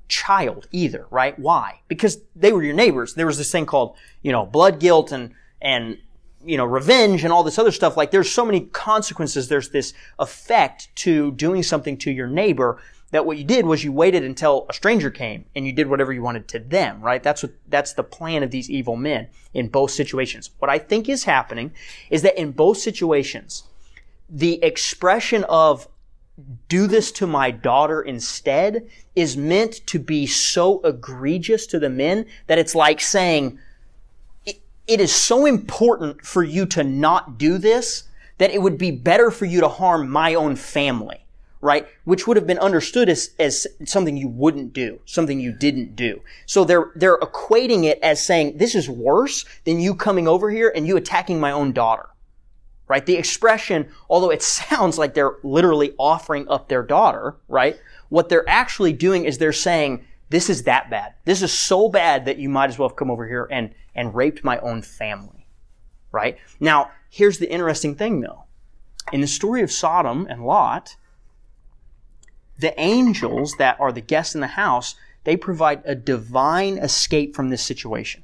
child 0.07 0.67
either, 0.71 1.07
right? 1.09 1.37
Why? 1.37 1.81
Because 1.87 2.19
they 2.35 2.51
were 2.51 2.63
your 2.63 2.75
neighbors. 2.75 3.13
There 3.13 3.25
was 3.25 3.37
this 3.37 3.51
thing 3.51 3.65
called 3.65 3.95
you 4.21 4.31
know 4.31 4.45
blood 4.45 4.79
guilt 4.79 5.11
and 5.11 5.33
and 5.61 5.97
you 6.43 6.57
know 6.57 6.65
revenge 6.65 7.23
and 7.23 7.33
all 7.33 7.43
this 7.43 7.59
other 7.59 7.71
stuff. 7.71 7.97
Like 7.97 8.11
there's 8.11 8.31
so 8.31 8.45
many 8.45 8.61
consequences. 8.61 9.47
There's 9.47 9.69
this 9.69 9.93
effect 10.19 10.89
to 10.97 11.31
doing 11.31 11.63
something 11.63 11.97
to 11.99 12.11
your 12.11 12.27
neighbor 12.27 12.79
that 13.11 13.25
what 13.25 13.37
you 13.37 13.43
did 13.43 13.65
was 13.65 13.83
you 13.83 13.91
waited 13.91 14.23
until 14.23 14.65
a 14.69 14.73
stranger 14.73 15.09
came 15.09 15.45
and 15.55 15.65
you 15.65 15.71
did 15.71 15.87
whatever 15.87 16.11
you 16.11 16.21
wanted 16.21 16.47
to 16.49 16.59
them, 16.59 17.01
right? 17.01 17.23
That's 17.23 17.43
what, 17.43 17.53
that's 17.69 17.93
the 17.93 18.03
plan 18.03 18.43
of 18.43 18.51
these 18.51 18.69
evil 18.69 18.95
men 18.95 19.27
in 19.53 19.69
both 19.69 19.91
situations. 19.91 20.49
What 20.59 20.69
I 20.69 20.79
think 20.79 21.07
is 21.07 21.23
happening 21.23 21.71
is 22.09 22.23
that 22.23 22.37
in 22.37 22.51
both 22.51 22.77
situations, 22.77 23.63
the 24.29 24.61
expression 24.63 25.45
of 25.45 25.87
do 26.67 26.87
this 26.87 27.11
to 27.13 27.27
my 27.27 27.51
daughter 27.51 28.01
instead 28.01 28.87
is 29.15 29.37
meant 29.37 29.85
to 29.87 29.99
be 29.99 30.27
so 30.27 30.81
egregious 30.81 31.65
to 31.67 31.79
the 31.79 31.89
men 31.89 32.25
that 32.47 32.57
it's 32.57 32.75
like 32.75 32.99
saying, 32.99 33.59
it 34.45 34.99
is 34.99 35.13
so 35.13 35.45
important 35.45 36.25
for 36.25 36.43
you 36.43 36.65
to 36.67 36.83
not 36.83 37.37
do 37.37 37.57
this 37.57 38.03
that 38.37 38.51
it 38.51 38.61
would 38.61 38.77
be 38.77 38.91
better 38.91 39.31
for 39.31 39.45
you 39.45 39.61
to 39.61 39.67
harm 39.67 40.09
my 40.09 40.33
own 40.33 40.55
family 40.55 41.25
right? 41.65 41.87
Which 42.03 42.27
would 42.27 42.37
have 42.37 42.45
been 42.45 42.59
understood 42.59 43.09
as, 43.09 43.31
as 43.39 43.65
something 43.85 44.15
you 44.15 44.27
wouldn't 44.27 44.71
do, 44.71 44.99
something 45.05 45.39
you 45.39 45.51
didn't 45.51 45.95
do. 45.95 46.21
So 46.45 46.63
they're, 46.63 46.91
they're 46.93 47.17
equating 47.17 47.85
it 47.85 47.97
as 48.03 48.23
saying, 48.23 48.59
this 48.59 48.75
is 48.75 48.87
worse 48.87 49.45
than 49.63 49.79
you 49.79 49.95
coming 49.95 50.27
over 50.27 50.51
here 50.51 50.71
and 50.75 50.85
you 50.85 50.95
attacking 50.95 51.39
my 51.39 51.51
own 51.51 51.71
daughter. 51.71 52.07
Right? 52.87 53.05
The 53.05 53.17
expression, 53.17 53.89
although 54.09 54.31
it 54.31 54.41
sounds 54.69 54.97
like 54.97 55.13
they're 55.13 55.37
literally 55.43 55.93
offering 55.97 56.47
up 56.49 56.67
their 56.67 56.83
daughter, 56.83 57.35
right? 57.47 57.79
What 58.09 58.29
they're 58.29 58.47
actually 58.47 58.93
doing 58.93 59.25
is 59.25 59.37
they're 59.37 59.51
saying, 59.51 60.05
this 60.29 60.49
is 60.49 60.63
that 60.63 60.89
bad. 60.89 61.13
This 61.25 61.41
is 61.41 61.53
so 61.53 61.89
bad 61.89 62.25
that 62.25 62.37
you 62.37 62.49
might 62.49 62.69
as 62.69 62.79
well 62.79 62.89
have 62.89 62.95
come 62.95 63.11
over 63.11 63.27
here 63.27 63.47
and, 63.51 63.73
and 63.93 64.15
raped 64.15 64.43
my 64.43 64.59
own 64.59 64.81
family. 64.81 65.47
Right? 66.11 66.37
Now, 66.59 66.91
here's 67.09 67.39
the 67.39 67.51
interesting 67.51 67.95
thing 67.95 68.21
though. 68.21 68.43
In 69.11 69.21
the 69.21 69.27
story 69.27 69.61
of 69.61 69.71
Sodom 69.71 70.25
and 70.29 70.45
Lot, 70.45 70.95
the 72.57 72.79
angels 72.79 73.55
that 73.59 73.79
are 73.79 73.91
the 73.91 74.01
guests 74.01 74.33
in 74.33 74.41
the 74.41 74.47
house, 74.47 74.95
they 75.25 75.35
provide 75.35 75.81
a 75.85 75.95
divine 75.95 76.77
escape 76.77 77.35
from 77.35 77.49
this 77.49 77.61
situation. 77.61 78.23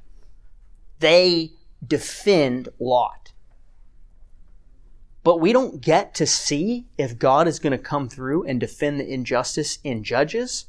They 1.00 1.52
defend 1.86 2.70
Lot. 2.80 3.34
But 5.24 5.40
we 5.40 5.54
don't 5.54 5.82
get 5.82 6.16
to 6.16 6.26
see 6.26 6.88
if 6.98 7.20
God 7.20 7.48
is 7.48 7.60
going 7.60 7.72
to 7.72 7.78
come 7.78 8.10
through 8.10 8.44
and 8.46 8.60
defend 8.60 9.00
the 9.00 9.08
injustice 9.08 9.78
in 9.84 10.04
Judges 10.04 10.66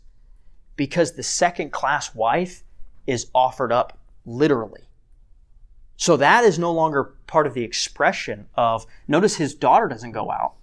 because 0.76 1.12
the 1.12 1.22
second 1.22 1.72
class 1.72 2.14
wife 2.14 2.62
is 3.06 3.28
offered 3.34 3.72
up 3.72 3.98
literally. 4.26 4.82
So 5.96 6.16
that 6.16 6.44
is 6.44 6.58
no 6.58 6.72
longer 6.72 7.14
part 7.26 7.46
of 7.46 7.54
the 7.54 7.64
expression 7.64 8.46
of, 8.54 8.86
notice 9.06 9.36
his 9.36 9.54
daughter 9.54 9.88
doesn't 9.88 10.12
go 10.12 10.30
out, 10.30 10.54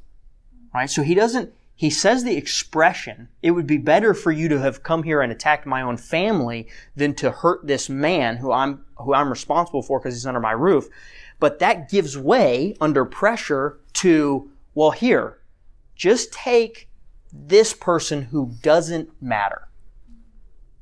right? 0.73 0.89
So 0.89 1.01
he 1.01 1.15
doesn't, 1.15 1.53
he 1.79 1.89
says 1.89 2.25
the 2.25 2.35
expression, 2.35 3.29
it 3.41 3.51
would 3.51 3.65
be 3.65 3.77
better 3.77 4.13
for 4.13 4.33
you 4.33 4.49
to 4.49 4.59
have 4.59 4.83
come 4.83 5.03
here 5.03 5.21
and 5.21 5.31
attacked 5.31 5.65
my 5.65 5.81
own 5.81 5.95
family 5.95 6.67
than 6.93 7.13
to 7.15 7.31
hurt 7.31 7.65
this 7.65 7.87
man 7.87 8.35
who 8.35 8.51
I'm, 8.51 8.83
who 8.97 9.13
I'm 9.13 9.29
responsible 9.29 9.81
for 9.81 9.97
because 9.97 10.13
he's 10.13 10.25
under 10.25 10.41
my 10.41 10.51
roof. 10.51 10.89
But 11.39 11.59
that 11.59 11.89
gives 11.89 12.17
way 12.17 12.75
under 12.81 13.05
pressure 13.05 13.79
to, 13.93 14.51
well, 14.75 14.91
here, 14.91 15.39
just 15.95 16.33
take 16.33 16.89
this 17.31 17.73
person 17.73 18.23
who 18.23 18.51
doesn't 18.61 19.09
matter. 19.21 19.69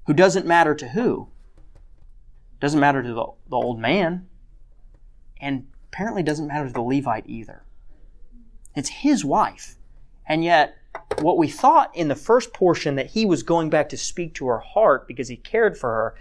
who 0.07 0.13
doesn't 0.13 0.47
matter 0.47 0.73
to 0.73 0.87
who? 0.87 1.27
Doesn't 2.59 2.79
matter 2.79 3.03
to 3.03 3.09
the, 3.09 3.25
the 3.49 3.55
old 3.55 3.77
man, 3.77 4.27
and 5.39 5.67
apparently 5.91 6.23
doesn't 6.23 6.47
matter 6.47 6.65
to 6.65 6.73
the 6.73 6.81
Levite 6.81 7.25
either. 7.27 7.63
It's 8.73 8.89
his 8.89 9.23
wife. 9.23 9.75
And 10.25 10.43
yet, 10.43 10.75
what 11.19 11.37
we 11.37 11.47
thought 11.47 11.95
in 11.95 12.07
the 12.07 12.15
first 12.15 12.53
portion 12.53 12.95
that 12.95 13.11
he 13.11 13.25
was 13.25 13.43
going 13.43 13.69
back 13.69 13.89
to 13.89 13.97
speak 13.97 14.33
to 14.35 14.47
her 14.47 14.59
heart 14.59 15.07
because 15.07 15.27
he 15.27 15.37
cared 15.37 15.77
for 15.77 15.89
her, 15.89 16.15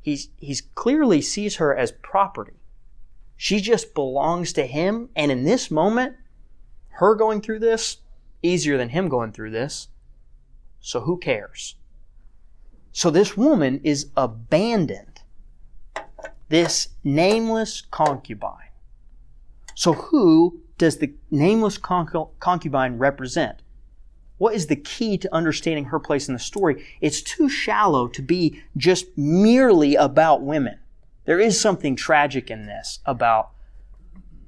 he's, 0.00 0.28
he's 0.38 0.62
clearly 0.74 1.20
sees 1.20 1.56
her 1.56 1.76
as 1.76 1.92
property. 1.92 2.54
She 3.36 3.60
just 3.60 3.94
belongs 3.94 4.52
to 4.54 4.66
him. 4.66 5.10
And 5.14 5.30
in 5.30 5.44
this 5.44 5.70
moment, 5.70 6.16
her 6.88 7.14
going 7.14 7.40
through 7.40 7.60
this, 7.60 7.98
easier 8.42 8.76
than 8.76 8.88
him 8.90 9.08
going 9.08 9.32
through 9.32 9.50
this. 9.50 9.88
So 10.80 11.00
who 11.00 11.18
cares? 11.18 11.76
So 12.92 13.10
this 13.10 13.36
woman 13.36 13.80
is 13.84 14.10
abandoned. 14.16 15.20
This 16.48 16.88
nameless 17.04 17.82
concubine. 17.82 18.70
So 19.74 19.92
who 19.92 20.60
does 20.78 20.98
the 20.98 21.14
nameless 21.30 21.78
concubine 21.78 22.98
represent? 22.98 23.62
What 24.38 24.54
is 24.54 24.68
the 24.68 24.76
key 24.76 25.18
to 25.18 25.34
understanding 25.34 25.86
her 25.86 25.98
place 25.98 26.28
in 26.28 26.34
the 26.34 26.40
story? 26.40 26.84
It's 27.00 27.20
too 27.20 27.48
shallow 27.48 28.08
to 28.08 28.22
be 28.22 28.62
just 28.76 29.06
merely 29.16 29.96
about 29.96 30.42
women. 30.42 30.78
There 31.24 31.40
is 31.40 31.60
something 31.60 31.96
tragic 31.96 32.50
in 32.50 32.66
this 32.66 33.00
about, 33.04 33.50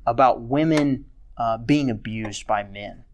about 0.06 0.40
women 0.40 1.06
uh, 1.36 1.58
being 1.58 1.90
abused 1.90 2.46
by 2.46 2.62
men. 2.62 3.04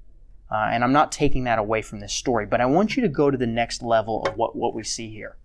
Uh, 0.51 0.69
and 0.71 0.85
I'm 0.85 0.93
not 0.93 1.11
taking 1.11 1.45
that 1.45 1.59
away 1.59 1.83
from 1.83 2.01
this 2.01 2.13
story, 2.13 2.47
but 2.47 2.61
I 2.61 2.67
want 2.67 2.97
you 2.97 3.03
to 3.03 3.09
go 3.09 3.31
to 3.31 3.39
the 3.39 3.47
next 3.47 3.83
level 3.83 4.23
of 4.25 4.37
what, 4.37 4.55
what 4.55 4.75
we 4.75 4.85
see 4.85 5.11
here. 5.11 5.37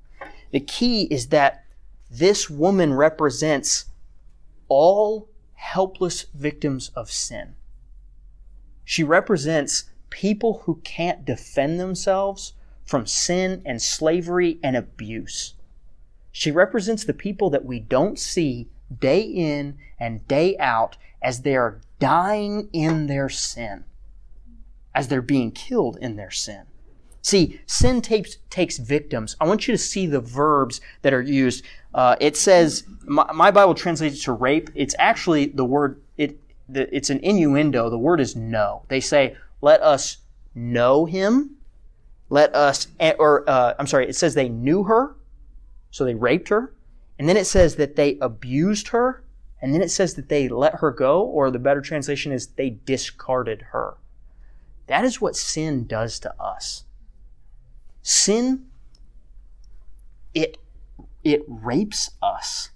The 0.51 0.59
key 0.59 1.03
is 1.03 1.29
that 1.29 1.65
this 2.09 2.49
woman 2.49 2.93
represents 2.93 3.85
all 4.67 5.29
helpless 5.53 6.25
victims 6.33 6.89
of 6.95 7.09
sin. 7.09 7.55
She 8.83 9.03
represents 9.03 9.85
people 10.11 10.61
who 10.65 10.79
can't 10.83 11.25
defend 11.25 11.79
themselves 11.79 12.53
from 12.85 13.07
sin 13.07 13.63
and 13.65 13.81
slavery 13.81 14.59
and 14.61 14.75
abuse. 14.75 15.55
She 16.31 16.51
represents 16.51 17.03
the 17.03 17.13
people 17.13 17.49
that 17.49 17.65
we 17.65 17.79
don't 17.79 18.19
see 18.19 18.69
day 18.99 19.21
in 19.21 19.77
and 19.99 20.27
day 20.27 20.57
out 20.57 20.97
as 21.21 21.41
they 21.41 21.55
are 21.55 21.81
dying 21.99 22.69
in 22.73 23.07
their 23.07 23.29
sin, 23.29 23.85
as 24.93 25.07
they're 25.07 25.21
being 25.21 25.51
killed 25.51 25.97
in 26.01 26.15
their 26.15 26.31
sin. 26.31 26.63
See, 27.21 27.61
sin 27.67 28.01
takes, 28.01 28.37
takes 28.49 28.77
victims. 28.77 29.35
I 29.39 29.47
want 29.47 29.67
you 29.67 29.73
to 29.73 29.77
see 29.77 30.07
the 30.07 30.19
verbs 30.19 30.81
that 31.03 31.13
are 31.13 31.21
used. 31.21 31.63
Uh, 31.93 32.15
it 32.19 32.35
says, 32.35 32.83
my, 33.05 33.31
my, 33.31 33.51
Bible 33.51 33.75
translates 33.75 34.17
it 34.17 34.23
to 34.23 34.31
rape. 34.31 34.71
It's 34.73 34.95
actually 34.97 35.47
the 35.47 35.65
word, 35.65 36.01
it, 36.17 36.39
the, 36.67 36.93
it's 36.95 37.11
an 37.11 37.19
innuendo. 37.19 37.89
The 37.89 37.97
word 37.97 38.19
is 38.19 38.35
know. 38.35 38.83
They 38.87 38.99
say, 38.99 39.37
let 39.61 39.81
us 39.81 40.17
know 40.53 41.05
him. 41.05 41.57
Let 42.29 42.55
us, 42.55 42.87
eh, 42.99 43.13
or 43.19 43.49
uh, 43.49 43.73
I'm 43.77 43.87
sorry, 43.87 44.07
it 44.07 44.15
says 44.15 44.33
they 44.33 44.49
knew 44.49 44.83
her, 44.83 45.15
so 45.91 46.05
they 46.05 46.15
raped 46.15 46.49
her. 46.49 46.73
And 47.19 47.29
then 47.29 47.37
it 47.37 47.45
says 47.45 47.75
that 47.75 47.95
they 47.95 48.17
abused 48.19 48.89
her. 48.89 49.23
And 49.61 49.75
then 49.75 49.81
it 49.83 49.91
says 49.91 50.15
that 50.15 50.29
they 50.29 50.49
let 50.49 50.75
her 50.75 50.91
go, 50.91 51.21
or 51.21 51.51
the 51.51 51.59
better 51.59 51.81
translation 51.81 52.31
is 52.31 52.47
they 52.47 52.79
discarded 52.85 53.61
her. 53.71 53.97
That 54.87 55.05
is 55.05 55.21
what 55.21 55.35
sin 55.35 55.85
does 55.85 56.19
to 56.21 56.33
us. 56.41 56.85
Sin, 58.01 58.65
it, 60.33 60.57
it 61.23 61.43
rapes 61.47 62.09
us. 62.23 62.71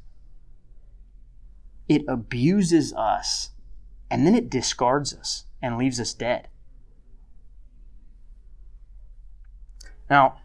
It 1.88 2.04
abuses 2.08 2.94
us. 2.94 3.50
And 4.12 4.28
then 4.28 4.36
it 4.36 4.50
discards 4.50 5.14
us 5.14 5.46
and 5.62 5.78
leaves 5.78 6.00
us 6.00 6.14
dead. 6.14 6.50
Now, 10.10 10.38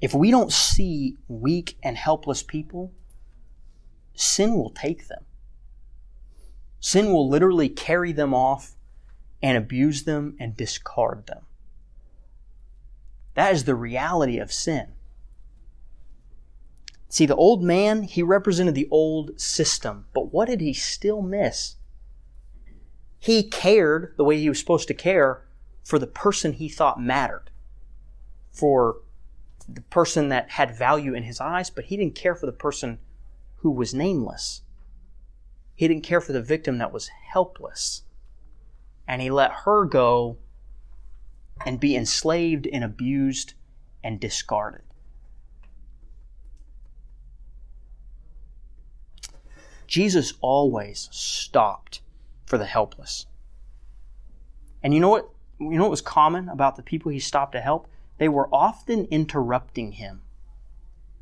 if 0.00 0.12
we 0.14 0.30
don't 0.30 0.52
see 0.52 1.16
weak 1.28 1.76
and 1.82 1.96
helpless 1.96 2.42
people, 2.42 2.92
sin 4.14 4.54
will 4.54 4.70
take 4.70 5.08
them. 5.08 5.24
Sin 6.80 7.12
will 7.12 7.28
literally 7.28 7.68
carry 7.68 8.12
them 8.12 8.34
off 8.34 8.74
and 9.40 9.56
abuse 9.56 10.02
them 10.02 10.36
and 10.40 10.56
discard 10.56 11.26
them. 11.26 11.42
That 13.34 13.54
is 13.54 13.64
the 13.64 13.74
reality 13.74 14.38
of 14.38 14.52
sin. 14.52 14.88
See, 17.08 17.26
the 17.26 17.36
old 17.36 17.62
man, 17.62 18.02
he 18.02 18.22
represented 18.22 18.74
the 18.74 18.88
old 18.90 19.40
system, 19.40 20.06
but 20.12 20.32
what 20.32 20.48
did 20.48 20.60
he 20.60 20.72
still 20.72 21.22
miss? 21.22 21.76
He 23.22 23.44
cared 23.44 24.14
the 24.16 24.24
way 24.24 24.40
he 24.40 24.48
was 24.48 24.58
supposed 24.58 24.88
to 24.88 24.94
care 24.94 25.44
for 25.84 26.00
the 26.00 26.08
person 26.08 26.54
he 26.54 26.68
thought 26.68 27.00
mattered, 27.00 27.52
for 28.50 28.96
the 29.68 29.82
person 29.82 30.28
that 30.30 30.50
had 30.50 30.76
value 30.76 31.14
in 31.14 31.22
his 31.22 31.40
eyes, 31.40 31.70
but 31.70 31.84
he 31.84 31.96
didn't 31.96 32.16
care 32.16 32.34
for 32.34 32.46
the 32.46 32.52
person 32.52 32.98
who 33.58 33.70
was 33.70 33.94
nameless. 33.94 34.62
He 35.76 35.86
didn't 35.86 36.02
care 36.02 36.20
for 36.20 36.32
the 36.32 36.42
victim 36.42 36.78
that 36.78 36.92
was 36.92 37.10
helpless. 37.32 38.02
And 39.06 39.22
he 39.22 39.30
let 39.30 39.52
her 39.66 39.84
go 39.84 40.38
and 41.64 41.78
be 41.78 41.94
enslaved 41.94 42.66
and 42.66 42.82
abused 42.82 43.54
and 44.02 44.18
discarded. 44.18 44.82
Jesus 49.86 50.34
always 50.40 51.08
stopped 51.12 52.01
for 52.52 52.58
the 52.58 52.66
helpless. 52.66 53.24
And 54.82 54.92
you 54.92 55.00
know 55.00 55.08
what? 55.08 55.30
You 55.58 55.70
know 55.70 55.84
what 55.84 55.90
was 55.90 56.02
common 56.02 56.50
about 56.50 56.76
the 56.76 56.82
people 56.82 57.10
he 57.10 57.18
stopped 57.18 57.52
to 57.52 57.62
help? 57.62 57.88
They 58.18 58.28
were 58.28 58.54
often 58.54 59.06
interrupting 59.06 59.92
him. 59.92 60.20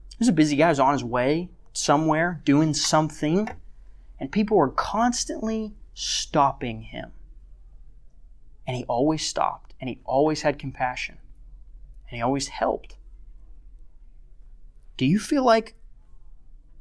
He 0.09 0.16
was 0.18 0.26
a 0.26 0.33
busy 0.33 0.57
guy, 0.57 0.66
he 0.66 0.70
was 0.70 0.81
on 0.81 0.93
his 0.93 1.05
way 1.05 1.49
somewhere, 1.72 2.41
doing 2.45 2.74
something, 2.74 3.49
and 4.18 4.33
people 4.33 4.57
were 4.57 4.70
constantly 4.70 5.72
stopping 5.95 6.83
him. 6.83 7.12
And 8.66 8.76
he 8.76 8.85
always 8.87 9.24
stopped, 9.24 9.74
and 9.81 9.89
he 9.89 10.01
always 10.05 10.43
had 10.43 10.59
compassion, 10.59 11.18
and 12.09 12.16
he 12.16 12.22
always 12.22 12.49
helped. 12.49 12.97
Do 14.97 15.07
you 15.07 15.20
feel 15.20 15.45
like 15.45 15.76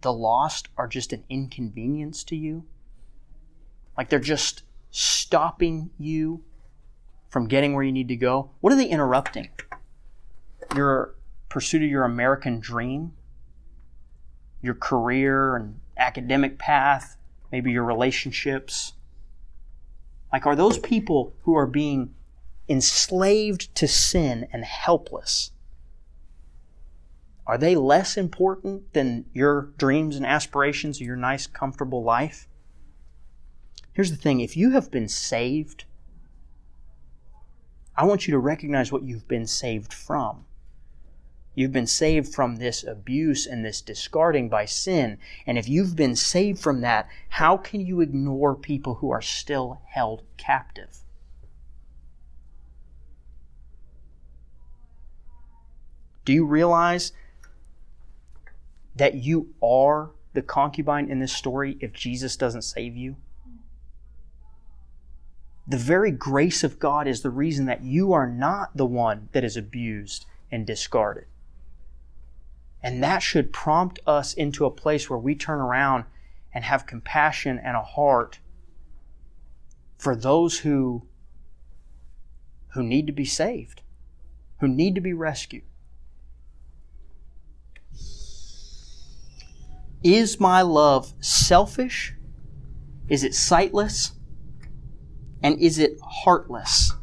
the 0.01 0.11
lost 0.11 0.69
are 0.75 0.87
just 0.87 1.13
an 1.13 1.23
inconvenience 1.29 2.23
to 2.23 2.35
you? 2.35 2.65
Like 3.99 4.07
they're 4.07 4.19
just 4.19 4.63
stopping 4.91 5.89
you 5.99 6.41
from 7.27 7.49
getting 7.49 7.73
where 7.73 7.83
you 7.83 7.91
need 7.91 8.07
to 8.07 8.15
go? 8.15 8.51
What 8.61 8.71
are 8.71 8.77
they 8.77 8.87
interrupting? 8.87 9.49
Your 10.73 11.15
pursuit 11.49 11.83
of 11.83 11.89
your 11.89 12.05
American 12.05 12.61
dream? 12.61 13.11
Your 14.61 14.75
career 14.75 15.57
and 15.57 15.81
academic 15.97 16.57
path? 16.57 17.17
Maybe 17.51 17.73
your 17.73 17.83
relationships? 17.83 18.93
Like, 20.31 20.45
are 20.45 20.55
those 20.55 20.79
people 20.79 21.33
who 21.41 21.57
are 21.57 21.67
being 21.67 22.15
enslaved 22.69 23.75
to 23.75 23.85
sin 23.85 24.47
and 24.53 24.63
helpless? 24.63 25.51
Are 27.45 27.57
they 27.57 27.75
less 27.75 28.15
important 28.15 28.93
than 28.93 29.25
your 29.33 29.73
dreams 29.77 30.15
and 30.15 30.25
aspirations 30.25 31.01
your 31.01 31.17
nice, 31.17 31.47
comfortable 31.47 32.01
life? 32.01 32.47
Here's 33.99 34.11
the 34.11 34.15
thing 34.15 34.39
if 34.39 34.55
you 34.55 34.69
have 34.69 34.89
been 34.89 35.09
saved, 35.09 35.83
I 37.97 38.05
want 38.05 38.25
you 38.25 38.31
to 38.31 38.39
recognize 38.39 38.93
what 38.93 39.03
you've 39.03 39.27
been 39.27 39.45
saved 39.45 39.91
from. 39.91 40.45
You've 41.53 41.73
been 41.73 41.85
saved 41.85 42.33
from 42.33 42.55
this 42.55 42.81
abuse 42.81 43.45
and 43.45 43.65
this 43.65 43.81
discarding 43.81 44.47
by 44.47 44.63
sin. 44.63 45.17
And 45.45 45.57
if 45.57 45.67
you've 45.67 45.97
been 45.97 46.15
saved 46.15 46.61
from 46.61 46.79
that, 46.79 47.09
how 47.27 47.57
can 47.57 47.81
you 47.81 47.99
ignore 47.99 48.55
people 48.55 48.95
who 48.95 49.11
are 49.11 49.21
still 49.21 49.81
held 49.89 50.23
captive? 50.37 50.99
Do 56.23 56.31
you 56.31 56.45
realize 56.45 57.11
that 58.95 59.15
you 59.15 59.53
are 59.61 60.11
the 60.31 60.41
concubine 60.41 61.11
in 61.11 61.19
this 61.19 61.33
story 61.33 61.77
if 61.81 61.91
Jesus 61.91 62.37
doesn't 62.37 62.61
save 62.61 62.95
you? 62.95 63.17
The 65.69 65.77
very 65.77 66.11
grace 66.11 66.63
of 66.63 66.79
God 66.79 67.07
is 67.07 67.21
the 67.21 67.29
reason 67.29 67.65
that 67.67 67.83
you 67.83 68.11
are 68.11 68.27
not 68.27 68.75
the 68.75 68.87
one 68.87 69.29
that 69.33 69.43
is 69.43 69.55
abused 69.55 70.25
and 70.51 70.65
discarded. 70.65 71.27
And 72.81 73.03
that 73.03 73.19
should 73.19 73.53
prompt 73.53 73.99
us 74.07 74.33
into 74.33 74.65
a 74.65 74.71
place 74.71 75.09
where 75.09 75.19
we 75.19 75.35
turn 75.35 75.59
around 75.59 76.05
and 76.51 76.63
have 76.63 76.87
compassion 76.87 77.59
and 77.63 77.77
a 77.77 77.83
heart 77.83 78.39
for 79.99 80.15
those 80.15 80.59
who, 80.59 81.03
who 82.69 82.81
need 82.81 83.05
to 83.05 83.13
be 83.13 83.25
saved. 83.25 83.81
who 84.59 84.67
need 84.67 84.95
to 84.95 85.01
be 85.01 85.13
rescued. 85.13 85.63
Is 90.03 90.39
my 90.39 90.61
love 90.61 91.13
selfish? 91.19 92.13
Is 93.09 93.23
it 93.23 93.33
sightless? 93.33 94.13
And 95.41 95.59
is 95.59 95.79
it 95.79 95.97
heartless? 96.03 96.93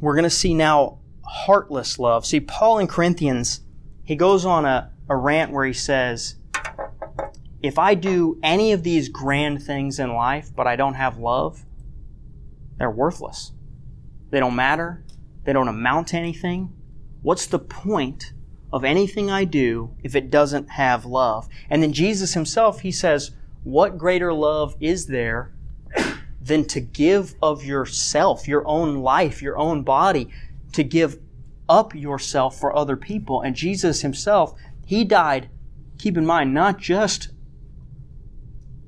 We're 0.00 0.14
going 0.14 0.24
to 0.24 0.30
see 0.30 0.54
now 0.54 0.98
heartless 1.24 1.98
love. 1.98 2.24
See, 2.24 2.40
Paul 2.40 2.78
in 2.78 2.86
Corinthians, 2.86 3.60
he 4.04 4.16
goes 4.16 4.44
on 4.44 4.64
a, 4.64 4.92
a 5.08 5.16
rant 5.16 5.52
where 5.52 5.66
he 5.66 5.72
says, 5.72 6.36
If 7.62 7.78
I 7.78 7.94
do 7.94 8.38
any 8.42 8.72
of 8.72 8.82
these 8.82 9.08
grand 9.08 9.62
things 9.62 9.98
in 9.98 10.14
life, 10.14 10.50
but 10.54 10.66
I 10.66 10.76
don't 10.76 10.94
have 10.94 11.18
love, 11.18 11.64
they're 12.78 12.90
worthless. 12.90 13.52
They 14.30 14.40
don't 14.40 14.56
matter. 14.56 15.04
They 15.44 15.52
don't 15.52 15.68
amount 15.68 16.08
to 16.08 16.16
anything. 16.16 16.72
What's 17.22 17.46
the 17.46 17.58
point 17.58 18.32
of 18.72 18.84
anything 18.84 19.30
I 19.30 19.44
do 19.44 19.96
if 20.02 20.14
it 20.14 20.30
doesn't 20.30 20.70
have 20.70 21.04
love? 21.04 21.48
And 21.68 21.82
then 21.82 21.92
Jesus 21.92 22.34
himself, 22.34 22.80
he 22.80 22.92
says, 22.92 23.32
What 23.62 23.98
greater 23.98 24.32
love 24.32 24.76
is 24.80 25.06
there 25.06 25.52
than 26.40 26.64
to 26.66 26.80
give 26.80 27.34
of 27.42 27.64
yourself, 27.64 28.48
your 28.48 28.66
own 28.66 28.96
life, 28.98 29.42
your 29.42 29.58
own 29.58 29.82
body, 29.82 30.30
to 30.72 30.82
give 30.82 31.18
up 31.68 31.94
yourself 31.94 32.58
for 32.58 32.74
other 32.76 32.96
people? 32.96 33.42
And 33.42 33.54
Jesus 33.54 34.02
himself, 34.02 34.54
he 34.86 35.04
died, 35.04 35.50
keep 35.98 36.16
in 36.16 36.24
mind, 36.24 36.54
not 36.54 36.78
just 36.78 37.30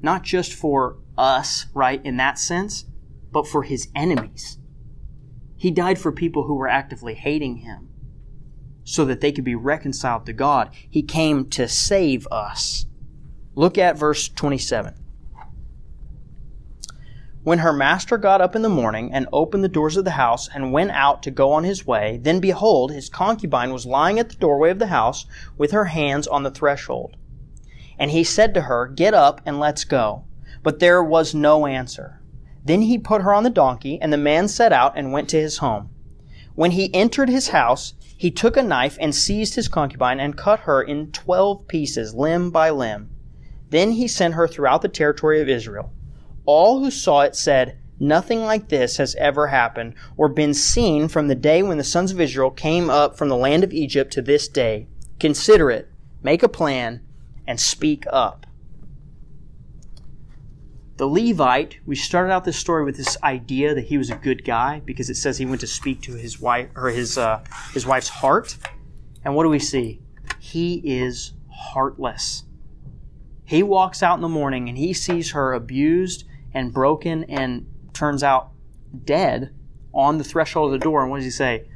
not 0.02 0.22
just 0.22 0.52
for 0.52 0.96
us, 1.16 1.66
right, 1.74 2.04
in 2.04 2.16
that 2.16 2.38
sense, 2.38 2.86
but 3.30 3.46
for 3.46 3.62
his 3.62 3.88
enemies. 3.94 4.58
He 5.56 5.70
died 5.70 5.98
for 5.98 6.10
people 6.10 6.44
who 6.44 6.54
were 6.54 6.68
actively 6.68 7.14
hating 7.14 7.58
him 7.58 7.88
so 8.82 9.04
that 9.04 9.20
they 9.20 9.30
could 9.30 9.44
be 9.44 9.54
reconciled 9.54 10.26
to 10.26 10.32
God. 10.32 10.70
He 10.88 11.02
came 11.02 11.48
to 11.50 11.68
save 11.68 12.26
us. 12.28 12.86
Look 13.56 13.78
at 13.78 13.98
verse 13.98 14.28
27. 14.28 14.94
When 17.42 17.60
her 17.60 17.72
master 17.72 18.18
got 18.18 18.40
up 18.40 18.54
in 18.54 18.62
the 18.62 18.68
morning 18.68 19.12
and 19.12 19.26
opened 19.32 19.64
the 19.64 19.68
doors 19.68 19.96
of 19.96 20.04
the 20.04 20.12
house 20.12 20.48
and 20.54 20.72
went 20.72 20.90
out 20.90 21.22
to 21.22 21.30
go 21.30 21.52
on 21.52 21.64
his 21.64 21.86
way, 21.86 22.20
then 22.22 22.38
behold, 22.38 22.92
his 22.92 23.08
concubine 23.08 23.72
was 23.72 23.86
lying 23.86 24.18
at 24.18 24.28
the 24.28 24.36
doorway 24.36 24.70
of 24.70 24.78
the 24.78 24.88
house 24.88 25.24
with 25.56 25.70
her 25.72 25.86
hands 25.86 26.26
on 26.26 26.42
the 26.42 26.50
threshold. 26.50 27.16
And 27.98 28.10
he 28.10 28.24
said 28.24 28.54
to 28.54 28.62
her, 28.62 28.86
Get 28.86 29.14
up 29.14 29.40
and 29.44 29.58
let's 29.58 29.84
go. 29.84 30.24
But 30.62 30.78
there 30.78 31.02
was 31.02 31.34
no 31.34 31.66
answer. 31.66 32.20
Then 32.64 32.82
he 32.82 32.98
put 32.98 33.22
her 33.22 33.32
on 33.32 33.42
the 33.42 33.50
donkey, 33.50 33.98
and 34.00 34.12
the 34.12 34.18
man 34.18 34.46
set 34.46 34.72
out 34.72 34.92
and 34.96 35.12
went 35.12 35.28
to 35.30 35.40
his 35.40 35.58
home. 35.58 35.90
When 36.54 36.72
he 36.72 36.94
entered 36.94 37.30
his 37.30 37.48
house, 37.48 37.94
he 38.16 38.30
took 38.30 38.56
a 38.56 38.62
knife 38.62 38.98
and 39.00 39.14
seized 39.14 39.54
his 39.54 39.66
concubine 39.66 40.20
and 40.20 40.36
cut 40.36 40.60
her 40.60 40.82
in 40.82 41.10
twelve 41.10 41.66
pieces, 41.66 42.14
limb 42.14 42.50
by 42.50 42.70
limb. 42.70 43.08
Then 43.70 43.92
he 43.92 44.08
sent 44.08 44.34
her 44.34 44.46
throughout 44.46 44.82
the 44.82 44.88
territory 44.88 45.40
of 45.40 45.48
Israel. 45.48 45.92
All 46.44 46.80
who 46.80 46.90
saw 46.90 47.22
it 47.22 47.36
said, 47.36 47.78
Nothing 47.98 48.42
like 48.42 48.68
this 48.68 48.96
has 48.96 49.14
ever 49.16 49.48
happened 49.48 49.94
or 50.16 50.28
been 50.28 50.54
seen 50.54 51.08
from 51.08 51.28
the 51.28 51.34
day 51.34 51.62
when 51.62 51.78
the 51.78 51.84
sons 51.84 52.12
of 52.12 52.20
Israel 52.20 52.50
came 52.50 52.88
up 52.88 53.16
from 53.16 53.28
the 53.28 53.36
land 53.36 53.62
of 53.62 53.72
Egypt 53.72 54.12
to 54.14 54.22
this 54.22 54.48
day. 54.48 54.88
Consider 55.18 55.70
it, 55.70 55.88
make 56.22 56.42
a 56.42 56.48
plan, 56.48 57.02
and 57.46 57.60
speak 57.60 58.04
up 58.10 58.46
the 61.00 61.06
Levite, 61.06 61.78
we 61.86 61.96
started 61.96 62.30
out 62.30 62.44
this 62.44 62.58
story 62.58 62.84
with 62.84 62.98
this 62.98 63.16
idea 63.22 63.74
that 63.74 63.86
he 63.86 63.96
was 63.96 64.10
a 64.10 64.16
good 64.16 64.44
guy 64.44 64.82
because 64.84 65.08
it 65.08 65.14
says 65.14 65.38
he 65.38 65.46
went 65.46 65.62
to 65.62 65.66
speak 65.66 66.02
to 66.02 66.12
his 66.12 66.38
wife 66.38 66.68
or 66.76 66.90
his 66.90 67.16
uh, 67.16 67.42
his 67.72 67.86
wife's 67.86 68.10
heart. 68.10 68.58
And 69.24 69.34
what 69.34 69.44
do 69.44 69.48
we 69.48 69.58
see? 69.58 70.02
He 70.38 70.82
is 70.84 71.32
heartless. 71.50 72.44
He 73.50 73.64
walks 73.64 74.00
out 74.00 74.14
in 74.14 74.20
the 74.20 74.28
morning 74.28 74.68
and 74.68 74.78
he 74.78 74.92
sees 74.92 75.32
her 75.32 75.52
abused 75.52 76.22
and 76.54 76.72
broken 76.72 77.24
and 77.24 77.66
turns 77.92 78.22
out 78.22 78.52
dead 79.04 79.52
on 79.92 80.18
the 80.18 80.22
threshold 80.22 80.72
of 80.72 80.78
the 80.78 80.84
door. 80.84 81.02
And 81.02 81.10
what 81.10 81.16
does 81.16 81.24
he 81.24 81.32
say? 81.32 81.66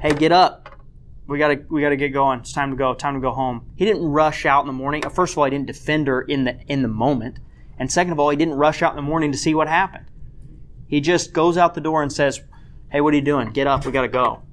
Hey, 0.00 0.14
get 0.14 0.32
up. 0.32 0.80
We 1.26 1.36
gotta 1.36 1.66
we 1.68 1.82
gotta 1.82 1.96
get 1.96 2.14
going. 2.14 2.40
It's 2.40 2.54
time 2.54 2.70
to 2.70 2.76
go. 2.78 2.94
Time 2.94 3.12
to 3.12 3.20
go 3.20 3.30
home. 3.30 3.70
He 3.76 3.84
didn't 3.84 4.06
rush 4.06 4.46
out 4.46 4.62
in 4.62 4.68
the 4.68 4.72
morning. 4.72 5.02
First 5.02 5.34
of 5.34 5.38
all, 5.38 5.44
he 5.44 5.50
didn't 5.50 5.66
defend 5.66 6.08
her 6.08 6.22
in 6.22 6.44
the 6.44 6.58
in 6.66 6.80
the 6.80 6.88
moment. 6.88 7.40
And 7.76 7.92
second 7.92 8.12
of 8.12 8.18
all, 8.18 8.30
he 8.30 8.36
didn't 8.38 8.54
rush 8.54 8.80
out 8.80 8.92
in 8.92 8.96
the 8.96 9.02
morning 9.02 9.32
to 9.32 9.38
see 9.38 9.54
what 9.54 9.68
happened. 9.68 10.06
He 10.86 11.02
just 11.02 11.34
goes 11.34 11.58
out 11.58 11.74
the 11.74 11.82
door 11.82 12.02
and 12.02 12.10
says, 12.10 12.40
Hey, 12.90 13.02
what 13.02 13.12
are 13.12 13.18
you 13.18 13.22
doing? 13.22 13.50
Get 13.50 13.66
up. 13.66 13.84
We 13.84 13.92
got 13.92 14.02
to 14.02 14.08
go. 14.08 14.44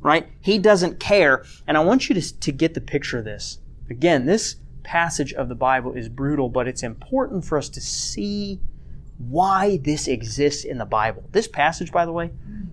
Right? 0.00 0.28
He 0.40 0.60
doesn't 0.60 1.00
care. 1.00 1.44
And 1.66 1.76
I 1.76 1.80
want 1.80 2.08
you 2.08 2.14
to, 2.14 2.38
to 2.38 2.52
get 2.52 2.74
the 2.74 2.80
picture 2.80 3.18
of 3.18 3.24
this. 3.24 3.58
Again, 3.90 4.26
this 4.26 4.54
passage 4.82 5.32
of 5.32 5.48
the 5.48 5.54
Bible 5.54 5.92
is 5.92 6.08
brutal, 6.08 6.48
but 6.48 6.68
it's 6.68 6.82
important 6.82 7.44
for 7.44 7.58
us 7.58 7.68
to 7.70 7.80
see 7.80 8.60
why 9.18 9.78
this 9.78 10.08
exists 10.08 10.64
in 10.64 10.78
the 10.78 10.86
Bible. 10.86 11.22
This 11.32 11.46
passage, 11.46 11.92
by 11.92 12.06
the 12.06 12.12
way, 12.12 12.30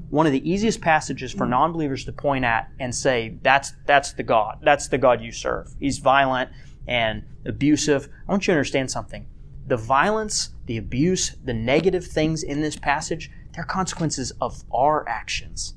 one 0.09 0.25
of 0.25 0.31
the 0.31 0.49
easiest 0.49 0.79
passages 0.79 1.33
for 1.33 1.45
non-believers 1.45 2.05
to 2.05 2.13
point 2.13 2.45
at 2.45 2.69
and 2.79 2.95
say, 2.95 3.37
that's, 3.41 3.73
that's 3.85 4.13
the 4.13 4.23
God. 4.23 4.59
That's 4.61 4.87
the 4.87 4.97
God 4.97 5.21
you 5.21 5.31
serve. 5.31 5.73
He's 5.79 5.97
violent 5.97 6.49
and 6.87 7.23
abusive. 7.45 8.07
I 8.27 8.31
want 8.31 8.47
you 8.47 8.53
to 8.53 8.57
understand 8.57 8.89
something 8.89 9.27
the 9.67 9.75
violence, 9.77 10.51
the 10.65 10.77
abuse, 10.77 11.35
the 11.43 11.53
negative 11.53 12.05
things 12.05 12.41
in 12.41 12.61
this 12.61 12.77
passage, 12.77 13.29
they're 13.53 13.65
consequences 13.65 14.31
of 14.39 14.63
our 14.73 15.07
actions. 15.09 15.73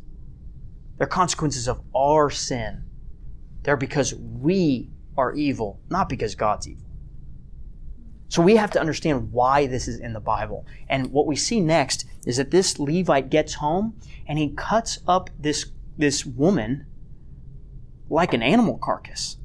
They're 0.96 1.08
consequences 1.08 1.66
of 1.66 1.80
our 1.92 2.30
sin. 2.30 2.84
They're 3.62 3.76
because 3.76 4.14
we 4.14 4.90
are 5.16 5.34
evil, 5.34 5.80
not 5.90 6.08
because 6.08 6.34
God's 6.34 6.68
evil. 6.68 6.86
So 8.28 8.42
we 8.42 8.56
have 8.56 8.70
to 8.72 8.80
understand 8.80 9.32
why 9.32 9.66
this 9.66 9.88
is 9.88 9.98
in 9.98 10.12
the 10.12 10.20
Bible. 10.20 10.64
And 10.88 11.10
what 11.10 11.26
we 11.26 11.34
see 11.34 11.60
next 11.60 12.06
is 12.24 12.36
that 12.36 12.52
this 12.52 12.78
Levite 12.78 13.28
gets 13.28 13.54
home 13.54 13.96
and 14.26 14.38
he 14.38 14.50
cuts 14.50 15.00
up 15.08 15.30
this, 15.38 15.72
this 15.98 16.24
woman 16.24 16.86
like 18.08 18.32
an 18.32 18.42
animal 18.42 18.78
carcass. 18.78 19.36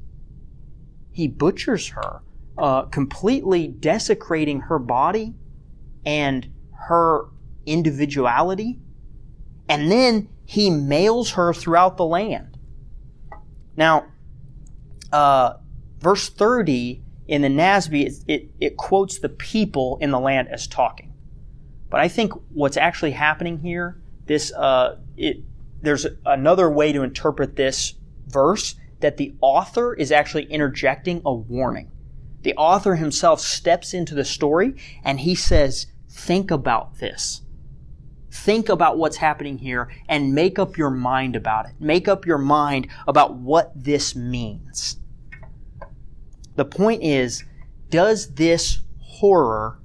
He 1.10 1.26
butchers 1.26 1.88
her 1.88 2.22
uh, 2.58 2.82
completely 2.82 3.66
desecrating 3.66 4.60
her 4.60 4.78
body 4.78 5.34
and 6.04 6.48
her 6.88 7.26
individuality. 7.66 8.78
And 9.68 9.90
then 9.90 10.28
he 10.44 10.70
mails 10.70 11.32
her 11.32 11.52
throughout 11.52 11.96
the 11.96 12.04
land. 12.04 12.56
Now, 13.76 14.06
uh, 15.16 15.58
verse 15.98 16.28
30 16.28 17.02
in 17.28 17.42
the 17.42 17.48
NASB, 17.48 18.06
it, 18.06 18.12
it, 18.28 18.50
it 18.60 18.76
quotes 18.76 19.18
the 19.18 19.28
people 19.28 19.98
in 20.00 20.10
the 20.10 20.20
land 20.20 20.48
as 20.48 20.66
talking. 20.66 21.12
But 21.90 22.00
I 22.00 22.08
think 22.08 22.32
what's 22.50 22.76
actually 22.76 23.12
happening 23.12 23.58
here, 23.58 24.00
this, 24.26 24.52
uh, 24.52 24.98
it, 25.16 25.38
there's 25.82 26.06
another 26.24 26.70
way 26.70 26.92
to 26.92 27.02
interpret 27.02 27.56
this 27.56 27.94
verse 28.28 28.74
that 29.00 29.16
the 29.16 29.34
author 29.40 29.94
is 29.94 30.10
actually 30.10 30.44
interjecting 30.44 31.22
a 31.24 31.32
warning 31.32 31.90
the 32.46 32.54
author 32.54 32.94
himself 32.94 33.40
steps 33.40 33.92
into 33.92 34.14
the 34.14 34.24
story 34.24 34.76
and 35.02 35.18
he 35.18 35.34
says, 35.34 35.88
think 36.08 36.52
about 36.52 36.98
this. 36.98 37.40
Think 38.30 38.68
about 38.68 38.98
what's 38.98 39.16
happening 39.16 39.58
here 39.58 39.88
and 40.08 40.32
make 40.32 40.56
up 40.56 40.78
your 40.78 40.90
mind 40.90 41.34
about 41.34 41.66
it. 41.66 41.72
Make 41.80 42.06
up 42.06 42.24
your 42.24 42.38
mind 42.38 42.86
about 43.08 43.34
what 43.34 43.72
this 43.74 44.14
means. 44.14 45.00
The 46.56 46.64
point 46.64 47.02
is, 47.02 47.44
does 47.90 48.34
this 48.34 48.80
horror 48.98 49.78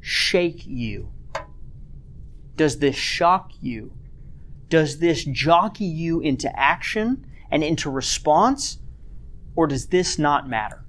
shake 0.00 0.66
you? 0.66 1.10
Does 2.56 2.78
this 2.78 2.94
shock 2.94 3.52
you? 3.60 3.92
Does 4.68 4.98
this 4.98 5.24
jockey 5.24 5.86
you 5.86 6.20
into 6.20 6.50
action 6.58 7.26
and 7.50 7.64
into 7.64 7.90
response? 7.90 8.78
Or 9.56 9.66
does 9.66 9.86
this 9.88 10.18
not 10.18 10.48
matter? 10.48 10.84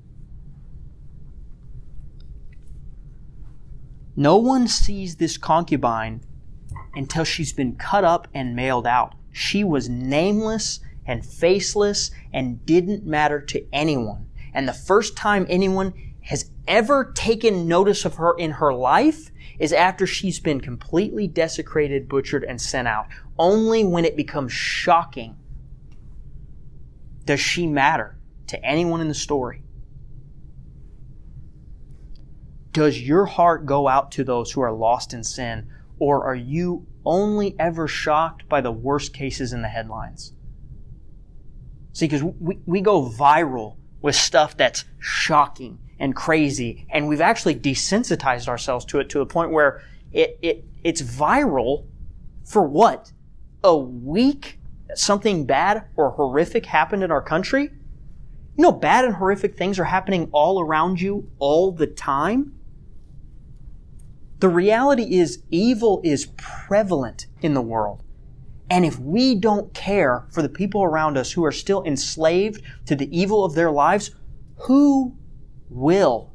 No 4.17 4.37
one 4.37 4.67
sees 4.67 5.15
this 5.15 5.37
concubine 5.37 6.21
until 6.93 7.23
she's 7.23 7.51
been 7.51 7.75
cut 7.75 8.03
up 8.03 8.27
and 8.33 8.55
mailed 8.55 8.87
out. 8.87 9.15
She 9.31 9.63
was 9.63 9.89
nameless 9.89 10.79
and 11.05 11.25
faceless 11.25 12.11
and 12.33 12.65
didn't 12.65 13.05
matter 13.05 13.41
to 13.41 13.65
anyone. 13.73 14.27
And 14.55 14.67
the 14.67 14.73
first 14.73 15.15
time 15.15 15.45
anyone 15.47 15.93
has 16.21 16.49
ever 16.67 17.11
taken 17.13 17.67
notice 17.67 18.05
of 18.05 18.15
her 18.15 18.35
in 18.35 18.51
her 18.51 18.73
life 18.73 19.29
is 19.59 19.71
after 19.71 20.07
she's 20.07 20.39
been 20.39 20.59
completely 20.59 21.27
desecrated, 21.27 22.09
butchered, 22.09 22.43
and 22.43 22.59
sent 22.59 22.87
out. 22.87 23.05
Only 23.37 23.83
when 23.83 24.05
it 24.05 24.17
becomes 24.17 24.51
shocking 24.51 25.37
does 27.25 27.39
she 27.39 27.67
matter 27.67 28.17
to 28.47 28.65
anyone 28.65 29.01
in 29.01 29.07
the 29.07 29.13
story. 29.13 29.61
Does 32.71 32.99
your 32.99 33.25
heart 33.25 33.67
go 33.67 33.87
out 33.87 34.11
to 34.13 34.23
those 34.23 34.51
who 34.51 34.61
are 34.61 34.73
lost 34.73 35.13
in 35.13 35.23
sin, 35.23 35.69
or 35.99 36.25
are 36.25 36.35
you 36.35 36.87
only 37.05 37.55
ever 37.59 37.87
shocked 37.87 38.49
by 38.49 38.61
the 38.61 38.71
worst 38.71 39.13
cases 39.13 39.53
in 39.53 39.61
the 39.61 39.67
headlines. 39.67 40.33
See, 41.93 42.07
because 42.07 42.23
we, 42.23 42.59
we 42.65 42.81
go 42.81 43.09
viral 43.09 43.77
with 44.05 44.15
stuff 44.15 44.55
that's 44.55 44.85
shocking 44.99 45.79
and 45.97 46.15
crazy, 46.15 46.85
and 46.91 47.07
we've 47.07 47.21
actually 47.21 47.55
desensitized 47.55 48.47
ourselves 48.47 48.85
to 48.85 48.99
it 48.99 49.09
to 49.09 49.19
a 49.19 49.25
point 49.25 49.49
where 49.49 49.81
it, 50.13 50.37
it 50.43 50.63
it's 50.83 51.01
viral 51.01 51.87
for 52.43 52.61
what? 52.61 53.11
A 53.63 53.75
week? 53.75 54.59
Something 54.93 55.47
bad 55.47 55.85
or 55.95 56.11
horrific 56.11 56.67
happened 56.67 57.01
in 57.01 57.09
our 57.09 57.21
country? 57.23 57.63
You 57.63 58.61
know, 58.61 58.71
bad 58.71 59.05
and 59.05 59.15
horrific 59.15 59.57
things 59.57 59.79
are 59.79 59.85
happening 59.85 60.29
all 60.31 60.61
around 60.61 61.01
you 61.01 61.31
all 61.39 61.71
the 61.71 61.87
time. 61.87 62.53
The 64.37 64.49
reality 64.49 65.17
is 65.17 65.41
evil 65.49 65.99
is 66.03 66.27
prevalent 66.37 67.25
in 67.41 67.55
the 67.55 67.61
world. 67.63 68.03
And 68.69 68.85
if 68.85 68.97
we 68.99 69.35
don't 69.35 69.73
care 69.73 70.25
for 70.31 70.41
the 70.41 70.49
people 70.49 70.83
around 70.83 71.17
us 71.17 71.31
who 71.31 71.45
are 71.45 71.51
still 71.51 71.83
enslaved 71.83 72.61
to 72.85 72.95
the 72.95 73.15
evil 73.15 73.43
of 73.43 73.53
their 73.53 73.71
lives, 73.71 74.11
who 74.61 75.15
will? 75.69 76.33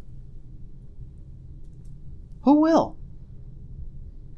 Who 2.42 2.60
will? 2.60 2.96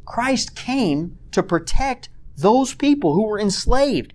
Christ 0.05 0.57
came 0.57 1.18
to 1.32 1.43
protect 1.43 2.09
those 2.36 2.74
people 2.74 3.14
who 3.14 3.26
were 3.26 3.38
enslaved. 3.38 4.12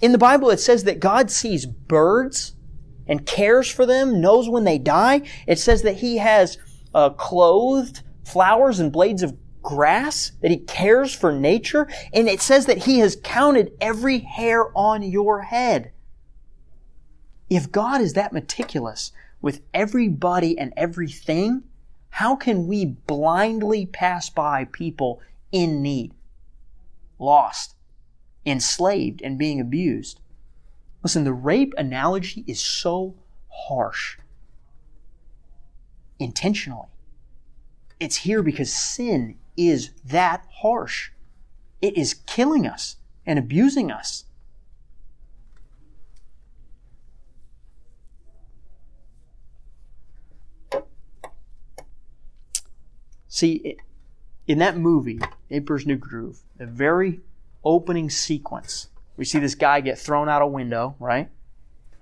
In 0.00 0.12
the 0.12 0.18
Bible, 0.18 0.50
it 0.50 0.60
says 0.60 0.84
that 0.84 1.00
God 1.00 1.30
sees 1.30 1.66
birds 1.66 2.54
and 3.06 3.26
cares 3.26 3.68
for 3.70 3.84
them, 3.84 4.20
knows 4.20 4.48
when 4.48 4.64
they 4.64 4.78
die. 4.78 5.22
It 5.46 5.58
says 5.58 5.82
that 5.82 5.96
He 5.96 6.18
has 6.18 6.58
uh, 6.94 7.10
clothed 7.10 8.02
flowers 8.24 8.78
and 8.80 8.92
blades 8.92 9.22
of 9.22 9.36
grass, 9.62 10.32
that 10.40 10.50
He 10.50 10.58
cares 10.58 11.14
for 11.14 11.32
nature, 11.32 11.88
and 12.12 12.28
it 12.28 12.40
says 12.40 12.66
that 12.66 12.84
He 12.84 12.98
has 12.98 13.16
counted 13.22 13.72
every 13.80 14.18
hair 14.18 14.76
on 14.76 15.02
your 15.02 15.42
head. 15.42 15.92
If 17.48 17.70
God 17.70 18.00
is 18.00 18.14
that 18.14 18.32
meticulous 18.32 19.12
with 19.40 19.60
everybody 19.74 20.58
and 20.58 20.72
everything, 20.76 21.64
how 22.10 22.36
can 22.36 22.66
we 22.66 22.84
blindly 22.84 23.86
pass 23.86 24.30
by 24.30 24.64
people 24.64 25.20
in 25.50 25.82
need, 25.82 26.12
lost, 27.18 27.74
enslaved, 28.44 29.22
and 29.22 29.38
being 29.38 29.60
abused? 29.60 30.20
Listen, 31.02 31.24
the 31.24 31.32
rape 31.32 31.74
analogy 31.76 32.44
is 32.46 32.60
so 32.60 33.14
harsh. 33.48 34.18
Intentionally. 36.18 36.88
It's 37.98 38.16
here 38.16 38.42
because 38.42 38.72
sin 38.72 39.36
is 39.56 39.90
that 40.04 40.46
harsh. 40.60 41.10
It 41.80 41.96
is 41.96 42.14
killing 42.14 42.66
us 42.66 42.96
and 43.26 43.38
abusing 43.38 43.90
us. 43.90 44.24
See, 53.28 53.78
in 54.46 54.58
that 54.58 54.76
movie, 54.76 55.18
Emperor's 55.50 55.86
New 55.86 55.96
Groove, 55.96 56.40
the 56.58 56.66
very 56.66 57.20
opening 57.64 58.10
sequence, 58.10 58.88
we 59.16 59.24
see 59.24 59.38
this 59.38 59.54
guy 59.54 59.80
get 59.80 59.98
thrown 59.98 60.28
out 60.28 60.42
a 60.42 60.46
window, 60.46 60.96
right? 60.98 61.30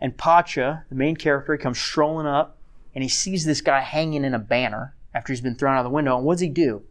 And 0.01 0.17
Pacha, 0.17 0.85
the 0.89 0.95
main 0.95 1.17
character, 1.17 1.57
comes 1.57 1.79
strolling 1.79 2.27
up 2.27 2.59
and 2.95 3.03
he 3.05 3.09
sees 3.09 3.45
this 3.45 3.61
guy 3.61 3.81
hanging 3.81 4.25
in 4.25 4.35
a 4.35 4.39
banner 4.39 4.95
after 5.15 5.33
he's 5.33 5.41
been 5.41 5.55
thrown 5.55 5.77
out 5.77 5.81
of 5.81 5.85
the 5.85 5.91
window. 5.91 6.17
And 6.17 6.25
what 6.27 6.35
does 6.35 6.41
he 6.41 6.49
do? 6.49 6.83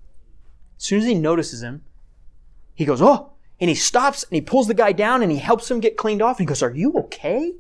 As 0.80 0.86
soon 0.86 1.00
as 1.00 1.06
he 1.06 1.14
notices 1.14 1.62
him, 1.62 1.84
he 2.74 2.86
goes, 2.86 3.02
Oh! 3.02 3.34
And 3.60 3.68
he 3.68 3.76
stops 3.76 4.24
and 4.24 4.34
he 4.36 4.42
pulls 4.42 4.68
the 4.68 4.74
guy 4.74 4.94
down 4.94 5.22
and 5.22 5.32
he 5.32 5.38
helps 5.38 5.70
him 5.70 5.82
get 5.82 5.98
cleaned 5.98 6.22
off. 6.22 6.40
And 6.40 6.48
he 6.48 6.50
goes, 6.50 6.64
Are 6.64 6.74
you 6.74 6.94
okay? 6.94 7.56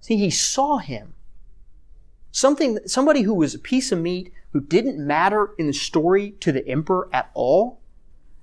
See, 0.00 0.16
he 0.16 0.30
saw 0.30 0.78
him. 0.78 1.14
Something, 2.30 2.78
somebody 2.86 3.22
who 3.22 3.34
was 3.34 3.54
a 3.54 3.58
piece 3.58 3.90
of 3.90 3.98
meat, 3.98 4.32
who 4.52 4.60
didn't 4.60 5.04
matter 5.04 5.50
in 5.58 5.66
the 5.66 5.72
story 5.72 6.30
to 6.40 6.52
the 6.52 6.66
emperor 6.68 7.08
at 7.12 7.30
all, 7.34 7.80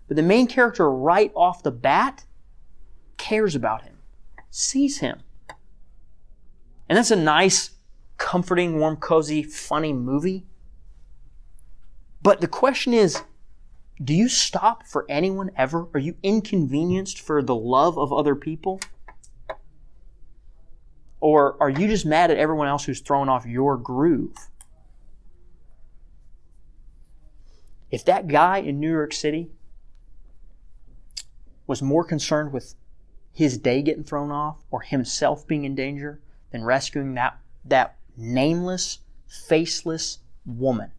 but 0.08 0.18
the 0.18 0.24
main 0.24 0.48
character 0.48 0.92
right 0.92 1.32
off 1.34 1.64
the 1.64 1.72
bat 1.72 2.26
cares 3.18 3.56
about 3.56 3.84
him, 3.84 3.98
sees 4.50 5.00
him. 5.00 5.22
And 6.90 6.98
that's 6.98 7.12
a 7.12 7.16
nice, 7.16 7.72
comforting, 8.18 8.80
warm, 8.80 8.98
cozy, 8.98 9.42
funny 9.42 9.94
movie. 9.94 10.46
But 12.26 12.42
the 12.42 12.48
question 12.48 12.92
is, 12.92 13.22
do 14.04 14.12
you 14.12 14.30
stop 14.30 14.88
for 14.88 15.06
anyone 15.08 15.52
ever? 15.56 15.90
Are 15.94 16.00
you 16.00 16.16
inconvenienced 16.24 17.22
for 17.22 17.44
the 17.44 17.54
love 17.54 18.00
of 18.00 18.12
other 18.12 18.34
people? 18.34 18.80
Or 21.20 21.56
are 21.62 21.70
you 21.70 21.88
just 21.88 22.04
mad 22.04 22.32
at 22.32 22.38
everyone 22.38 22.68
else 22.68 22.86
who's 22.86 23.00
thrown 23.00 23.30
off 23.30 23.46
your 23.46 23.78
groove? 23.78 24.36
If 27.92 28.04
that 28.06 28.28
guy 28.28 28.58
in 28.58 28.80
New 28.80 28.92
York 28.92 29.14
City 29.14 29.52
was 31.68 31.84
more 31.84 32.04
concerned 32.04 32.52
with 32.52 32.74
his 33.34 33.60
day 33.60 33.84
getting 33.84 34.04
thrown 34.04 34.32
off 34.32 34.58
or 34.72 34.82
himself 34.82 35.48
being 35.48 35.64
in 35.64 35.76
danger 35.76 36.22
than 36.52 36.64
rescuing 36.64 37.14
that, 37.14 37.38
that 37.66 37.98
nameless, 38.18 39.02
faceless 39.28 40.18
woman, 40.44 40.92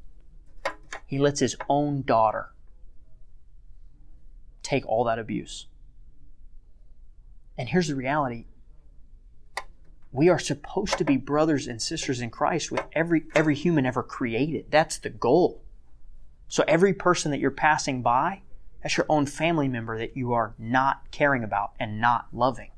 he 1.07 1.19
lets 1.19 1.41
his 1.41 1.57
own 1.69 2.03
daughter 2.03 2.51
take 4.63 4.87
all 4.87 5.05
that 5.05 5.19
abuse. 5.19 5.67
And 7.57 7.69
here's 7.69 7.89
the 7.89 7.95
reality 7.95 8.47
we 10.13 10.29
are 10.31 10.39
supposed 10.39 10.97
to 10.99 11.05
be 11.05 11.17
brothers 11.17 11.67
and 11.67 11.81
sisters 11.81 12.21
in 12.21 12.31
Christ 12.31 12.73
with 12.73 12.83
every, 12.93 13.25
every 13.35 13.55
human 13.55 13.85
ever 13.85 14.03
created. 14.03 14.67
That's 14.71 14.99
the 14.99 15.11
goal. 15.11 15.63
So 16.49 16.65
every 16.67 16.95
person 16.95 17.31
that 17.33 17.41
you're 17.41 17.51
passing 17.51 18.03
by, 18.03 18.41
that's 18.83 18.97
your 18.97 19.07
own 19.09 19.27
family 19.27 19.69
member 19.69 19.99
that 19.99 20.17
you 20.17 20.33
are 20.33 20.55
not 20.59 21.11
caring 21.11 21.45
about 21.45 21.73
and 21.79 22.01
not 22.01 22.29
loving. 22.33 22.71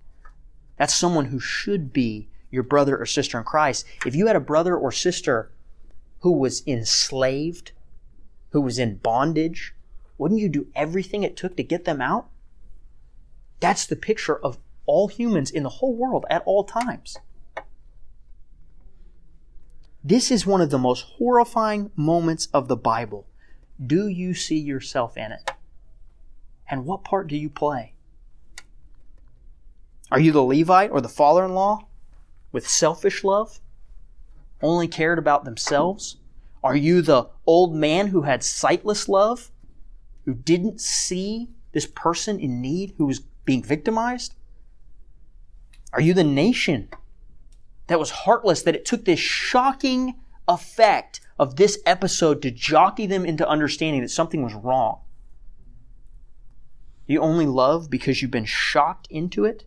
That's 0.79 0.95
someone 0.95 1.27
who 1.27 1.39
should 1.39 1.93
be 1.93 2.29
your 2.51 2.63
brother 2.63 2.97
or 2.97 3.07
sister 3.07 3.39
in 3.39 3.45
Christ. 3.45 3.85
If 4.05 4.15
you 4.15 4.27
had 4.27 4.37
a 4.37 4.41
brother 4.41 4.77
or 4.77 4.91
sister 4.91 5.53
who 6.21 6.33
was 6.33 6.67
enslaved, 6.67 7.73
who 8.51 8.61
was 8.61 8.79
in 8.79 8.97
bondage, 8.97 9.75
wouldn't 10.17 10.41
you 10.41 10.49
do 10.49 10.69
everything 10.75 11.23
it 11.23 11.37
took 11.37 11.57
to 11.57 11.63
get 11.63 11.85
them 11.85 12.01
out? 12.01 12.29
That's 13.61 13.87
the 13.87 13.97
picture 13.97 14.37
of 14.37 14.59
all 14.87 15.09
humans 15.09 15.51
in 15.51 15.63
the 15.63 15.69
whole 15.69 15.95
world 15.95 16.25
at 16.31 16.43
all 16.47 16.65
times. 16.65 17.17
This 20.03 20.31
is 20.31 20.47
one 20.47 20.61
of 20.61 20.71
the 20.71 20.79
most 20.79 21.05
horrifying 21.19 21.91
moments 21.97 22.49
of 22.55 22.69
the 22.69 22.77
Bible. 22.77 23.27
Do 23.85 24.09
you 24.09 24.33
see 24.35 24.59
yourself 24.59 25.17
in 25.17 25.33
it? 25.33 25.51
And 26.71 26.85
what 26.85 27.05
part 27.05 27.29
do 27.29 27.37
you 27.37 27.51
play? 27.51 27.95
Are 30.11 30.21
you 30.21 30.33
the 30.33 30.43
Levite 30.43 30.91
or 30.91 31.01
the 31.01 31.09
father 31.09 31.45
in 31.45 31.55
law 31.55 31.87
with 32.53 32.69
selfish 32.69 33.25
love? 33.25 33.61
Only 34.63 34.89
cared 34.89 35.19
about 35.19 35.45
themselves? 35.45 36.18
Are 36.63 36.77
you 36.77 37.03
the 37.03 37.29
old 37.47 37.75
man 37.75 38.09
who 38.09 38.23
had 38.23 38.43
sightless 38.43 39.09
love? 39.09 39.51
Who 40.25 40.35
didn't 40.35 40.81
see 40.81 41.49
this 41.73 41.87
person 41.87 42.39
in 42.39 42.61
need 42.61 42.95
who 42.99 43.07
was 43.07 43.21
being 43.45 43.63
victimized? 43.63 44.35
Are 45.93 46.01
you 46.01 46.15
the 46.15 46.25
nation 46.25 46.89
that 47.89 47.99
was 47.99 48.11
heartless, 48.11 48.63
that 48.63 48.77
it 48.77 48.85
took 48.85 49.05
this 49.05 49.19
shocking 49.19 50.15
effect 50.47 51.21
of 51.39 51.57
this 51.57 51.79
episode 51.85 52.41
to 52.43 52.51
jockey 52.51 53.07
them 53.07 53.25
into 53.25 53.49
understanding 53.49 54.03
that 54.03 54.11
something 54.11 54.43
was 54.43 54.55
wrong. 54.55 55.01
You 57.07 57.21
only 57.21 57.47
love 57.47 57.91
because 57.91 58.21
you've 58.21 58.31
been 58.31 58.45
shocked 58.45 59.07
into 59.11 59.45
it? 59.45 59.65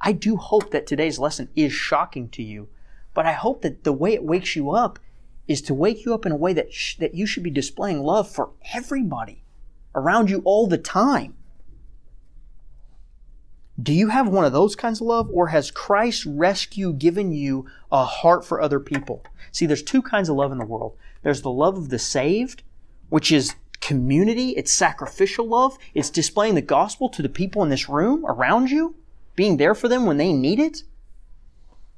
I 0.00 0.12
do 0.12 0.36
hope 0.36 0.70
that 0.70 0.86
today's 0.86 1.18
lesson 1.18 1.48
is 1.56 1.72
shocking 1.72 2.28
to 2.30 2.42
you, 2.42 2.68
but 3.14 3.24
I 3.24 3.32
hope 3.32 3.62
that 3.62 3.84
the 3.84 3.92
way 3.92 4.12
it 4.12 4.22
wakes 4.22 4.54
you 4.54 4.70
up 4.70 4.98
is 5.46 5.60
to 5.62 5.74
wake 5.74 6.04
you 6.04 6.14
up 6.14 6.24
in 6.24 6.32
a 6.32 6.36
way 6.36 6.52
that, 6.52 6.72
sh- 6.72 6.96
that 6.96 7.14
you 7.14 7.26
should 7.26 7.42
be 7.42 7.50
displaying 7.50 8.02
love 8.02 8.30
for 8.30 8.50
everybody 8.72 9.42
around 9.94 10.30
you 10.30 10.40
all 10.44 10.66
the 10.66 10.78
time. 10.78 11.34
Do 13.80 13.92
you 13.92 14.08
have 14.08 14.28
one 14.28 14.44
of 14.44 14.52
those 14.52 14.76
kinds 14.76 15.00
of 15.00 15.08
love, 15.08 15.28
or 15.32 15.48
has 15.48 15.70
Christ's 15.70 16.26
rescue 16.26 16.92
given 16.92 17.32
you 17.32 17.66
a 17.90 18.04
heart 18.04 18.44
for 18.44 18.60
other 18.60 18.78
people? 18.78 19.24
See, 19.50 19.66
there's 19.66 19.82
two 19.82 20.00
kinds 20.00 20.28
of 20.28 20.36
love 20.36 20.52
in 20.52 20.58
the 20.58 20.64
world. 20.64 20.96
There's 21.22 21.42
the 21.42 21.50
love 21.50 21.76
of 21.76 21.88
the 21.88 21.98
saved, 21.98 22.62
which 23.08 23.32
is 23.32 23.56
community, 23.80 24.50
it's 24.50 24.72
sacrificial 24.72 25.46
love, 25.46 25.76
it's 25.92 26.08
displaying 26.08 26.54
the 26.54 26.62
gospel 26.62 27.08
to 27.10 27.20
the 27.20 27.28
people 27.28 27.62
in 27.62 27.68
this 27.68 27.88
room 27.88 28.24
around 28.26 28.70
you, 28.70 28.94
being 29.34 29.56
there 29.56 29.74
for 29.74 29.88
them 29.88 30.06
when 30.06 30.16
they 30.16 30.32
need 30.32 30.60
it. 30.60 30.84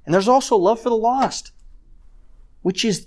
And 0.04 0.14
there's 0.14 0.28
also 0.28 0.56
love 0.56 0.80
for 0.80 0.88
the 0.88 0.96
lost, 0.96 1.52
which 2.62 2.84
is 2.84 3.06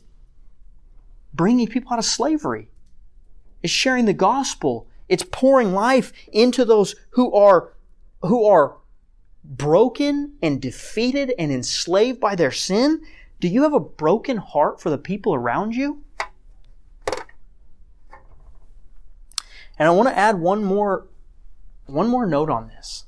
bringing 1.34 1.68
people 1.68 1.94
out 1.94 2.00
of 2.00 2.06
slavery. 2.06 2.70
It's 3.62 3.72
sharing 3.74 4.06
the 4.06 4.14
gospel 4.14 4.88
It's 5.10 5.24
pouring 5.24 5.74
life 5.74 6.14
into 6.32 6.64
those 6.64 6.96
who 7.12 7.34
are, 7.34 7.74
who 8.22 8.46
are 8.46 8.78
broken 9.44 10.36
and 10.42 10.62
defeated 10.62 11.34
and 11.38 11.52
enslaved 11.52 12.20
by 12.20 12.36
their 12.36 12.52
sin. 12.52 13.02
Do 13.40 13.48
you 13.48 13.64
have 13.64 13.74
a 13.74 13.80
broken 13.80 14.38
heart 14.38 14.80
for 14.80 14.92
the 14.92 14.98
people 15.00 15.34
around 15.34 15.76
you? 15.76 16.04
And 19.78 19.88
I 19.88 19.92
want 19.92 20.10
to 20.10 20.18
add 20.18 20.40
one 20.40 20.64
more, 20.64 21.08
one 21.88 22.08
more 22.08 22.28
note 22.28 22.50
on 22.52 22.68
this. 22.68 23.06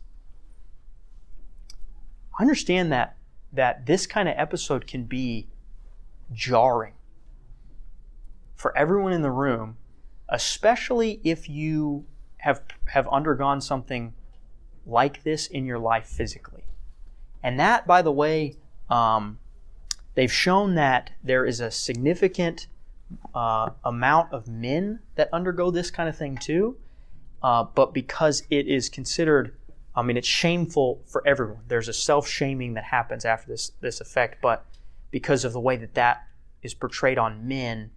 I 2.39 2.41
Understand 2.41 2.91
that, 2.91 3.17
that 3.53 3.85
this 3.85 4.07
kind 4.07 4.27
of 4.27 4.35
episode 4.37 4.87
can 4.87 5.03
be 5.03 5.47
jarring 6.33 6.93
for 8.61 8.77
everyone 8.77 9.11
in 9.11 9.23
the 9.23 9.31
room, 9.31 9.75
especially 10.29 11.19
if 11.23 11.49
you 11.49 12.05
have, 12.37 12.61
have 12.85 13.07
undergone 13.07 13.59
something 13.59 14.13
like 14.85 15.23
this 15.23 15.47
in 15.47 15.65
your 15.65 15.79
life 15.79 16.05
physically. 16.05 16.63
And 17.41 17.59
that, 17.59 17.87
by 17.87 18.03
the 18.03 18.11
way, 18.11 18.57
um, 18.87 19.39
they've 20.13 20.31
shown 20.31 20.75
that 20.75 21.09
there 21.23 21.43
is 21.43 21.59
a 21.59 21.71
significant 21.71 22.67
uh, 23.33 23.71
amount 23.83 24.31
of 24.31 24.47
men 24.47 24.99
that 25.15 25.27
undergo 25.33 25.71
this 25.71 25.89
kind 25.89 26.07
of 26.07 26.15
thing 26.15 26.37
too. 26.37 26.77
Uh, 27.41 27.63
but 27.63 27.95
because 27.95 28.43
it 28.51 28.67
is 28.67 28.89
considered, 28.89 29.55
I 29.95 30.03
mean, 30.03 30.17
it's 30.17 30.27
shameful 30.27 31.01
for 31.07 31.27
everyone. 31.27 31.63
There's 31.67 31.87
a 31.87 31.93
self-shaming 31.93 32.75
that 32.75 32.83
happens 32.83 33.25
after 33.25 33.47
this 33.47 33.71
this 33.81 33.99
effect, 33.99 34.39
but 34.39 34.63
because 35.09 35.43
of 35.43 35.51
the 35.51 35.59
way 35.59 35.77
that 35.77 35.95
that 35.95 36.27
is 36.61 36.75
portrayed 36.75 37.17
on 37.17 37.47
men, 37.47 37.89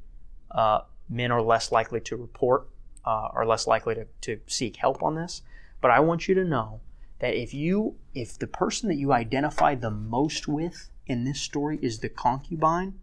uh, 0.54 0.80
men 1.08 1.32
are 1.32 1.42
less 1.42 1.72
likely 1.72 2.00
to 2.00 2.16
report, 2.16 2.68
uh, 3.04 3.28
are 3.32 3.46
less 3.46 3.66
likely 3.66 3.94
to, 3.94 4.06
to 4.22 4.40
seek 4.46 4.76
help 4.76 5.02
on 5.02 5.14
this. 5.14 5.42
But 5.80 5.90
I 5.90 6.00
want 6.00 6.28
you 6.28 6.34
to 6.36 6.44
know 6.44 6.80
that 7.18 7.34
if 7.34 7.52
you, 7.52 7.96
if 8.14 8.38
the 8.38 8.46
person 8.46 8.88
that 8.88 8.96
you 8.96 9.12
identify 9.12 9.74
the 9.74 9.90
most 9.90 10.48
with 10.48 10.88
in 11.06 11.24
this 11.24 11.40
story 11.40 11.78
is 11.82 11.98
the 11.98 12.08
concubine, 12.08 12.94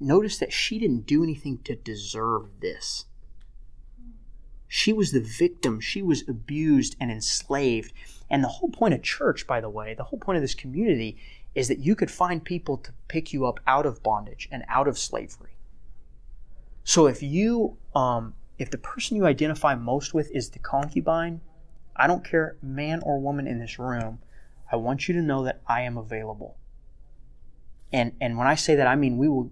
notice 0.00 0.38
that 0.38 0.52
she 0.52 0.78
didn't 0.78 1.06
do 1.06 1.22
anything 1.22 1.58
to 1.64 1.76
deserve 1.76 2.48
this. 2.60 3.06
She 4.68 4.92
was 4.92 5.12
the 5.12 5.20
victim. 5.20 5.80
She 5.80 6.02
was 6.02 6.28
abused 6.28 6.96
and 7.00 7.10
enslaved. 7.10 7.92
And 8.28 8.42
the 8.42 8.48
whole 8.48 8.68
point 8.68 8.94
of 8.94 9.02
church, 9.02 9.46
by 9.46 9.60
the 9.60 9.70
way, 9.70 9.94
the 9.94 10.04
whole 10.04 10.18
point 10.18 10.36
of 10.36 10.42
this 10.42 10.54
community 10.54 11.16
is 11.56 11.68
that 11.68 11.78
you 11.78 11.96
could 11.96 12.10
find 12.10 12.44
people 12.44 12.76
to 12.76 12.92
pick 13.08 13.32
you 13.32 13.46
up 13.46 13.58
out 13.66 13.86
of 13.86 14.02
bondage 14.02 14.46
and 14.52 14.62
out 14.68 14.86
of 14.86 14.98
slavery. 14.98 15.56
So 16.84 17.06
if 17.06 17.22
you, 17.22 17.78
um, 17.94 18.34
if 18.58 18.70
the 18.70 18.76
person 18.78 19.16
you 19.16 19.24
identify 19.24 19.74
most 19.74 20.12
with 20.12 20.30
is 20.32 20.50
the 20.50 20.58
concubine, 20.58 21.40
I 21.96 22.06
don't 22.06 22.22
care, 22.22 22.58
man 22.62 23.00
or 23.02 23.18
woman 23.18 23.46
in 23.46 23.58
this 23.58 23.78
room, 23.78 24.18
I 24.70 24.76
want 24.76 25.08
you 25.08 25.14
to 25.14 25.22
know 25.22 25.44
that 25.44 25.62
I 25.66 25.80
am 25.80 25.96
available. 25.96 26.58
And 27.90 28.12
and 28.20 28.36
when 28.36 28.46
I 28.46 28.54
say 28.54 28.74
that, 28.74 28.86
I 28.86 28.94
mean 28.94 29.16
we 29.16 29.26
will 29.26 29.50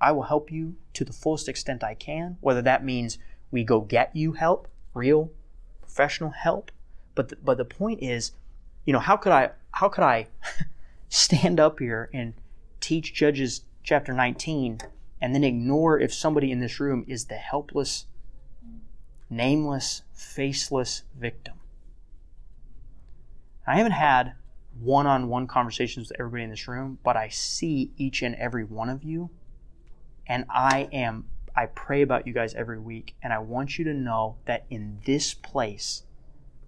I 0.00 0.10
will 0.10 0.22
help 0.22 0.50
you 0.50 0.76
to 0.94 1.04
the 1.04 1.12
fullest 1.12 1.48
extent 1.48 1.84
I 1.84 1.94
can. 1.94 2.38
Whether 2.40 2.62
that 2.62 2.84
means 2.84 3.18
we 3.52 3.62
go 3.62 3.80
get 3.80 4.16
you 4.16 4.32
help, 4.32 4.66
real 4.94 5.30
professional 5.80 6.30
help, 6.30 6.72
but 7.14 7.28
the, 7.28 7.36
but 7.36 7.58
the 7.58 7.64
point 7.64 8.02
is, 8.02 8.32
you 8.84 8.92
know, 8.92 8.98
how 8.98 9.16
could 9.16 9.32
I 9.32 9.50
how 9.72 9.88
could 9.88 10.02
I 10.02 10.26
stand 11.10 11.60
up 11.60 11.80
here 11.80 12.08
and 12.14 12.32
teach 12.80 13.12
Judges 13.12 13.64
chapter 13.82 14.14
19 14.14 14.78
and 15.20 15.34
then 15.34 15.44
ignore 15.44 15.98
if 15.98 16.14
somebody 16.14 16.50
in 16.50 16.60
this 16.60 16.80
room 16.80 17.04
is 17.06 17.26
the 17.26 17.34
helpless, 17.34 18.06
nameless, 19.28 20.02
faceless 20.14 21.02
victim? 21.18 21.54
I 23.66 23.76
haven't 23.76 23.92
had 23.92 24.34
one 24.78 25.06
on 25.06 25.28
one 25.28 25.46
conversations 25.46 26.08
with 26.08 26.18
everybody 26.18 26.44
in 26.44 26.50
this 26.50 26.66
room, 26.66 26.98
but 27.04 27.16
I 27.16 27.28
see 27.28 27.92
each 27.96 28.22
and 28.22 28.34
every 28.36 28.64
one 28.64 28.88
of 28.88 29.04
you. 29.04 29.30
And 30.26 30.44
I 30.48 30.88
am, 30.92 31.26
I 31.56 31.66
pray 31.66 32.02
about 32.02 32.26
you 32.26 32.32
guys 32.32 32.54
every 32.54 32.78
week. 32.78 33.14
And 33.22 33.32
I 33.32 33.38
want 33.38 33.78
you 33.78 33.84
to 33.84 33.92
know 33.92 34.36
that 34.46 34.64
in 34.70 35.00
this 35.04 35.34
place, 35.34 36.04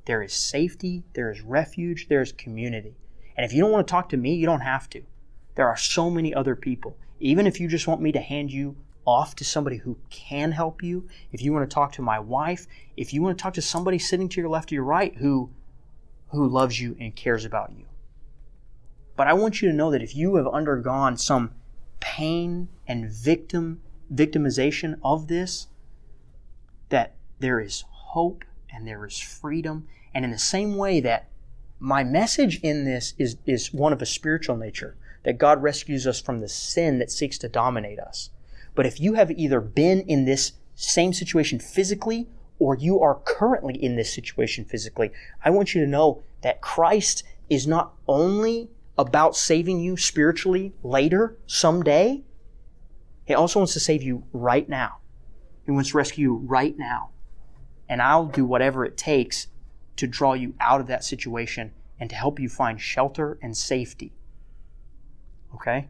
there 0.05 0.23
is 0.23 0.33
safety, 0.33 1.05
there 1.15 1.31
is 1.31 1.41
refuge, 1.41 2.09
there 2.09 2.21
is 2.21 2.33
community. 2.33 2.97
And 3.37 3.45
if 3.45 3.53
you 3.53 3.61
don't 3.63 3.73
want 3.73 3.87
to 3.87 3.91
talk 3.91 4.09
to 4.11 4.17
me, 4.17 4.35
you 4.35 4.47
don't 4.47 4.61
have 4.61 4.89
to. 4.91 5.03
There 5.55 5.69
are 5.69 5.77
so 5.77 6.11
many 6.11 6.35
other 6.35 6.57
people. 6.57 6.97
Even 7.21 7.47
if 7.47 7.61
you 7.61 7.69
just 7.69 7.87
want 7.87 8.01
me 8.01 8.13
to 8.13 8.21
hand 8.21 8.51
you 8.51 8.77
off 9.05 9.35
to 9.37 9.45
somebody 9.45 9.79
who 9.79 9.99
can 10.11 10.53
help 10.53 10.83
you, 10.83 11.09
if 11.33 11.43
you 11.43 11.53
want 11.53 11.69
to 11.69 11.75
talk 11.75 11.93
to 11.93 12.03
my 12.03 12.19
wife, 12.19 12.67
if 12.97 13.13
you 13.13 13.23
want 13.23 13.37
to 13.37 13.43
talk 13.43 13.55
to 13.55 13.63
somebody 13.63 13.99
sitting 13.99 14.29
to 14.29 14.41
your 14.41 14.51
left 14.51 14.71
or 14.73 14.77
your 14.77 14.85
right 14.85 15.17
who 15.17 15.51
who 16.29 16.49
loves 16.49 16.81
you 16.81 16.97
and 16.99 17.15
cares 17.15 17.45
about 17.45 17.73
you. 17.77 17.85
But 19.17 19.29
I 19.29 19.35
want 19.35 19.61
you 19.61 19.69
to 19.69 19.75
know 19.75 19.91
that 19.91 20.03
if 20.03 20.17
you 20.17 20.37
have 20.37 20.49
undergone 20.49 21.19
some 21.19 21.53
pain 22.01 22.69
and 22.89 23.11
victim 23.11 23.83
victimization 24.13 24.99
of 25.03 25.29
this, 25.29 25.69
that 26.89 27.15
there 27.39 27.61
is 27.61 27.85
hope 27.91 28.45
and 28.73 28.87
there 28.87 29.05
is 29.07 29.19
freedom. 29.19 29.87
And 30.15 30.25
in 30.25 30.31
the 30.31 30.39
same 30.39 30.77
way 30.77 31.01
that 31.01 31.29
my 31.83 32.05
message 32.05 32.61
in 32.61 32.85
this 32.85 33.13
is, 33.19 33.37
is 33.45 33.75
one 33.75 33.93
of 33.93 34.01
a 34.01 34.07
spiritual 34.07 34.57
nature, 34.57 34.97
that 35.25 35.37
God 35.37 35.61
rescues 35.61 36.07
us 36.07 36.21
from 36.21 36.39
the 36.39 36.49
sin 36.49 37.01
that 37.01 37.11
seeks 37.11 37.39
to 37.39 37.49
dominate 37.49 37.99
us. 37.99 38.31
But 38.77 38.87
if 38.87 39.01
you 39.01 39.15
have 39.15 39.33
either 39.33 39.61
been 39.61 40.03
in 40.03 40.25
this 40.25 40.53
same 40.77 41.13
situation 41.13 41.59
physically 41.59 42.29
or 42.61 42.77
you 42.77 43.01
are 43.01 43.21
currently 43.25 43.75
in 43.75 43.97
this 43.97 44.15
situation 44.15 44.65
physically, 44.65 45.11
I 45.45 45.51
want 45.51 45.75
you 45.75 45.81
to 45.81 45.91
know 45.91 46.23
that 46.43 46.61
Christ 46.61 47.25
is 47.51 47.67
not 47.67 47.95
only 48.07 48.71
about 48.97 49.35
saving 49.35 49.81
you 49.81 49.97
spiritually 49.97 50.73
later, 50.85 51.37
someday, 51.49 52.23
He 53.25 53.35
also 53.35 53.59
wants 53.59 53.73
to 53.73 53.81
save 53.81 54.05
you 54.05 54.23
right 54.33 54.69
now. 54.69 54.99
He 55.65 55.73
wants 55.73 55.91
to 55.91 55.97
rescue 55.97 56.31
you 56.31 56.37
right 56.37 56.79
now. 56.79 57.11
And 57.89 58.01
I'll 58.01 58.27
do 58.27 58.45
whatever 58.45 58.85
it 58.85 58.97
takes 58.97 59.49
to 59.97 60.07
draw 60.07 60.33
you 60.33 60.55
out 60.61 60.81
of 60.81 60.87
that 60.87 61.05
situation 61.05 61.73
and 61.99 62.11
to 62.11 62.17
help 62.17 62.41
you 62.41 62.49
find 62.49 62.81
shelter 62.81 63.39
and 63.43 63.57
safety. 63.57 64.13
Okay? 65.55 65.89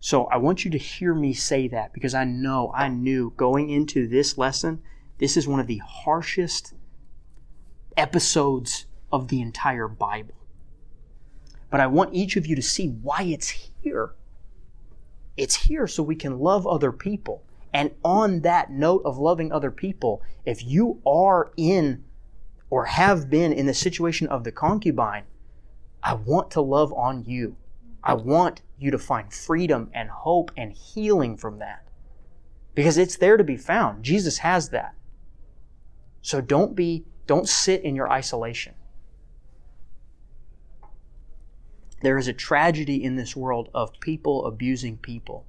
So 0.00 0.24
I 0.24 0.36
want 0.38 0.64
you 0.64 0.70
to 0.72 0.78
hear 0.78 1.14
me 1.14 1.32
say 1.32 1.68
that 1.68 1.92
because 1.92 2.14
I 2.14 2.24
know, 2.24 2.72
I 2.74 2.88
knew 2.88 3.32
going 3.36 3.70
into 3.70 4.08
this 4.08 4.36
lesson 4.36 4.82
this 5.18 5.36
is 5.36 5.46
one 5.46 5.60
of 5.60 5.68
the 5.68 5.78
harshest 5.78 6.74
episodes 7.96 8.86
of 9.12 9.28
the 9.28 9.40
entire 9.40 9.86
Bible. 9.86 10.34
But 11.70 11.80
I 11.80 11.86
want 11.86 12.12
each 12.12 12.36
of 12.36 12.44
you 12.44 12.56
to 12.56 12.62
see 12.62 12.88
why 12.88 13.22
it's 13.22 13.70
here. 13.80 14.14
It's 15.36 15.54
here 15.54 15.86
so 15.86 16.02
we 16.02 16.16
can 16.16 16.40
love 16.40 16.66
other 16.66 16.90
people. 16.90 17.44
And 17.72 17.92
on 18.04 18.40
that 18.40 18.70
note 18.70 19.02
of 19.04 19.16
loving 19.16 19.52
other 19.52 19.70
people, 19.70 20.22
if 20.44 20.64
you 20.64 21.00
are 21.06 21.52
in 21.56 22.04
or 22.72 22.86
have 22.86 23.28
been 23.28 23.52
in 23.52 23.66
the 23.66 23.74
situation 23.74 24.26
of 24.28 24.44
the 24.44 24.50
concubine, 24.50 25.24
I 26.02 26.14
want 26.14 26.50
to 26.52 26.62
love 26.62 26.90
on 26.94 27.22
you. 27.22 27.54
I 28.02 28.14
want 28.14 28.62
you 28.78 28.90
to 28.90 28.98
find 28.98 29.30
freedom 29.30 29.90
and 29.92 30.08
hope 30.08 30.50
and 30.56 30.72
healing 30.72 31.36
from 31.36 31.58
that. 31.58 31.86
Because 32.74 32.96
it's 32.96 33.18
there 33.18 33.36
to 33.36 33.44
be 33.44 33.58
found. 33.58 34.02
Jesus 34.02 34.38
has 34.38 34.70
that. 34.70 34.94
So 36.22 36.40
don't 36.40 36.74
be, 36.74 37.04
don't 37.26 37.46
sit 37.46 37.82
in 37.82 37.94
your 37.94 38.10
isolation. 38.10 38.72
There 42.00 42.16
is 42.16 42.26
a 42.26 42.32
tragedy 42.32 43.04
in 43.04 43.16
this 43.16 43.36
world 43.36 43.68
of 43.74 44.00
people 44.00 44.46
abusing 44.46 44.96
people. 44.96 45.44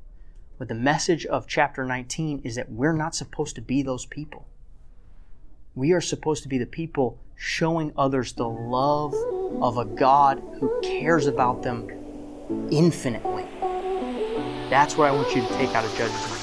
But 0.58 0.68
the 0.68 0.76
message 0.76 1.26
of 1.26 1.48
chapter 1.48 1.86
19 1.86 2.42
is 2.44 2.56
that 2.56 2.70
we're 2.70 2.92
not 2.92 3.16
supposed 3.16 3.56
to 3.56 3.62
be 3.62 3.82
those 3.82 4.06
people. 4.06 4.50
We 5.76 5.94
are 5.94 6.02
supposed 6.02 6.44
to 6.44 6.50
be 6.50 6.60
the 6.60 6.68
people 6.68 7.18
showing 7.36 7.94
others 7.98 8.34
the 8.34 8.48
love 8.48 9.16
of 9.60 9.78
a 9.78 9.86
God 9.86 10.40
who 10.60 10.80
cares 10.84 11.26
about 11.26 11.64
them 11.64 11.90
infinitely. 12.70 13.46
That's 14.70 14.96
what 14.96 15.10
I 15.10 15.12
want 15.12 15.36
you 15.36 15.42
to 15.42 15.48
take 15.56 15.70
out 15.70 15.84
of 15.84 15.96
Judges 15.98 16.43